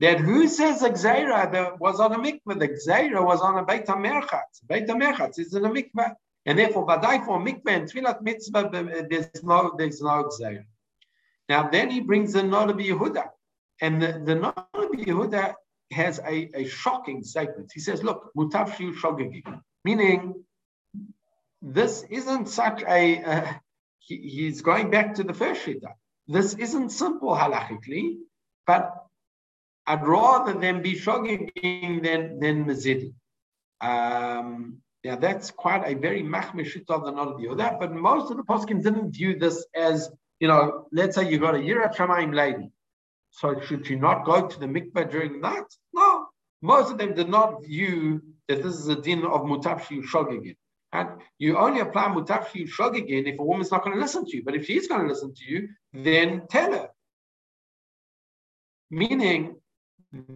That 0.00 0.20
who 0.20 0.46
says 0.46 0.80
the 0.80 0.90
gzeira 0.90 1.50
that 1.50 1.80
was 1.80 1.98
on 1.98 2.12
a 2.12 2.18
mikveh? 2.18 2.58
The 2.58 2.68
gzeira 2.68 3.24
was 3.24 3.40
on 3.40 3.58
a 3.58 3.64
beit 3.64 3.86
hamerchatz. 3.86 4.60
Beit 4.68 4.86
hamerchatz 4.86 5.40
is 5.40 5.54
in 5.54 5.64
a 5.64 5.70
mikveh, 5.70 6.14
and 6.46 6.58
therefore 6.58 6.86
badai 6.86 7.24
for 7.24 7.40
mikveh 7.40 7.74
and 7.78 7.90
tefillat 7.90 8.22
mitzvah 8.22 8.70
there's 9.10 9.42
no 9.42 9.74
there's 9.76 10.00
no 10.00 10.30
gzeira. 10.30 10.64
Now 11.48 11.68
then 11.68 11.90
he 11.90 12.00
brings 12.00 12.32
the 12.32 12.42
Noda 12.42 12.74
Yehuda, 12.74 13.28
and 13.80 14.00
the, 14.00 14.22
the 14.24 14.34
Noda 14.34 14.88
Yehuda 15.08 15.54
has 15.90 16.18
a, 16.18 16.50
a 16.54 16.68
shocking 16.68 17.22
statement. 17.22 17.70
He 17.74 17.80
says, 17.80 18.02
"Look, 18.02 18.30
mutav 18.36 18.70
shiu 18.70 18.94
shogegi," 18.94 19.42
meaning 19.84 20.34
this 21.62 22.04
isn't 22.10 22.48
such 22.48 22.82
a. 22.82 23.22
Uh, 23.22 23.52
he, 23.98 24.16
he's 24.16 24.62
going 24.62 24.90
back 24.90 25.14
to 25.14 25.24
the 25.24 25.34
first 25.34 25.64
shita. 25.64 25.92
This 26.26 26.54
isn't 26.54 26.90
simple 26.90 27.34
halachically, 27.34 28.18
but 28.66 28.94
I'd 29.86 30.06
rather 30.06 30.58
than 30.58 30.82
be 30.82 30.94
shogeging 30.94 32.02
than 32.02 32.40
than 32.40 32.64
mezidi. 32.64 33.14
Um, 33.80 34.78
yeah, 35.02 35.16
that's 35.16 35.50
quite 35.50 35.82
a 35.84 35.94
very 35.94 36.22
machmeshit 36.22 36.88
of 36.88 37.04
the 37.04 37.12
of 37.50 37.58
that. 37.58 37.78
But 37.78 37.92
most 37.92 38.30
of 38.30 38.38
the 38.38 38.42
poskim 38.42 38.82
didn't 38.82 39.12
view 39.12 39.38
this 39.38 39.66
as, 39.74 40.10
you 40.40 40.48
know, 40.48 40.86
let's 40.92 41.14
say 41.16 41.28
you 41.30 41.38
got 41.38 41.54
a 41.54 41.58
Yirat 41.58 41.94
Shamayim 41.94 42.34
lady. 42.34 42.70
So 43.36 43.60
should 43.60 43.84
she 43.86 43.96
not 43.96 44.24
go 44.24 44.46
to 44.46 44.60
the 44.60 44.66
mikveh 44.66 45.10
during 45.10 45.40
that? 45.40 45.64
No. 45.92 46.26
Most 46.62 46.92
of 46.92 46.98
them 46.98 47.14
did 47.14 47.28
not 47.28 47.64
view 47.64 48.22
that 48.46 48.62
this 48.62 48.76
is 48.76 48.86
a 48.86 48.94
din 48.94 49.24
of 49.24 49.40
mutafshi 49.42 50.04
shogegin. 50.04 50.56
And 50.92 51.08
you 51.38 51.58
only 51.58 51.80
apply 51.80 52.04
mutafshi 52.04 52.68
shogegin 52.68 53.26
if 53.26 53.40
a 53.40 53.42
woman's 53.42 53.72
not 53.72 53.82
going 53.82 53.96
to 53.96 54.00
listen 54.00 54.24
to 54.24 54.36
you. 54.36 54.44
But 54.44 54.54
if 54.54 54.66
she's 54.66 54.86
going 54.86 55.02
to 55.02 55.08
listen 55.08 55.34
to 55.34 55.44
you, 55.44 55.68
then 55.92 56.46
tell 56.48 56.72
her. 56.72 56.88
Meaning, 58.92 59.56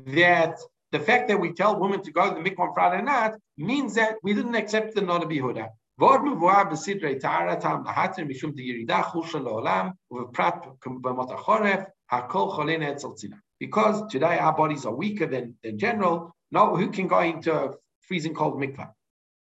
that 0.07 0.59
the 0.91 0.99
fact 0.99 1.29
that 1.29 1.39
we 1.39 1.53
tell 1.53 1.79
women 1.79 2.03
to 2.03 2.11
go 2.11 2.35
to 2.35 2.43
the 2.43 2.51
mikvah 2.51 2.69
on 2.69 2.75
Friday 2.75 3.03
night 3.03 3.35
means 3.57 3.95
that 3.95 4.17
we 4.25 4.35
didn't 4.35 4.57
accept 4.57 4.97
the 4.97 5.03
Noda 5.03 5.25
Bihuda. 5.25 5.69
ועוד 5.98 6.24
מבואר 6.26 6.64
בסדרי 6.72 7.20
טהרה, 7.20 7.56
טעם 7.56 7.84
להטר 7.84 8.24
משום 8.26 8.52
דיירידה 8.52 9.04
חולשה 9.04 9.40
לעולם, 9.40 9.90
ובפרט 10.12 10.66
במות 11.02 11.32
החורף, 11.32 11.80
הכל 12.12 12.50
חולנה 12.50 12.92
אצל 12.92 13.08
צינה. 13.16 13.36
Because 13.64 14.02
today 14.10 14.40
our 14.40 14.54
bodies 14.54 14.86
are 14.86 14.94
weaker 14.94 15.26
than, 15.26 15.56
than 15.64 15.78
general, 15.78 16.36
no, 16.52 16.76
who 16.76 16.90
can 16.90 17.08
go 17.08 17.20
into 17.20 17.54
a 17.54 17.72
freezing 18.08 18.34
cold 18.34 18.60
mikvah? 18.60 18.90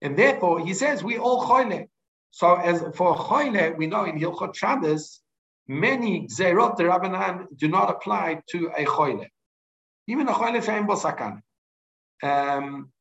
And 0.02 0.18
therefore, 0.18 0.60
he 0.60 0.74
says, 0.74 1.04
we 1.04 1.18
all 1.18 1.46
choyle. 1.48 1.88
So 2.32 2.56
as 2.56 2.84
for 2.96 3.16
choyle, 3.16 3.76
we 3.78 3.86
know 3.88 4.06
in 4.06 4.20
Hilchot 4.20 4.56
Shabbos, 4.56 5.22
many 5.68 6.28
zerot 6.28 6.78
the 6.78 6.84
Rabbanan 6.84 7.46
do 7.56 7.68
not 7.68 7.90
apply 7.90 8.42
to 8.52 8.72
a 8.78 8.86
choyle 8.86 9.28
even 10.08 10.28
a 10.30 10.34
choyle 10.34 10.62
shein 10.64 10.88
bo 10.88 10.96
sakan. 10.96 11.42
Um, 12.24 12.92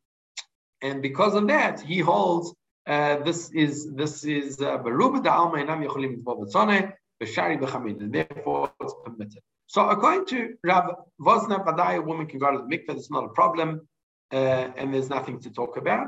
and 0.83 1.01
because 1.01 1.35
of 1.35 1.47
that, 1.49 1.81
he 1.81 2.01
holds 2.01 2.55
uh, 2.92 3.24
this 3.24 3.50
is 3.52 3.74
this 3.94 4.26
is 4.26 4.60
uh, 4.62 4.78
beruba 4.86 5.24
da 5.24 5.32
alma 5.42 5.58
inam 5.64 5.80
yocholim 5.88 6.12
mitbo 6.16 6.34
betzone 6.42 6.78
b'shari 7.22 7.58
b'chamid, 7.62 8.02
and 8.02 8.14
therefore 8.14 8.72
it's 8.82 8.96
permitted. 9.06 9.42
So 9.68 9.88
according 9.88 10.26
to 10.34 10.56
Rav 10.66 10.86
Wosner 11.28 11.66
Vadai, 11.66 12.00
a 12.00 12.02
woman 12.02 12.26
can 12.28 12.39
go 12.39 12.52
to 12.52 12.58
the 12.58 12.70
mikveh, 12.74 12.98
it's 12.98 13.10
not 13.10 13.24
a 13.24 13.30
problem, 13.30 13.88
uh, 14.34 14.66
and 14.80 14.94
there's 14.94 15.10
nothing 15.10 15.39
to 15.39 15.50
talk 15.52 15.78
about. 15.78 16.08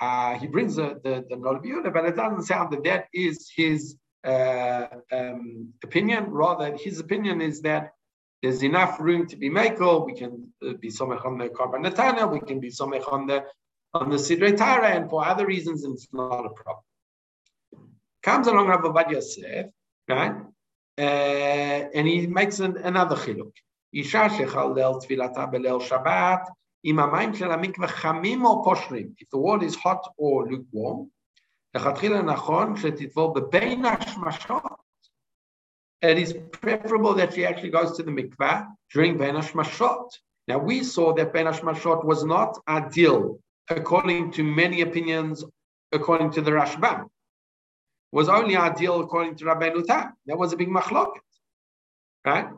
Uh, 0.00 0.34
he 0.34 0.46
brings 0.46 0.76
the 0.76 1.00
the, 1.02 1.24
the 1.30 1.90
but 1.94 2.04
it 2.04 2.16
doesn't 2.16 2.42
sound 2.42 2.72
that 2.72 2.84
that 2.84 3.06
is 3.14 3.50
his 3.56 3.96
uh, 4.24 4.86
um, 5.10 5.72
opinion. 5.82 6.30
Rather, 6.30 6.76
his 6.76 7.00
opinion 7.00 7.40
is 7.40 7.62
that 7.62 7.92
there's 8.42 8.62
enough 8.62 9.00
room 9.00 9.26
to 9.28 9.36
be 9.36 9.48
makel. 9.48 10.04
We 10.04 10.14
can 10.14 10.52
uh, 10.62 10.74
be 10.74 10.90
somech 10.90 11.24
on 11.24 11.38
the 11.38 11.48
karban 11.48 12.32
We 12.32 12.40
can 12.40 12.60
be 12.60 12.68
somech 12.68 13.10
on 13.10 13.26
the 13.26 13.44
on 13.94 14.10
the 14.10 14.16
Sidrei 14.16 14.56
Tahara 14.56 14.88
and 14.88 15.08
for 15.08 15.24
other 15.26 15.46
reasons, 15.46 15.84
and 15.84 15.94
it's 15.94 16.08
not 16.12 16.44
a 16.46 16.50
problem. 16.50 16.84
Comes 18.22 18.46
along 18.46 18.68
Rav 18.68 18.82
Ovadia 18.82 19.12
Yosef, 19.12 19.66
right? 20.08 20.34
Uh, 20.98 21.00
and 21.00 22.06
he 22.06 22.26
makes 22.26 22.60
an, 22.60 22.76
another 22.78 23.16
chiluk. 23.16 23.52
Isha 23.92 24.28
shechal 24.30 24.74
tvilata 24.74 25.50
belel 25.52 25.80
Shabbat, 25.80 26.46
imamayim 26.84 27.36
shel 27.36 27.50
chamim 27.50 28.44
or 28.44 28.64
poshrim. 28.64 29.14
If 29.18 29.30
the 29.30 29.38
water 29.38 29.64
is 29.64 29.76
hot 29.76 30.04
or 30.16 30.46
lukewarm, 30.48 31.10
It 36.00 36.18
is 36.18 36.34
preferable 36.52 37.14
that 37.14 37.34
she 37.34 37.44
actually 37.46 37.70
goes 37.70 37.96
to 37.96 38.02
the 38.02 38.10
mikvah 38.10 38.66
during 38.92 39.18
Ben 39.18 39.34
Hashmashot. 39.34 40.08
Now 40.48 40.58
we 40.58 40.82
saw 40.82 41.12
that 41.14 41.32
Ben 41.32 41.46
Hashmashot 41.46 42.04
was 42.04 42.24
not 42.24 42.58
ideal 42.66 43.38
according 43.70 44.32
to 44.32 44.42
many 44.42 44.80
opinions, 44.82 45.44
according 45.92 46.30
to 46.32 46.40
the 46.40 46.50
Rashbam. 46.50 47.06
Was 48.10 48.28
only 48.28 48.56
ideal 48.56 49.00
according 49.00 49.36
to 49.36 49.44
Rabbi 49.44 49.70
Tam. 49.86 50.14
That 50.26 50.38
was 50.38 50.52
a 50.52 50.56
big 50.56 50.68
machloket, 50.68 51.20
right? 52.24 52.48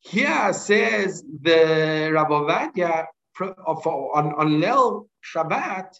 Here 0.00 0.52
says 0.52 1.24
the 1.42 2.10
Rabbi 2.12 2.72
on, 3.40 4.34
on 4.34 4.60
Lel 4.60 5.08
Shabbat, 5.34 5.94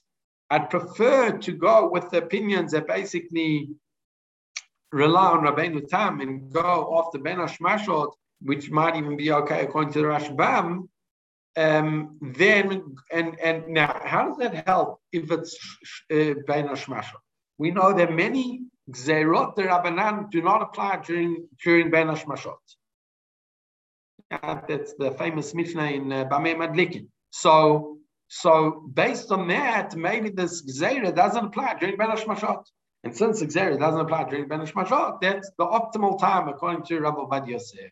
I'd 0.51 0.71
prefer 0.71 1.37
to 1.39 1.53
go 1.53 1.89
with 1.91 2.11
the 2.11 2.19
opinions 2.19 2.73
that 2.73 2.87
basically 2.87 3.71
rely 4.93 5.33
on 5.33 5.45
Rabbeinu 5.45 5.87
Tam 5.89 6.21
and 6.21 6.51
go 6.51 6.61
off 6.61 7.13
the 7.13 7.19
Ben 7.19 7.39
Hashmashot, 7.39 8.13
which 8.43 8.71
might 8.71 8.97
even 8.97 9.17
be 9.17 9.31
okay 9.33 9.65
according 9.65 9.93
to 9.93 10.01
the 10.01 10.07
Rashbam, 10.07 10.89
um, 11.57 12.19
then 12.21 12.97
and 13.13 13.39
and 13.41 13.69
now 13.69 14.01
how 14.05 14.29
does 14.29 14.37
that 14.39 14.67
help 14.67 15.01
if 15.13 15.31
it's 15.31 15.57
uh, 16.11 16.35
Ben 16.47 16.69
Hashmashot? 16.69 17.23
We 17.59 17.71
know 17.71 17.93
that 17.93 18.13
many 18.13 18.63
Gzerot 18.91 19.57
the 19.57 19.63
Rabbanan 19.63 20.31
do 20.31 20.41
not 20.43 20.63
apply 20.63 21.01
during 21.05 21.49
during 21.65 21.91
Ben 21.91 22.09
Hashmashot. 22.09 22.57
Yeah, 24.31 24.61
that's 24.69 24.95
the 24.99 25.13
famous 25.13 25.55
Mishnah 25.55 25.91
in 25.91 26.13
uh, 26.13 26.25
Bamei 26.27 26.55
Madlikin. 26.55 27.09
So 27.31 27.99
so 28.29 28.89
based 28.93 29.33
on 29.33 29.49
that, 29.49 29.97
maybe 29.97 30.29
this 30.31 30.63
Gzera 30.63 31.15
doesn't 31.15 31.47
apply 31.47 31.77
during 31.81 31.97
Ben 31.97 32.11
Hashmashot. 32.11 32.65
And 33.05 33.17
since 33.17 33.43
Xer 33.43 33.79
doesn't 33.79 34.01
apply 34.01 34.25
during 34.25 34.49
Ben 34.49 34.61
Mashot, 34.61 35.21
that's 35.21 35.51
the 35.57 35.65
optimal 35.65 36.19
time 36.19 36.49
according 36.49 36.83
to 36.87 36.99
Rabbi 37.01 37.27
Bad 37.31 37.47
Yosef. 37.47 37.91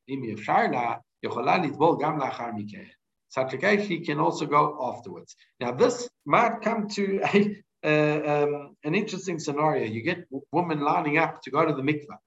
He 3.34 4.00
can 4.00 4.18
also 4.18 4.46
go 4.46 4.78
afterwards. 4.80 5.36
Now, 5.60 5.72
this 5.72 6.08
might 6.24 6.62
come 6.62 6.88
to 6.90 7.20
a, 7.34 7.62
uh, 7.84 8.44
um, 8.44 8.76
an 8.84 8.94
interesting 8.94 9.38
scenario. 9.38 9.86
You 9.86 10.02
get 10.02 10.26
women 10.52 10.80
lining 10.80 11.18
up 11.18 11.42
to 11.42 11.50
go 11.50 11.64
to 11.64 11.74
the 11.74 11.82
mikveh, 11.82 12.18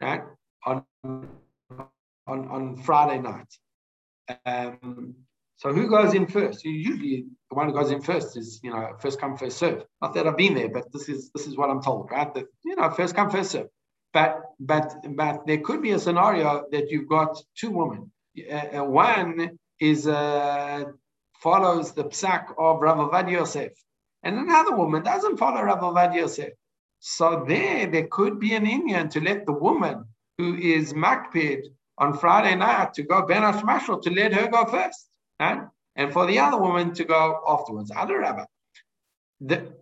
right, 0.00 0.22
on, 0.64 0.84
on, 1.04 2.48
on 2.48 2.76
Friday 2.82 3.20
night. 3.20 3.48
Um, 4.44 5.14
so 5.56 5.72
who 5.72 5.88
goes 5.88 6.12
in 6.12 6.26
first? 6.26 6.64
Usually 6.64 7.24
the 7.48 7.54
one 7.54 7.68
who 7.68 7.74
goes 7.74 7.90
in 7.90 8.02
first 8.02 8.36
is, 8.36 8.60
you 8.62 8.70
know, 8.70 8.94
first 9.00 9.18
come, 9.18 9.36
first 9.36 9.56
serve. 9.56 9.84
Not 10.02 10.12
that 10.14 10.26
I've 10.26 10.36
been 10.36 10.54
there, 10.54 10.68
but 10.68 10.92
this 10.92 11.08
is 11.08 11.30
this 11.34 11.46
is 11.46 11.56
what 11.56 11.70
I'm 11.70 11.82
told, 11.82 12.10
right? 12.10 12.32
That 12.34 12.44
you 12.64 12.76
know, 12.76 12.90
first 12.90 13.14
come, 13.14 13.30
first 13.30 13.52
serve. 13.52 13.68
But 14.12 14.42
but 14.60 14.94
but 15.10 15.46
there 15.46 15.58
could 15.58 15.80
be 15.80 15.92
a 15.92 15.98
scenario 15.98 16.64
that 16.72 16.90
you've 16.90 17.08
got 17.08 17.40
two 17.54 17.70
women. 17.70 18.12
Uh, 18.38 18.80
uh 18.80 18.84
one 18.84 19.58
is 19.80 20.06
uh, 20.06 20.84
follows 21.40 21.92
the 21.92 22.04
psak 22.04 22.54
of 22.58 22.80
Rav 22.80 22.98
Ovadia 22.98 23.32
Yosef, 23.32 23.72
and 24.22 24.38
another 24.38 24.76
woman 24.76 25.02
doesn't 25.02 25.36
follow 25.36 25.62
Rav 25.62 25.80
Ovadia 25.80 26.16
Yosef. 26.16 26.52
So 26.98 27.44
there, 27.46 27.86
there 27.86 28.06
could 28.10 28.40
be 28.40 28.54
an 28.54 28.66
Indian 28.66 29.08
to 29.10 29.20
let 29.20 29.46
the 29.46 29.52
woman 29.52 30.06
who 30.38 30.56
is 30.56 30.92
makpid 30.92 31.66
on 31.98 32.16
Friday 32.18 32.56
night 32.56 32.94
to 32.94 33.02
go 33.02 33.26
Ben 33.26 33.42
Mashal 33.42 34.02
to 34.02 34.10
let 34.10 34.32
her 34.32 34.48
go 34.48 34.64
first 34.66 35.08
right? 35.40 35.62
and 35.94 36.12
for 36.12 36.26
the 36.26 36.38
other 36.38 36.58
woman 36.58 36.92
to 36.94 37.04
go 37.04 37.42
afterwards. 37.46 37.90
Other 37.94 38.20
Rabbi. 38.20 38.44
The, 39.40 39.72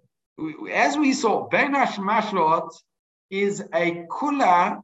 as 0.72 0.96
we 0.96 1.12
saw, 1.12 1.48
Ben 1.48 1.74
Mashot 1.74 2.70
is 3.30 3.60
a 3.72 4.04
kula, 4.10 4.82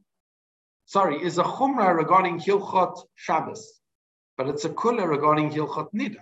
sorry, 0.85 1.21
is 1.21 1.37
a 1.37 1.43
chumrah 1.43 1.95
regarding 1.95 2.39
Hilchot 2.39 3.01
Shabbos, 3.15 3.80
but 4.43 4.55
it's 4.55 4.65
a 4.65 4.69
kula 4.69 5.07
regarding 5.07 5.49
Hilchot 5.49 5.89
Nida. 5.93 6.17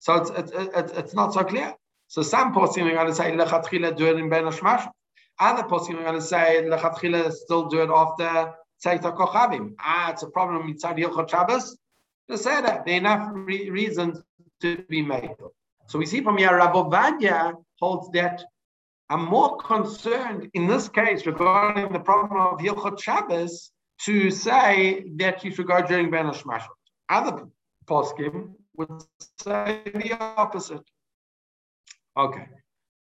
So 0.00 0.14
it's, 0.14 0.30
it's, 0.30 0.52
it's, 0.54 0.92
it's 0.92 1.14
not 1.14 1.32
so 1.32 1.44
clear. 1.44 1.74
So 2.08 2.22
some 2.22 2.52
poskim 2.54 2.90
are 2.90 2.94
going 2.94 3.06
to 3.06 3.14
say 3.14 3.32
lechatchila 3.32 3.96
do 3.96 4.06
it 4.06 4.18
in 4.18 4.28
Ben 4.28 4.44
Mashot. 4.44 4.90
Other 5.38 5.62
poskim 5.62 5.94
are 5.94 6.02
going 6.02 6.14
to 6.14 6.20
say 6.20 6.62
lechatchila 6.64 7.32
still 7.32 7.68
do 7.68 7.82
it 7.82 7.90
after 7.90 8.52
Tzeit 8.84 9.02
Kochavim. 9.02 9.74
Ah, 9.80 10.10
it's 10.10 10.22
a 10.22 10.28
problem 10.28 10.68
inside 10.68 10.96
Hilchot 10.96 11.30
Shabbos 11.30 11.78
to 12.28 12.36
say 12.36 12.60
that 12.60 12.84
there 12.84 12.94
are 12.94 12.98
enough 12.98 13.30
re- 13.32 13.70
reasons 13.70 14.20
to 14.60 14.84
be 14.88 15.02
made. 15.02 15.30
So 15.86 15.98
we 15.98 16.06
see 16.06 16.20
from 16.20 16.36
here, 16.38 16.50
Ovadia 16.50 17.54
holds 17.78 18.10
that 18.12 18.44
I'm 19.08 19.24
more 19.26 19.56
concerned 19.58 20.50
in 20.54 20.66
this 20.66 20.88
case 20.88 21.26
regarding 21.26 21.92
the 21.92 22.00
problem 22.00 22.40
of 22.40 22.58
Hilchot 22.58 23.00
Shabbos 23.00 23.70
to 24.04 24.30
say 24.30 25.04
that 25.16 25.44
you 25.44 25.54
should 25.54 25.66
go 25.66 25.80
during 25.82 26.10
Ben 26.10 26.26
Hashmashot. 26.26 26.81
Other 27.12 27.46
poskim 27.84 28.54
would 28.76 29.04
say 29.38 29.82
the 29.84 30.16
opposite. 30.18 30.86
Okay. 32.16 32.46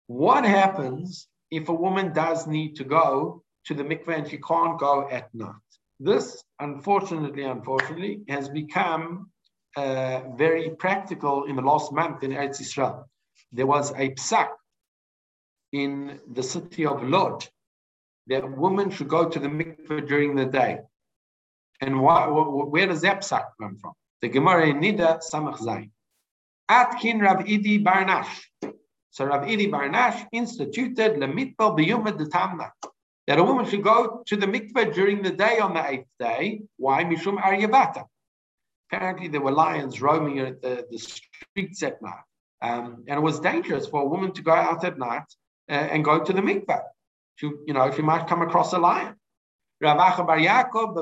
What 0.06 0.44
happens 0.44 1.28
if 1.50 1.68
a 1.68 1.74
woman 1.74 2.14
does 2.14 2.46
need 2.46 2.76
to 2.76 2.84
go 2.84 3.42
to 3.66 3.74
the 3.74 3.84
mikveh 3.84 4.16
and 4.18 4.28
she 4.30 4.38
can't 4.38 4.78
go 4.78 5.06
at 5.11 5.34
night? 5.34 5.70
This, 6.00 6.42
unfortunately, 6.59 7.42
unfortunately, 7.42 8.22
has 8.28 8.48
become 8.48 9.30
uh, 9.76 10.20
very 10.36 10.70
practical 10.70 11.44
in 11.44 11.56
the 11.56 11.62
last 11.62 11.92
month 11.92 12.22
in 12.22 12.30
Eretz 12.30 12.62
Israel. 12.62 13.06
There 13.52 13.66
was 13.66 13.90
a 13.90 14.06
psak 14.20 14.48
in 15.72 16.18
the 16.32 16.42
city 16.42 16.86
of 16.86 17.02
Lod 17.02 17.46
that 18.28 18.50
women 18.56 18.88
should 18.90 19.09
go 19.09 19.28
to 19.28 19.38
the 19.38 19.48
mikveh 19.48 20.09
during 20.09 20.34
the 20.34 20.46
day. 20.46 20.78
And 21.81 22.01
where 22.01 22.87
does 22.87 23.03
that 23.03 23.24
come 23.61 23.76
from? 23.76 23.93
The 24.20 24.29
Gemara 24.29 24.68
in 24.68 24.81
Nida 24.81 25.20
Samach 25.20 25.59
Zayin. 25.59 25.91
Atkin 26.68 27.20
Rav 27.20 27.39
Idi 27.45 27.83
Barnash. 27.83 28.26
So 29.11 29.24
Rav 29.24 29.43
Idi 29.43 29.70
Barnash 29.70 30.26
instituted 30.33 31.14
lemitbal 31.14 31.79
biyumad 31.79 32.18
tamna 32.29 32.70
that 33.29 33.39
a 33.39 33.45
woman 33.45 33.66
should 33.66 33.85
go 33.85 34.22
to 34.26 34.37
the 34.37 34.47
mikveh 34.47 34.93
during 34.95 35.22
the 35.22 35.31
day 35.31 35.59
on 35.59 35.74
the 35.74 35.87
eighth 35.87 36.09
day. 36.18 36.62
Why? 36.79 37.05
Mishum 37.05 37.39
Aryavata. 37.39 38.05
Apparently, 38.91 39.29
there 39.29 39.43
were 39.43 39.53
lions 39.53 40.01
roaming 40.01 40.37
the, 40.37 40.87
the 40.91 40.99
streets 40.99 41.83
at 41.83 42.01
night. 42.01 42.24
Um, 42.62 43.05
and 43.07 43.18
it 43.18 43.22
was 43.22 43.39
dangerous 43.39 43.87
for 43.87 44.01
a 44.01 44.07
woman 44.07 44.33
to 44.33 44.43
go 44.43 44.53
out 44.53 44.83
at 44.83 44.99
night 44.99 45.29
uh, 45.70 45.74
and 45.74 46.05
go 46.05 46.24
to 46.24 46.33
the 46.33 46.41
mikveh. 46.41 46.81
She, 47.37 47.51
you 47.66 47.74
know, 47.74 47.93
she 47.93 48.03
might 48.03 48.26
come 48.26 48.41
across 48.41 48.72
a 48.72 48.79
lion. 48.79 49.14
Rav 49.81 49.99
Acha 49.99 50.26
Bar 50.26 50.39
Yaakov, 50.39 50.95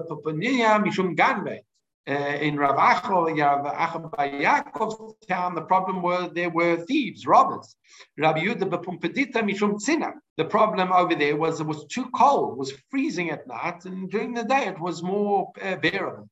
Mishum 0.84 1.16
Ganve. 1.16 1.60
Uh, 2.08 2.12
in 2.12 2.56
Rav 2.56 2.76
Acha 2.76 4.10
Bar 4.10 4.28
Yaakov's 4.28 5.14
town, 5.26 5.54
the 5.54 5.62
problem 5.62 6.02
was 6.02 6.30
there 6.34 6.50
were 6.50 6.76
thieves, 6.76 7.26
robbers. 7.26 7.74
Rabbi 8.16 8.44
Yehuda 8.44 8.70
B'Pumbedita 8.70 9.42
Mishum 9.42 9.74
Tzina. 9.74 10.12
The 10.36 10.44
problem 10.44 10.92
over 10.92 11.14
there 11.14 11.36
was 11.36 11.60
it 11.60 11.66
was 11.66 11.84
too 11.86 12.08
cold, 12.10 12.52
it 12.52 12.58
was 12.58 12.72
freezing 12.90 13.30
at 13.30 13.46
night, 13.46 13.84
and 13.86 14.10
during 14.10 14.34
the 14.34 14.44
day 14.44 14.66
it 14.66 14.78
was 14.78 15.02
more 15.02 15.52
uh, 15.60 15.76
bearable. 15.76 16.28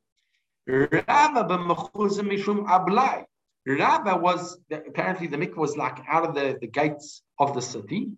Rabba 0.67 1.45
Mishum 1.49 2.67
Ablai. 2.67 3.25
Rabba 3.67 4.17
was 4.17 4.59
apparently 4.71 5.27
the 5.27 5.39
mikvah 5.39 5.57
was 5.57 5.77
like 5.77 5.99
out 6.07 6.25
of 6.29 6.35
the, 6.35 6.59
the 6.61 6.67
gates 6.67 7.23
of 7.39 7.55
the 7.55 7.63
city, 7.63 8.09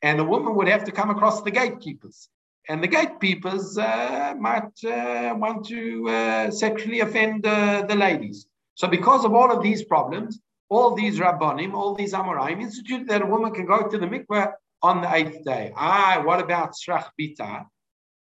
and 0.00 0.18
the 0.18 0.24
woman 0.24 0.54
would 0.54 0.68
have 0.68 0.84
to 0.84 0.92
come 0.92 1.10
across 1.10 1.42
the 1.42 1.50
gatekeepers. 1.50 2.28
And 2.68 2.82
the 2.82 2.86
gatekeepers 2.86 3.76
uh, 3.76 4.34
might 4.38 4.84
uh, 4.84 5.34
want 5.36 5.66
to 5.66 6.08
uh, 6.08 6.50
sexually 6.50 7.00
offend 7.00 7.42
the 7.42 7.96
ladies. 7.96 8.46
So, 8.74 8.88
because 8.88 9.24
of 9.24 9.34
all 9.34 9.50
of 9.50 9.62
these 9.62 9.84
problems, 9.84 10.40
all 10.68 10.94
these 10.94 11.18
rabbonim, 11.18 11.74
all 11.74 11.94
these 11.94 12.14
amoraim 12.14 12.62
instituted 12.62 13.08
that 13.08 13.22
a 13.22 13.26
woman 13.26 13.52
can 13.52 13.66
go 13.66 13.88
to 13.88 13.98
the 13.98 14.06
mikveh 14.06 14.52
on 14.80 15.02
the 15.02 15.14
eighth 15.14 15.44
day. 15.44 15.72
Ah, 15.76 16.22
what 16.24 16.40
about 16.40 16.72
shrach 16.72 17.08
bita, 17.20 17.66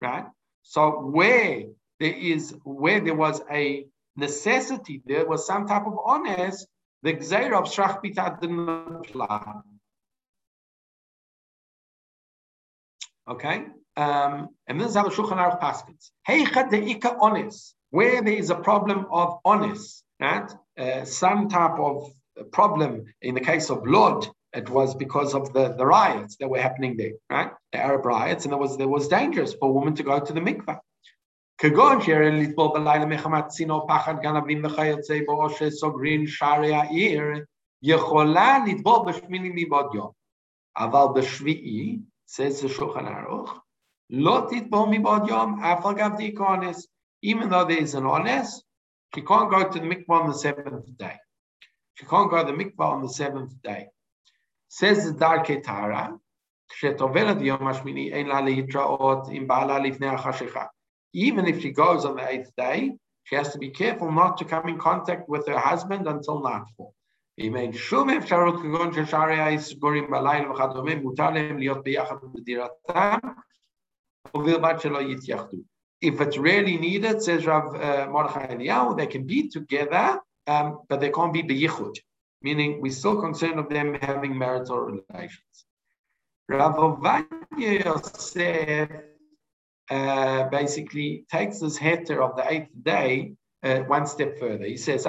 right? 0.02 0.26
So, 0.62 0.92
where 0.92 1.64
there 2.00 2.14
is 2.14 2.56
where 2.64 3.02
there 3.02 3.16
was 3.16 3.42
a 3.52 3.86
necessity, 4.16 5.02
there 5.06 5.28
was 5.28 5.46
some 5.46 5.68
type 5.68 5.86
of 5.88 5.98
onis, 6.06 6.66
the 7.04 7.14
gzeir 7.14 7.54
of 7.54 7.66
shrach 7.66 8.04
bita 8.04 8.40
didn't 8.40 8.70
apply. 8.70 9.62
Okay, 13.28 13.66
um, 13.97 14.49
and 14.67 14.81
this 14.81 14.89
is 14.91 14.97
how 14.97 15.05
the 15.09 15.15
Shulchan 15.15 15.39
Aruch 15.39 15.61
paskins. 15.61 16.11
Heicha 16.29 16.71
deika 16.71 17.17
onis, 17.21 17.75
where 17.91 18.23
there 18.23 18.35
is 18.35 18.51
a 18.51 18.55
problem 18.55 19.07
of 19.11 19.39
onis, 19.45 20.03
right? 20.21 20.51
Uh, 20.79 21.05
some 21.05 21.49
type 21.49 21.79
of 21.79 22.11
problem 22.51 23.05
in 23.21 23.35
the 23.35 23.41
case 23.41 23.71
of 23.71 23.87
Lod, 23.87 24.29
it 24.55 24.69
was 24.69 24.95
because 24.95 25.35
of 25.35 25.53
the, 25.53 25.75
the 25.75 25.85
riots 25.85 26.37
that 26.37 26.49
were 26.49 26.61
happening 26.61 26.97
there, 26.97 27.13
right? 27.31 27.51
The 27.73 27.79
Arab 27.79 28.05
riots, 28.07 28.45
and 28.45 28.55
it 28.55 28.59
was 28.59 28.77
there 28.77 28.89
was 28.89 29.09
dangerous 29.09 29.55
for 29.55 29.69
a 29.69 29.73
woman 29.73 29.95
to 29.97 30.03
go 30.03 30.19
to 30.21 30.33
the 30.33 30.41
mikvah. 30.41 30.79
כגון 31.59 32.01
שיראה 32.01 32.31
לטבול 32.31 32.69
בלילה 32.75 33.07
מחמת 33.07 33.47
צינור 33.47 33.87
פחד 33.89 34.23
גנבים 34.23 34.65
וכיוצא 34.65 35.19
בו 35.27 35.43
או 35.43 35.51
שסוגרים 35.51 36.27
שערי 36.27 36.75
העיר, 36.75 37.23
יכולה 37.83 38.59
לטבול 38.67 39.07
בשמיני 39.07 39.51
מבעוד 39.55 39.95
יום. 39.95 40.11
אבל 40.77 41.05
בשביעי, 41.15 41.99
says 42.27 42.63
the 42.63 42.69
Shulchan 42.69 43.07
Aruch, 43.07 43.61
Lo 44.10 44.48
titbomi 44.48 45.02
bodyom 45.02 45.60
afalgav 45.62 46.18
dikonis. 46.20 46.84
Even 47.22 47.50
though 47.50 47.66
there 47.66 47.78
is 47.78 47.96
an 47.96 48.06
onis, 48.06 48.64
she 49.14 49.22
can't 49.22 49.50
go 49.50 49.68
to 49.68 49.80
the 49.80 49.86
mikvah 49.86 50.22
on 50.22 50.28
the 50.30 50.36
seventh 50.36 50.98
day. 50.98 51.16
She 51.96 52.06
can't 52.06 52.30
go 52.30 52.46
to 52.46 52.52
the 52.52 52.58
mikvah 52.58 52.80
on 52.80 53.02
the 53.02 53.10
seventh 53.10 53.60
day. 53.64 53.88
Says 54.68 55.06
the 55.06 55.18
Darkei 55.18 55.64
Tahara, 55.64 56.20
even 61.14 61.48
if 61.48 61.62
she 61.62 61.72
goes 61.72 62.06
on 62.06 62.16
the 62.18 62.28
eighth 62.30 62.52
day, 62.58 62.92
she 63.24 63.36
has 63.36 63.54
to 63.54 63.58
be 63.58 63.70
careful 63.70 64.12
not 64.12 64.38
to 64.38 64.46
come 64.46 64.68
in 64.68 64.78
contact 64.78 65.30
with 65.30 65.48
her 65.48 65.58
husband 65.58 66.08
until 66.08 66.42
nightfall. 66.42 66.94
If 76.00 76.22
it's 76.22 76.38
really 76.38 76.78
needed, 76.78 77.22
says 77.22 77.46
Rav 77.46 77.76
uh, 77.76 78.08
Mordechai 78.12 78.48
Eliyahu, 78.56 78.98
they 78.98 79.08
can 79.08 79.26
be 79.26 79.50
together, 79.50 80.20
um, 80.46 80.80
but 80.90 81.00
they 81.00 81.10
can't 81.10 81.34
be 81.34 81.44
beyichud, 81.44 81.96
meaning 82.42 82.82
we're 82.82 82.92
still 82.92 83.20
concerned 83.20 83.60
of 83.60 83.70
them 83.70 83.96
having 83.96 84.38
marital 84.38 84.80
relations. 84.80 85.66
Rav 86.48 86.76
Ovadia 86.76 87.84
Yosef 87.84 88.90
uh, 89.90 90.44
basically 90.50 91.26
takes 91.32 91.60
this 91.60 91.78
heter 91.80 92.22
of 92.22 92.36
the 92.36 92.46
eighth 92.52 92.70
day 92.82 93.34
uh, 93.64 93.80
one 93.80 94.06
step 94.06 94.40
further. 94.40 94.66
He 94.66 94.78
says, 94.78 95.06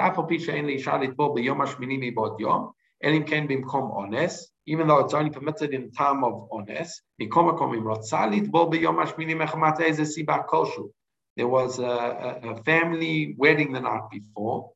Elim 3.01 3.23
can 3.23 3.47
become 3.47 3.91
onis, 3.91 4.51
even 4.69 4.87
though 4.87 4.99
it's 4.99 5.15
only 5.15 5.31
permitted 5.31 5.73
in 5.73 5.91
time 5.91 6.23
of 6.23 6.47
onis. 6.51 7.01
There 11.37 11.47
was 11.47 11.79
a, 11.79 11.83
a, 11.83 12.51
a 12.51 12.63
family 12.63 13.35
wedding 13.37 13.73
the 13.73 13.81
night 13.81 14.07
before. 14.11 14.71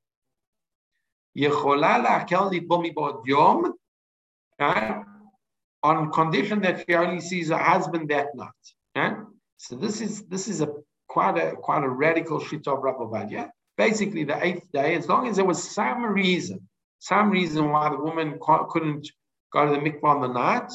on 5.83 6.11
condition 6.11 6.61
that 6.61 6.85
she 6.85 6.95
only 6.95 7.21
sees 7.21 7.49
her 7.49 7.57
husband 7.57 8.09
that 8.09 8.27
night. 8.33 9.15
So 9.57 9.75
this 9.75 10.01
is 10.01 10.23
this 10.23 10.47
is 10.47 10.61
a 10.61 10.69
quite 11.07 11.37
a 11.37 11.55
quite 11.55 11.83
a 11.83 11.89
radical 11.89 12.39
shit 12.39 12.67
of 12.67 12.81
Rabbi. 12.81 13.45
Basically, 13.77 14.23
the 14.23 14.43
eighth 14.43 14.71
day, 14.71 14.95
as 14.95 15.07
long 15.07 15.27
as 15.27 15.35
there 15.35 15.45
was 15.45 15.61
some 15.63 16.03
reason, 16.03 16.67
some 16.99 17.29
reason 17.29 17.69
why 17.69 17.89
the 17.89 17.97
woman 17.97 18.39
couldn't 18.69 19.07
go 19.53 19.65
to 19.65 19.71
the 19.71 19.89
mikvah 19.89 20.15
on 20.15 20.21
the 20.21 20.27
night, 20.27 20.71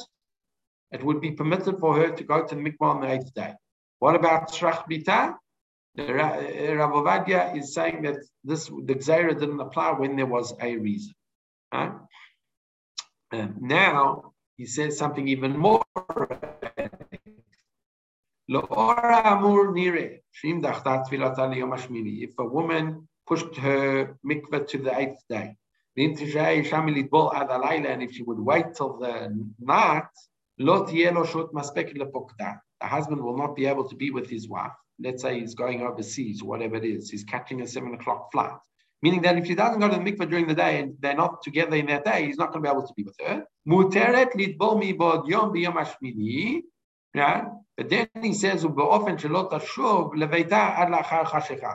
it 0.93 1.05
would 1.05 1.21
be 1.21 1.33
permitted 1.33 1.79
for 1.79 1.97
her 1.97 2.11
to 2.11 2.25
go 2.25 2.47
to 2.47 2.55
the 2.55 2.61
mikvah 2.61 2.95
on 2.95 3.01
the 3.01 3.11
eighth 3.11 3.35
day. 3.35 3.55
What 3.99 4.15
about 4.15 4.53
shrach 4.53 4.85
bita? 4.91 5.35
Rabbi 5.97 6.83
uh, 6.83 7.03
Vadia 7.03 7.57
is 7.57 7.75
saying 7.75 8.03
that 8.03 8.17
this 8.45 8.67
the 8.67 8.95
gzeira 8.95 9.39
didn't 9.39 9.61
apply 9.61 9.93
when 9.93 10.15
there 10.17 10.27
was 10.27 10.55
a 10.61 10.77
reason. 10.77 11.15
Right? 11.73 11.93
Now 13.33 14.33
he 14.57 14.67
says 14.67 14.97
something 14.97 15.27
even 15.29 15.57
more 15.57 15.83
if 22.25 22.33
a 22.39 22.45
woman 22.45 23.09
pushed 23.27 23.57
her 23.57 24.17
mikvah 24.25 24.67
to 24.69 24.79
the 24.79 24.99
eighth 24.99 25.23
day, 25.29 25.57
and 26.01 26.17
if 28.03 28.13
she 28.13 28.23
would 28.23 28.39
wait 28.39 28.67
till 28.75 28.99
the 28.99 29.37
night, 29.59 30.05
the 30.57 30.65
husband 32.81 33.21
will 33.21 33.37
not 33.37 33.57
be 33.57 33.67
able 33.67 33.89
to 33.89 33.97
be 33.97 34.13
with 34.13 34.31
his 34.31 34.49
wife. 34.49 34.71
Let's 35.01 35.23
say 35.23 35.41
he's 35.41 35.57
going 35.57 35.83
overseas, 35.83 36.41
whatever 36.43 36.77
it 36.77 36.85
is, 36.85 37.11
he's 37.11 37.25
catching 37.25 37.63
a 37.63 37.67
seven 37.67 37.95
o'clock 37.95 38.31
flight. 38.31 38.53
Meaning 39.03 39.23
that 39.23 39.39
if 39.39 39.47
she 39.47 39.57
doesn't 39.57 39.81
go 39.81 39.89
to 39.89 39.97
the 39.97 40.03
mikveh 40.03 40.31
during 40.31 40.47
the 40.47 40.55
day 40.55 40.79
and 40.81 40.95
they're 41.01 41.15
not 41.15 41.43
together 41.43 41.75
in 41.77 41.87
that 41.87 42.05
day, 42.05 42.27
he's 42.27 42.39
not 42.39 42.53
going 42.53 42.63
to 42.65 42.71
be 42.71 42.73
able 42.73 42.87
to 42.87 42.95
be 42.95 43.03
with 43.03 43.17
her. 43.25 43.45
But 47.77 47.91
then 47.91 48.09
he 48.23 48.35
says, 48.35 48.65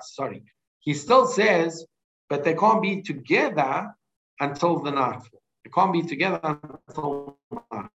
Sorry. 0.02 0.44
He 0.80 0.94
still 0.94 1.28
says, 1.28 1.86
but 2.30 2.44
they 2.44 2.54
can't 2.54 2.82
be 2.82 3.02
together 3.02 3.94
until 4.40 4.80
the 4.80 4.92
nightfall. 4.92 5.42
They 5.64 5.72
can't 5.72 5.94
be 5.94 6.04
together 6.04 6.40
until 6.44 7.38
nightfall. 7.52 7.90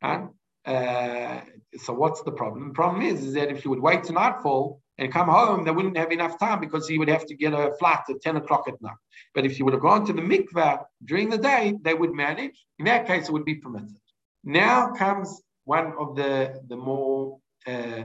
And, 0.00 0.28
uh, 0.64 1.40
so 1.76 1.92
what's 1.92 2.22
the 2.22 2.32
problem? 2.32 2.68
The 2.68 2.74
problem 2.74 3.02
is, 3.02 3.24
is 3.24 3.34
that 3.34 3.50
if 3.50 3.64
you 3.64 3.70
would 3.70 3.80
wait 3.80 4.04
to 4.04 4.12
nightfall, 4.12 4.80
and 4.98 5.12
come 5.12 5.28
home, 5.28 5.64
they 5.64 5.70
wouldn't 5.70 5.96
have 5.96 6.10
enough 6.10 6.38
time 6.38 6.60
because 6.60 6.88
he 6.88 6.98
would 6.98 7.08
have 7.08 7.24
to 7.26 7.34
get 7.34 7.52
a 7.52 7.72
flight 7.78 8.00
at 8.10 8.20
10 8.20 8.36
o'clock 8.36 8.64
at 8.66 8.82
night. 8.82 8.96
But 9.34 9.46
if 9.46 9.56
he 9.56 9.62
would 9.62 9.72
have 9.72 9.82
gone 9.82 10.04
to 10.06 10.12
the 10.12 10.22
mikveh 10.22 10.82
during 11.04 11.30
the 11.30 11.38
day, 11.38 11.74
they 11.82 11.94
would 11.94 12.12
manage. 12.12 12.64
In 12.80 12.86
that 12.86 13.06
case, 13.06 13.28
it 13.28 13.32
would 13.32 13.44
be 13.44 13.54
permitted. 13.54 13.96
Now 14.42 14.90
comes 14.92 15.40
one 15.64 15.92
of 15.98 16.16
the, 16.16 16.60
the 16.66 16.76
more 16.76 17.38
uh, 17.66 18.04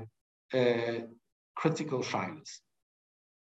uh, 0.53 0.99
critical 1.55 2.03
shilas. 2.03 2.59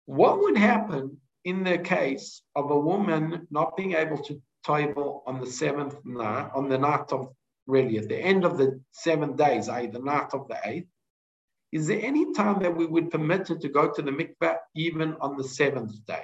What 0.05 0.39
would 0.39 0.57
happen 0.57 1.17
in 1.45 1.63
the 1.63 1.77
case 1.77 2.41
of 2.55 2.71
a 2.71 2.79
woman 2.79 3.47
not 3.51 3.75
being 3.75 3.93
able 3.93 4.17
to 4.23 4.41
table 4.65 5.23
on 5.27 5.39
the 5.39 5.47
seventh 5.47 5.95
night, 6.05 6.49
on 6.55 6.69
the 6.69 6.77
night 6.77 7.11
of 7.11 7.29
really 7.67 7.97
at 7.97 8.07
the 8.07 8.17
end 8.17 8.45
of 8.45 8.57
the 8.57 8.79
seven 8.91 9.35
days, 9.35 9.69
i.e., 9.69 9.87
the 9.87 9.99
night 9.99 10.33
of 10.33 10.47
the 10.47 10.57
eighth, 10.65 10.87
is 11.71 11.87
there 11.87 11.99
any 12.01 12.33
time 12.33 12.61
that 12.61 12.75
we 12.75 12.85
would 12.85 13.09
permit 13.09 13.47
her 13.47 13.55
to 13.55 13.69
go 13.69 13.91
to 13.91 14.01
the 14.01 14.11
mikveh 14.11 14.57
even 14.75 15.15
on 15.19 15.37
the 15.37 15.43
seventh 15.43 16.05
day? 16.05 16.23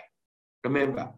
Remember, 0.64 1.12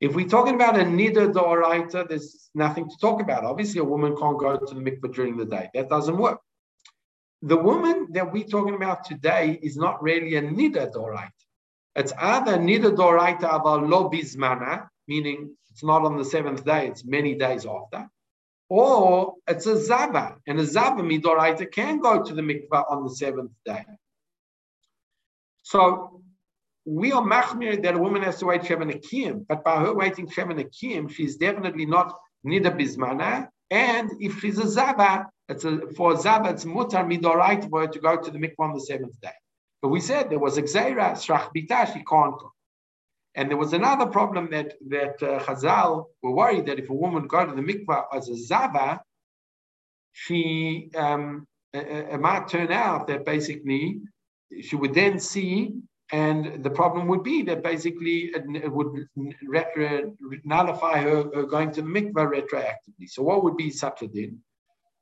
if 0.00 0.14
we're 0.14 0.28
talking 0.28 0.54
about 0.54 0.78
a 0.78 0.84
nida 0.84 1.32
doraita, 1.32 2.08
there's 2.08 2.50
nothing 2.54 2.88
to 2.88 2.96
talk 3.00 3.20
about. 3.20 3.44
Obviously, 3.44 3.80
a 3.80 3.84
woman 3.84 4.16
can't 4.16 4.38
go 4.38 4.56
to 4.56 4.74
the 4.74 4.80
mikveh 4.80 5.12
during 5.12 5.36
the 5.36 5.46
day. 5.46 5.68
That 5.74 5.88
doesn't 5.88 6.16
work. 6.16 6.40
The 7.42 7.56
woman 7.56 8.08
that 8.12 8.32
we're 8.32 8.44
talking 8.44 8.74
about 8.74 9.04
today 9.04 9.58
is 9.62 9.76
not 9.76 10.02
really 10.02 10.36
a 10.36 10.42
nida 10.42 10.92
doraita. 10.92 11.43
It's 11.96 12.12
either 12.18 12.58
nida 12.58 12.94
doraita 12.94 13.42
aval 13.42 13.88
lo 13.88 14.10
bizmana, 14.10 14.88
meaning 15.06 15.56
it's 15.70 15.84
not 15.84 16.04
on 16.04 16.16
the 16.16 16.24
seventh 16.24 16.64
day, 16.64 16.88
it's 16.88 17.04
many 17.04 17.34
days 17.34 17.66
after, 17.66 18.08
or 18.68 19.34
it's 19.46 19.66
a 19.66 19.74
zaba, 19.74 20.36
and 20.46 20.58
a 20.58 20.64
zaba 20.64 21.00
midoraita 21.00 21.70
can 21.70 22.00
go 22.00 22.22
to 22.22 22.34
the 22.34 22.42
mikvah 22.42 22.90
on 22.90 23.04
the 23.04 23.10
seventh 23.10 23.52
day. 23.64 23.84
So 25.62 26.22
we 26.84 27.12
are 27.12 27.22
machmir 27.22 27.82
that 27.82 27.94
a 27.94 27.98
woman 27.98 28.22
has 28.22 28.38
to 28.38 28.46
wait 28.46 28.66
Shiva 28.66 28.84
Nekiim, 28.84 29.46
but 29.48 29.64
by 29.64 29.80
her 29.80 29.94
waiting 29.94 30.28
Shiva 30.28 30.54
Nekiim, 30.54 31.10
she's 31.10 31.36
definitely 31.36 31.86
not 31.86 32.18
nida 32.46 32.76
bizmana. 32.78 33.48
And 33.70 34.10
if 34.20 34.40
she's 34.40 34.58
a 34.58 34.64
zaba, 34.64 35.26
it's 35.48 35.64
a, 35.64 35.80
for 35.96 36.12
a 36.12 36.16
zaba, 36.16 36.52
it's 36.52 36.64
mutar 36.64 37.06
midoraita 37.06 37.70
for 37.70 37.80
her 37.82 37.86
to 37.86 37.98
go 37.98 38.16
to 38.20 38.30
the 38.30 38.38
mikvah 38.38 38.60
on 38.60 38.74
the 38.74 38.80
seventh 38.80 39.18
day. 39.20 39.30
But 39.84 39.90
we 39.90 40.00
said 40.00 40.30
there 40.30 40.38
was 40.38 40.56
a 40.56 40.62
gzeira, 40.62 41.12
shrach 41.12 41.50
bita, 41.54 41.92
she 41.92 42.02
can't 42.04 42.38
go. 42.38 42.54
And 43.34 43.50
there 43.50 43.58
was 43.58 43.74
another 43.74 44.06
problem 44.06 44.48
that 44.50 44.72
that 44.88 45.22
uh, 45.22 45.40
Chazal 45.40 46.06
were 46.22 46.30
worried 46.30 46.64
that 46.68 46.78
if 46.78 46.88
a 46.88 46.94
woman 46.94 47.26
got 47.26 47.44
to 47.50 47.54
the 47.54 47.60
mikvah 47.60 48.04
as 48.10 48.30
a 48.30 48.34
zava, 48.34 49.02
she 50.12 50.90
um, 50.96 51.46
it, 51.74 52.18
might 52.18 52.48
turn 52.48 52.72
out 52.72 53.08
that 53.08 53.26
basically 53.26 54.00
she 54.62 54.74
would 54.74 54.94
then 54.94 55.20
see, 55.20 55.74
and 56.10 56.64
the 56.64 56.70
problem 56.70 57.06
would 57.08 57.22
be 57.22 57.42
that 57.42 57.62
basically 57.62 58.32
it, 58.36 58.44
it 58.64 58.72
would 58.72 59.06
nullify 60.44 60.96
her, 60.96 61.24
her, 61.34 61.42
going 61.42 61.72
to 61.72 61.82
the 61.82 61.88
mikvah 61.88 62.26
retroactively. 62.36 63.06
So 63.06 63.22
what 63.22 63.44
would 63.44 63.58
be 63.58 63.70
such 63.70 64.00
a 64.00 64.06
din? 64.06 64.40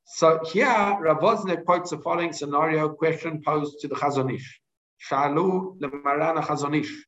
So 0.07 0.41
here, 0.53 0.97
Rav 1.01 1.21
Wosner 1.21 1.65
quotes 1.65 1.91
the 1.91 1.99
following 1.99 2.33
scenario 2.33 2.89
question 2.89 3.43
posed 3.47 3.79
to 3.83 3.87
the 3.87 3.95
Chazon 3.95 4.35
Ish. 4.35 4.62
Shalu 5.09 5.81
le 5.81 5.89
Marana 5.89 6.43
Chazon 6.43 6.75
Ish. 6.81 7.07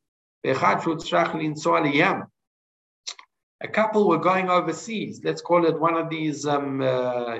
A 3.61 3.69
couple 3.69 4.09
were 4.09 4.19
going 4.19 4.51
overseas. 4.51 5.21
Let's 5.25 5.41
call 5.41 5.65
it 5.65 5.81
one 5.81 5.95
of 5.95 6.11
these 6.11 6.45
um, 6.47 6.83
uh, 6.83 7.39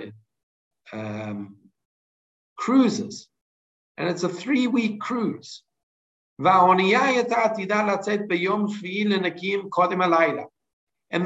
um, 0.93 1.57
cruises. 2.57 3.29
And 3.99 4.09
it's 4.09 4.23
a 4.23 4.29
three 4.29 4.67
week 4.67 5.01
cruise. 5.01 5.63
And 6.39 6.47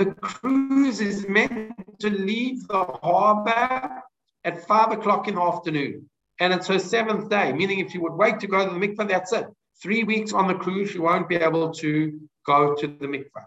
the 0.01 0.15
cruise 0.21 1.01
is 1.01 1.29
meant 1.29 1.73
to 2.01 2.11
leave 2.11 2.67
the 2.69 2.85
harbor 2.85 4.03
at 4.45 4.67
five 4.67 4.93
o'clock 4.93 5.29
in 5.29 5.37
the 5.37 5.41
afternoon. 5.41 6.11
And 6.41 6.53
it's 6.53 6.69
her 6.69 6.79
seventh 6.79 7.29
day, 7.29 7.53
meaning 7.53 7.81
if 7.81 7.93
she 7.93 7.99
would 7.99 8.13
wait 8.13 8.41
to 8.41 8.47
go 8.47 8.65
to 8.65 8.73
the 8.73 8.87
mikveh, 8.87 9.09
that's 9.09 9.33
it 9.33 9.47
three 9.83 10.05
weeks 10.05 10.33
on 10.33 10.49
the 10.49 10.55
cruise, 10.55 10.91
she 10.91 10.99
won't 10.99 11.29
be 11.29 11.37
able 11.37 11.71
to 11.73 12.21
go 12.45 12.75
to 12.75 12.87
the 12.87 13.07
mikvah. 13.07 13.45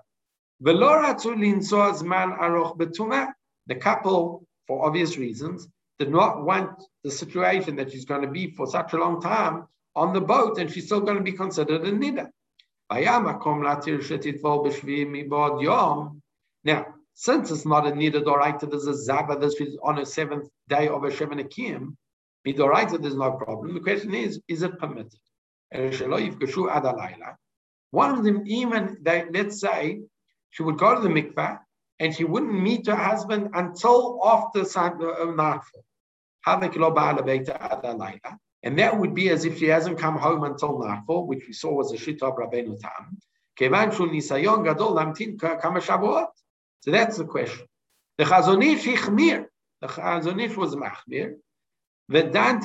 The 3.67 3.75
couple, 3.75 4.47
for 4.67 4.85
obvious 4.85 5.17
reasons, 5.17 5.67
did 5.99 6.09
not 6.09 6.43
want 6.43 6.83
the 7.03 7.11
situation 7.11 7.75
that 7.75 7.91
she's 7.91 8.05
going 8.05 8.21
to 8.21 8.27
be 8.27 8.51
for 8.51 8.67
such 8.67 8.93
a 8.93 8.97
long 8.97 9.21
time 9.21 9.67
on 9.95 10.13
the 10.13 10.21
boat 10.21 10.57
and 10.57 10.71
she's 10.71 10.85
still 10.85 11.01
going 11.01 11.17
to 11.17 11.23
be 11.23 11.33
considered 11.33 11.85
a 11.85 11.91
nida. 11.91 12.29
Now, 16.63 16.85
since 17.13 17.51
it's 17.51 17.65
not 17.65 17.87
a 17.87 17.91
nida 17.91 18.23
doraita, 18.23 18.69
there's 18.69 18.87
a 18.87 19.11
zaba, 19.11 19.39
this 19.39 19.59
is 19.61 19.77
on 19.83 19.99
a 19.99 20.05
seventh 20.05 20.49
day 20.67 20.87
of 20.87 21.03
a 21.03 21.11
shiva 21.11 21.35
nekiim, 21.35 21.95
midoraita, 22.47 23.01
there's 23.01 23.15
no 23.15 23.31
problem. 23.33 23.73
The 23.73 23.79
question 23.79 24.13
is, 24.13 24.41
is 24.47 24.63
it 24.63 24.77
permitted? 24.79 25.19
One 27.91 28.11
of 28.11 28.23
them, 28.23 28.43
even 28.45 28.97
let's 29.05 29.59
say, 29.59 30.01
she 30.49 30.63
would 30.63 30.77
go 30.77 30.95
to 30.95 31.01
the 31.01 31.09
mikveh 31.09 31.59
and 31.99 32.15
she 32.15 32.23
wouldn't 32.23 32.53
meet 32.53 32.87
her 32.87 32.95
husband 32.95 33.49
until 33.53 34.19
after 34.23 34.61
uh, 34.61 35.25
nightfall. 35.31 35.85
And 38.63 38.77
that 38.79 38.99
would 38.99 39.13
be 39.13 39.29
as 39.29 39.45
if 39.45 39.59
she 39.59 39.67
hasn't 39.67 39.99
come 39.99 40.17
home 40.17 40.43
until 40.43 40.79
nightfall, 40.79 41.27
which 41.27 41.45
we 41.47 41.53
saw 41.53 41.71
was 41.71 41.93
a 41.93 41.97
shita 41.97 42.23
of 42.23 42.35
Rabbeinu 42.35 42.79
Tam. 42.79 43.19
So 46.83 46.91
that's 46.91 47.17
the 47.17 47.25
question. 47.25 47.67
The 48.17 48.23
Chazon 48.23 48.63
Ish. 48.63 48.85
The 49.81 49.87
Chazon 49.87 50.41
Ish 50.43 50.57
was 50.57 50.75
Machmir. 50.75 51.35
But 52.07 52.33
Rav 52.33 52.61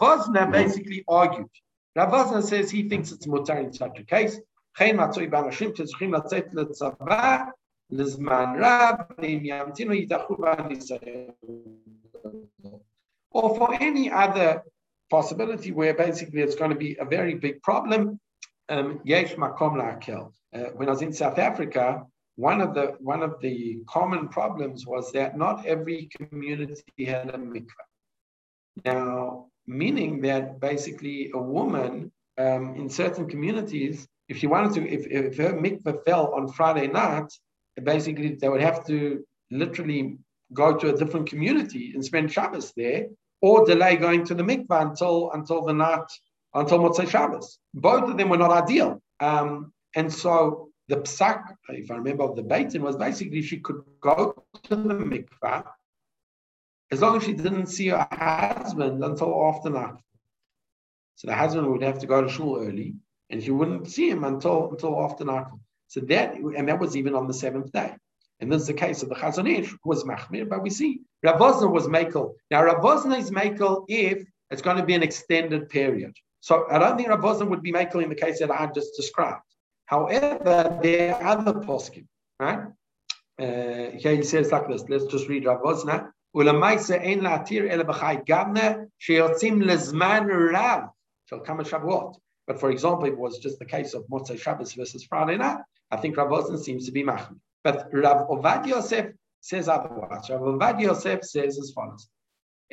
Wosner 0.00 0.52
basically 0.52 1.04
argued. 1.08 1.48
Rav 1.96 2.12
Wosner 2.12 2.42
says 2.42 2.70
he 2.70 2.88
thinks 2.88 3.10
it's 3.12 3.26
mutar 3.26 3.64
in 3.64 3.72
such 3.72 3.98
a 3.98 4.04
case. 4.04 4.38
Or 13.32 13.56
for 13.56 13.74
any 13.74 14.10
other 14.10 14.62
possibility 15.10 15.72
where 15.72 15.94
basically 15.94 16.42
it's 16.42 16.54
going 16.54 16.70
to 16.70 16.76
be 16.76 16.96
a 17.00 17.04
very 17.04 17.34
big 17.34 17.60
problem, 17.62 18.20
um. 18.68 19.00
Uh, 20.52 20.64
when 20.74 20.88
I 20.88 20.90
was 20.90 21.02
in 21.02 21.12
South 21.12 21.38
Africa, 21.38 22.06
one 22.40 22.60
of 22.62 22.74
the 22.74 22.86
one 23.12 23.22
of 23.22 23.32
the 23.40 23.80
common 23.86 24.28
problems 24.28 24.86
was 24.86 25.12
that 25.12 25.36
not 25.36 25.66
every 25.66 26.08
community 26.16 27.04
had 27.04 27.28
a 27.28 27.38
mikveh. 27.38 27.88
Now, 28.84 29.46
meaning 29.66 30.22
that 30.22 30.58
basically 30.58 31.30
a 31.34 31.42
woman 31.56 32.10
um, 32.38 32.74
in 32.76 32.88
certain 32.88 33.26
communities, 33.28 34.08
if 34.28 34.38
she 34.38 34.46
wanted 34.46 34.72
to, 34.74 34.88
if, 34.88 35.06
if 35.06 35.36
her 35.36 35.52
mikveh 35.52 36.02
fell 36.06 36.32
on 36.34 36.48
Friday 36.48 36.86
night, 36.86 37.30
basically 37.82 38.36
they 38.36 38.48
would 38.48 38.62
have 38.62 38.86
to 38.86 39.22
literally 39.50 40.18
go 40.54 40.76
to 40.76 40.94
a 40.94 40.96
different 40.96 41.28
community 41.28 41.92
and 41.94 42.02
spend 42.04 42.32
Shabbos 42.32 42.72
there, 42.74 43.06
or 43.42 43.66
delay 43.66 43.96
going 43.96 44.24
to 44.24 44.34
the 44.34 44.42
mikveh 44.42 44.80
until 44.88 45.30
until 45.32 45.62
the 45.62 45.74
night 45.74 46.08
until 46.54 46.78
Motzei 46.78 47.08
Shabbos. 47.08 47.58
Both 47.74 48.08
of 48.10 48.16
them 48.16 48.30
were 48.30 48.38
not 48.44 48.50
ideal, 48.50 49.02
um, 49.20 49.72
and 49.94 50.10
so 50.10 50.69
the 50.90 50.96
psak, 50.96 51.56
if 51.68 51.90
I 51.90 51.96
remember, 51.96 52.24
of 52.24 52.36
the 52.36 52.42
Beitin 52.42 52.80
was 52.80 52.96
basically 52.96 53.42
she 53.42 53.60
could 53.60 53.82
go 54.00 54.44
to 54.64 54.76
the 54.76 54.94
mikvah 54.94 55.64
as 56.90 57.00
long 57.00 57.16
as 57.16 57.22
she 57.22 57.32
didn't 57.32 57.66
see 57.66 57.88
her 57.88 58.06
husband 58.10 59.02
until 59.04 59.48
after 59.48 59.70
night. 59.70 59.94
So 61.14 61.28
the 61.28 61.34
husband 61.34 61.70
would 61.70 61.82
have 61.82 62.00
to 62.00 62.06
go 62.06 62.22
to 62.22 62.28
shul 62.28 62.58
early, 62.58 62.94
and 63.30 63.40
she 63.42 63.52
wouldn't 63.52 63.88
see 63.88 64.10
him 64.10 64.24
until 64.24 64.70
until 64.70 65.00
after 65.04 65.24
night. 65.24 65.46
So 65.86 66.00
that 66.00 66.34
and 66.34 66.68
that 66.68 66.80
was 66.80 66.96
even 66.96 67.14
on 67.14 67.28
the 67.28 67.34
seventh 67.34 67.70
day. 67.70 67.94
And 68.40 68.50
this 68.50 68.62
is 68.62 68.68
the 68.68 68.74
case 68.74 69.02
of 69.02 69.10
the 69.10 69.14
Chazon 69.14 69.48
Ish, 69.48 69.74
was 69.84 70.04
Machmir, 70.04 70.48
but 70.48 70.62
we 70.62 70.70
see 70.70 71.02
Rav 71.22 71.38
Wosner 71.40 71.70
was 71.70 71.86
Makel. 71.86 72.34
Now 72.50 72.64
Rav 72.64 72.82
Wosner 72.82 73.18
is 73.18 73.30
Makel 73.30 73.84
if 73.86 74.24
it's 74.50 74.62
going 74.62 74.78
to 74.78 74.84
be 74.84 74.94
an 74.94 75.02
extended 75.04 75.68
period. 75.68 76.16
So 76.40 76.66
I 76.68 76.78
don't 76.78 76.96
think 76.96 77.10
Rav 77.10 77.20
Wosner 77.20 77.48
would 77.48 77.62
be 77.62 77.72
Makel 77.72 78.02
in 78.02 78.08
the 78.08 78.22
case 78.24 78.40
that 78.40 78.50
I 78.50 78.66
just 78.74 78.96
described. 78.96 79.49
However, 79.90 80.78
there 80.80 81.16
are 81.16 81.38
other 81.38 81.54
poskim, 81.54 82.06
right? 82.38 82.60
Uh, 83.42 83.90
here 84.02 84.14
he 84.14 84.22
says 84.22 84.52
like 84.52 84.68
this. 84.68 84.84
Let's 84.88 85.06
just 85.06 85.28
read 85.28 85.46
Rav 85.46 85.62
Wosner. 85.62 86.12
ein 86.32 86.44
la'atir 86.46 87.22
להתיר 87.22 87.70
אלא 87.72 87.82
gavne 88.24 88.86
גבנה 89.04 89.64
lezman 89.64 90.28
rav. 90.52 90.82
רב 91.32 91.44
come 91.44 91.44
כמה 91.44 91.64
שבועות. 91.64 92.14
But 92.46 92.60
for 92.60 92.70
example, 92.70 93.06
it 93.06 93.18
was 93.18 93.40
just 93.40 93.58
the 93.58 93.64
case 93.64 93.94
of 93.94 94.04
Motzei 94.06 94.38
Shabbos 94.38 94.74
versus 94.74 95.02
Friday 95.02 95.36
night. 95.36 95.58
I 95.90 95.96
think 95.96 96.16
Rav 96.16 96.28
Wosner 96.28 96.58
seems 96.58 96.86
to 96.86 96.92
be 96.92 97.02
machmir. 97.02 97.40
But 97.64 97.88
Rav 97.92 98.28
Ovadia 98.28 98.68
Yosef 98.68 99.06
says 99.40 99.66
otherwise. 99.66 100.30
Rav 100.30 100.40
Ovadia 100.40 100.82
Yosef 100.82 101.24
says 101.24 101.58
as 101.58 101.72
follows. 101.72 102.08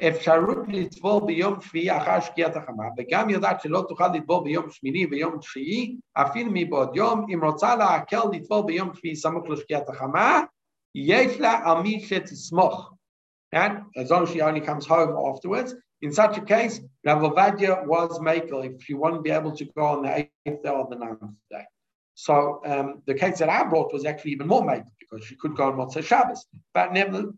אפשרות 0.09 0.59
לטבול 0.69 1.23
ביום 1.27 1.61
שביעי 1.61 1.97
אחר 1.97 2.21
שקיעת 2.21 2.57
החמה, 2.57 2.85
וגם 2.99 3.31
יודעת 3.31 3.61
שלא 3.61 3.85
תוכל 3.89 4.09
לטבול 4.09 4.45
ביום 4.45 4.71
שמיני 4.71 5.07
ויום 5.07 5.39
תשיעי, 5.39 5.97
אפילו 6.13 6.51
מבעוד 6.55 6.97
יום, 6.97 7.27
אם 7.35 7.45
רוצה 7.45 7.77
להקל 7.77 8.23
לטבול 8.33 8.63
ביום 8.67 8.95
שביעי 8.95 9.17
סמוך 9.17 9.49
לשקיעת 9.49 9.89
החמה, 9.89 10.41
יש 10.95 11.41
לה 11.41 11.61
על 11.65 11.83
מי 11.83 12.01
שתסמוך. 12.01 12.93
And 13.55 13.73
as 13.97 14.11
long 14.11 14.23
as 14.23 14.31
she 14.31 14.41
only 14.41 14.63
comes 14.63 14.87
home 14.87 15.13
afterwards, 15.31 15.75
in 16.01 16.11
such 16.11 16.39
a 16.39 16.41
case, 16.41 16.81
Rav 17.05 17.21
Ovadia 17.23 17.87
was 17.87 18.19
makel 18.19 18.65
if 18.65 18.83
she 18.83 18.95
wouldn't 18.95 19.23
be 19.23 19.31
able 19.31 19.55
to 19.55 19.65
go 19.77 19.85
on 19.85 20.03
the 20.03 20.11
eighth 20.47 20.63
day 20.63 20.71
or 20.71 20.87
the 20.89 20.97
ninth 20.97 21.21
day. 21.51 21.65
So 22.15 22.61
um, 22.65 23.03
the 23.07 23.15
case 23.15 23.39
that 23.39 23.51
I 23.51 23.65
brought 23.65 23.93
was 23.93 24.05
actually 24.05 24.33
even 24.33 24.49
more 24.49 24.63
makel 24.63 24.93
because 24.99 25.25
she 25.27 25.37
could 25.37 25.55
go 25.55 25.65
on 25.65 25.75
Motzei 25.75 26.03
Shabbos. 26.03 26.47
But 26.75 26.93
never, 26.93 27.33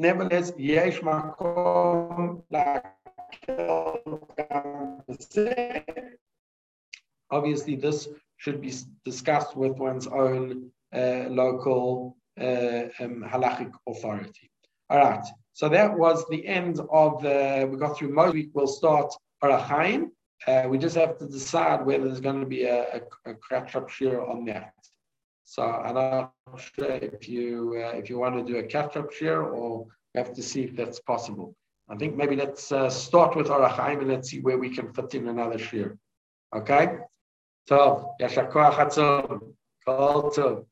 nevertheless, 0.00 0.52
Obviously, 7.30 7.76
this 7.76 8.08
should 8.38 8.60
be 8.60 8.72
discussed 9.04 9.56
with 9.56 9.72
one's 9.72 10.06
own 10.06 10.70
uh, 10.94 11.24
local 11.28 12.16
uh, 12.40 12.84
um, 13.00 13.24
halachic 13.32 13.72
authority. 13.86 14.50
All 14.88 14.98
right. 14.98 15.24
So 15.52 15.68
that 15.68 15.96
was 15.96 16.24
the 16.30 16.46
end 16.46 16.80
of 16.90 17.22
the. 17.22 17.68
We 17.70 17.76
got 17.76 17.96
through 17.96 18.12
most 18.14 18.34
week. 18.34 18.50
We'll 18.54 18.66
start 18.66 19.12
Orach 19.44 19.66
Chaim. 19.66 20.10
Uh, 20.46 20.64
we 20.68 20.78
just 20.78 20.96
have 20.96 21.18
to 21.18 21.26
decide 21.26 21.84
whether 21.84 22.04
there's 22.04 22.20
going 22.20 22.40
to 22.40 22.46
be 22.46 22.64
a, 22.64 23.02
a, 23.26 23.30
a 23.30 23.34
on 24.22 24.46
that. 24.46 24.72
So 25.50 25.64
I'm 25.64 25.94
not 25.94 26.32
sure 26.56 26.92
if 26.92 27.28
you 27.28 27.82
uh, 27.84 27.98
if 27.98 28.08
you 28.08 28.20
want 28.20 28.36
to 28.36 28.52
do 28.52 28.58
a 28.58 28.62
catch 28.62 28.96
up 28.96 29.12
share 29.12 29.42
or 29.42 29.84
we 30.14 30.20
have 30.20 30.32
to 30.34 30.44
see 30.44 30.62
if 30.62 30.76
that's 30.76 31.00
possible. 31.00 31.56
I 31.88 31.96
think 31.96 32.16
maybe 32.16 32.36
let's 32.36 32.70
uh, 32.70 32.88
start 32.88 33.34
with 33.34 33.48
Orach 33.48 33.72
Chaim 33.72 33.98
and 33.98 34.08
let's 34.08 34.30
see 34.30 34.38
where 34.38 34.58
we 34.58 34.70
can 34.70 34.92
fit 34.92 35.12
in 35.16 35.26
another 35.26 35.58
share. 35.58 35.98
Okay? 36.54 36.98
So, 37.68 38.14
Yashakwa 38.20 38.74
Chatzon, 38.74 39.40
Kol. 39.84 40.66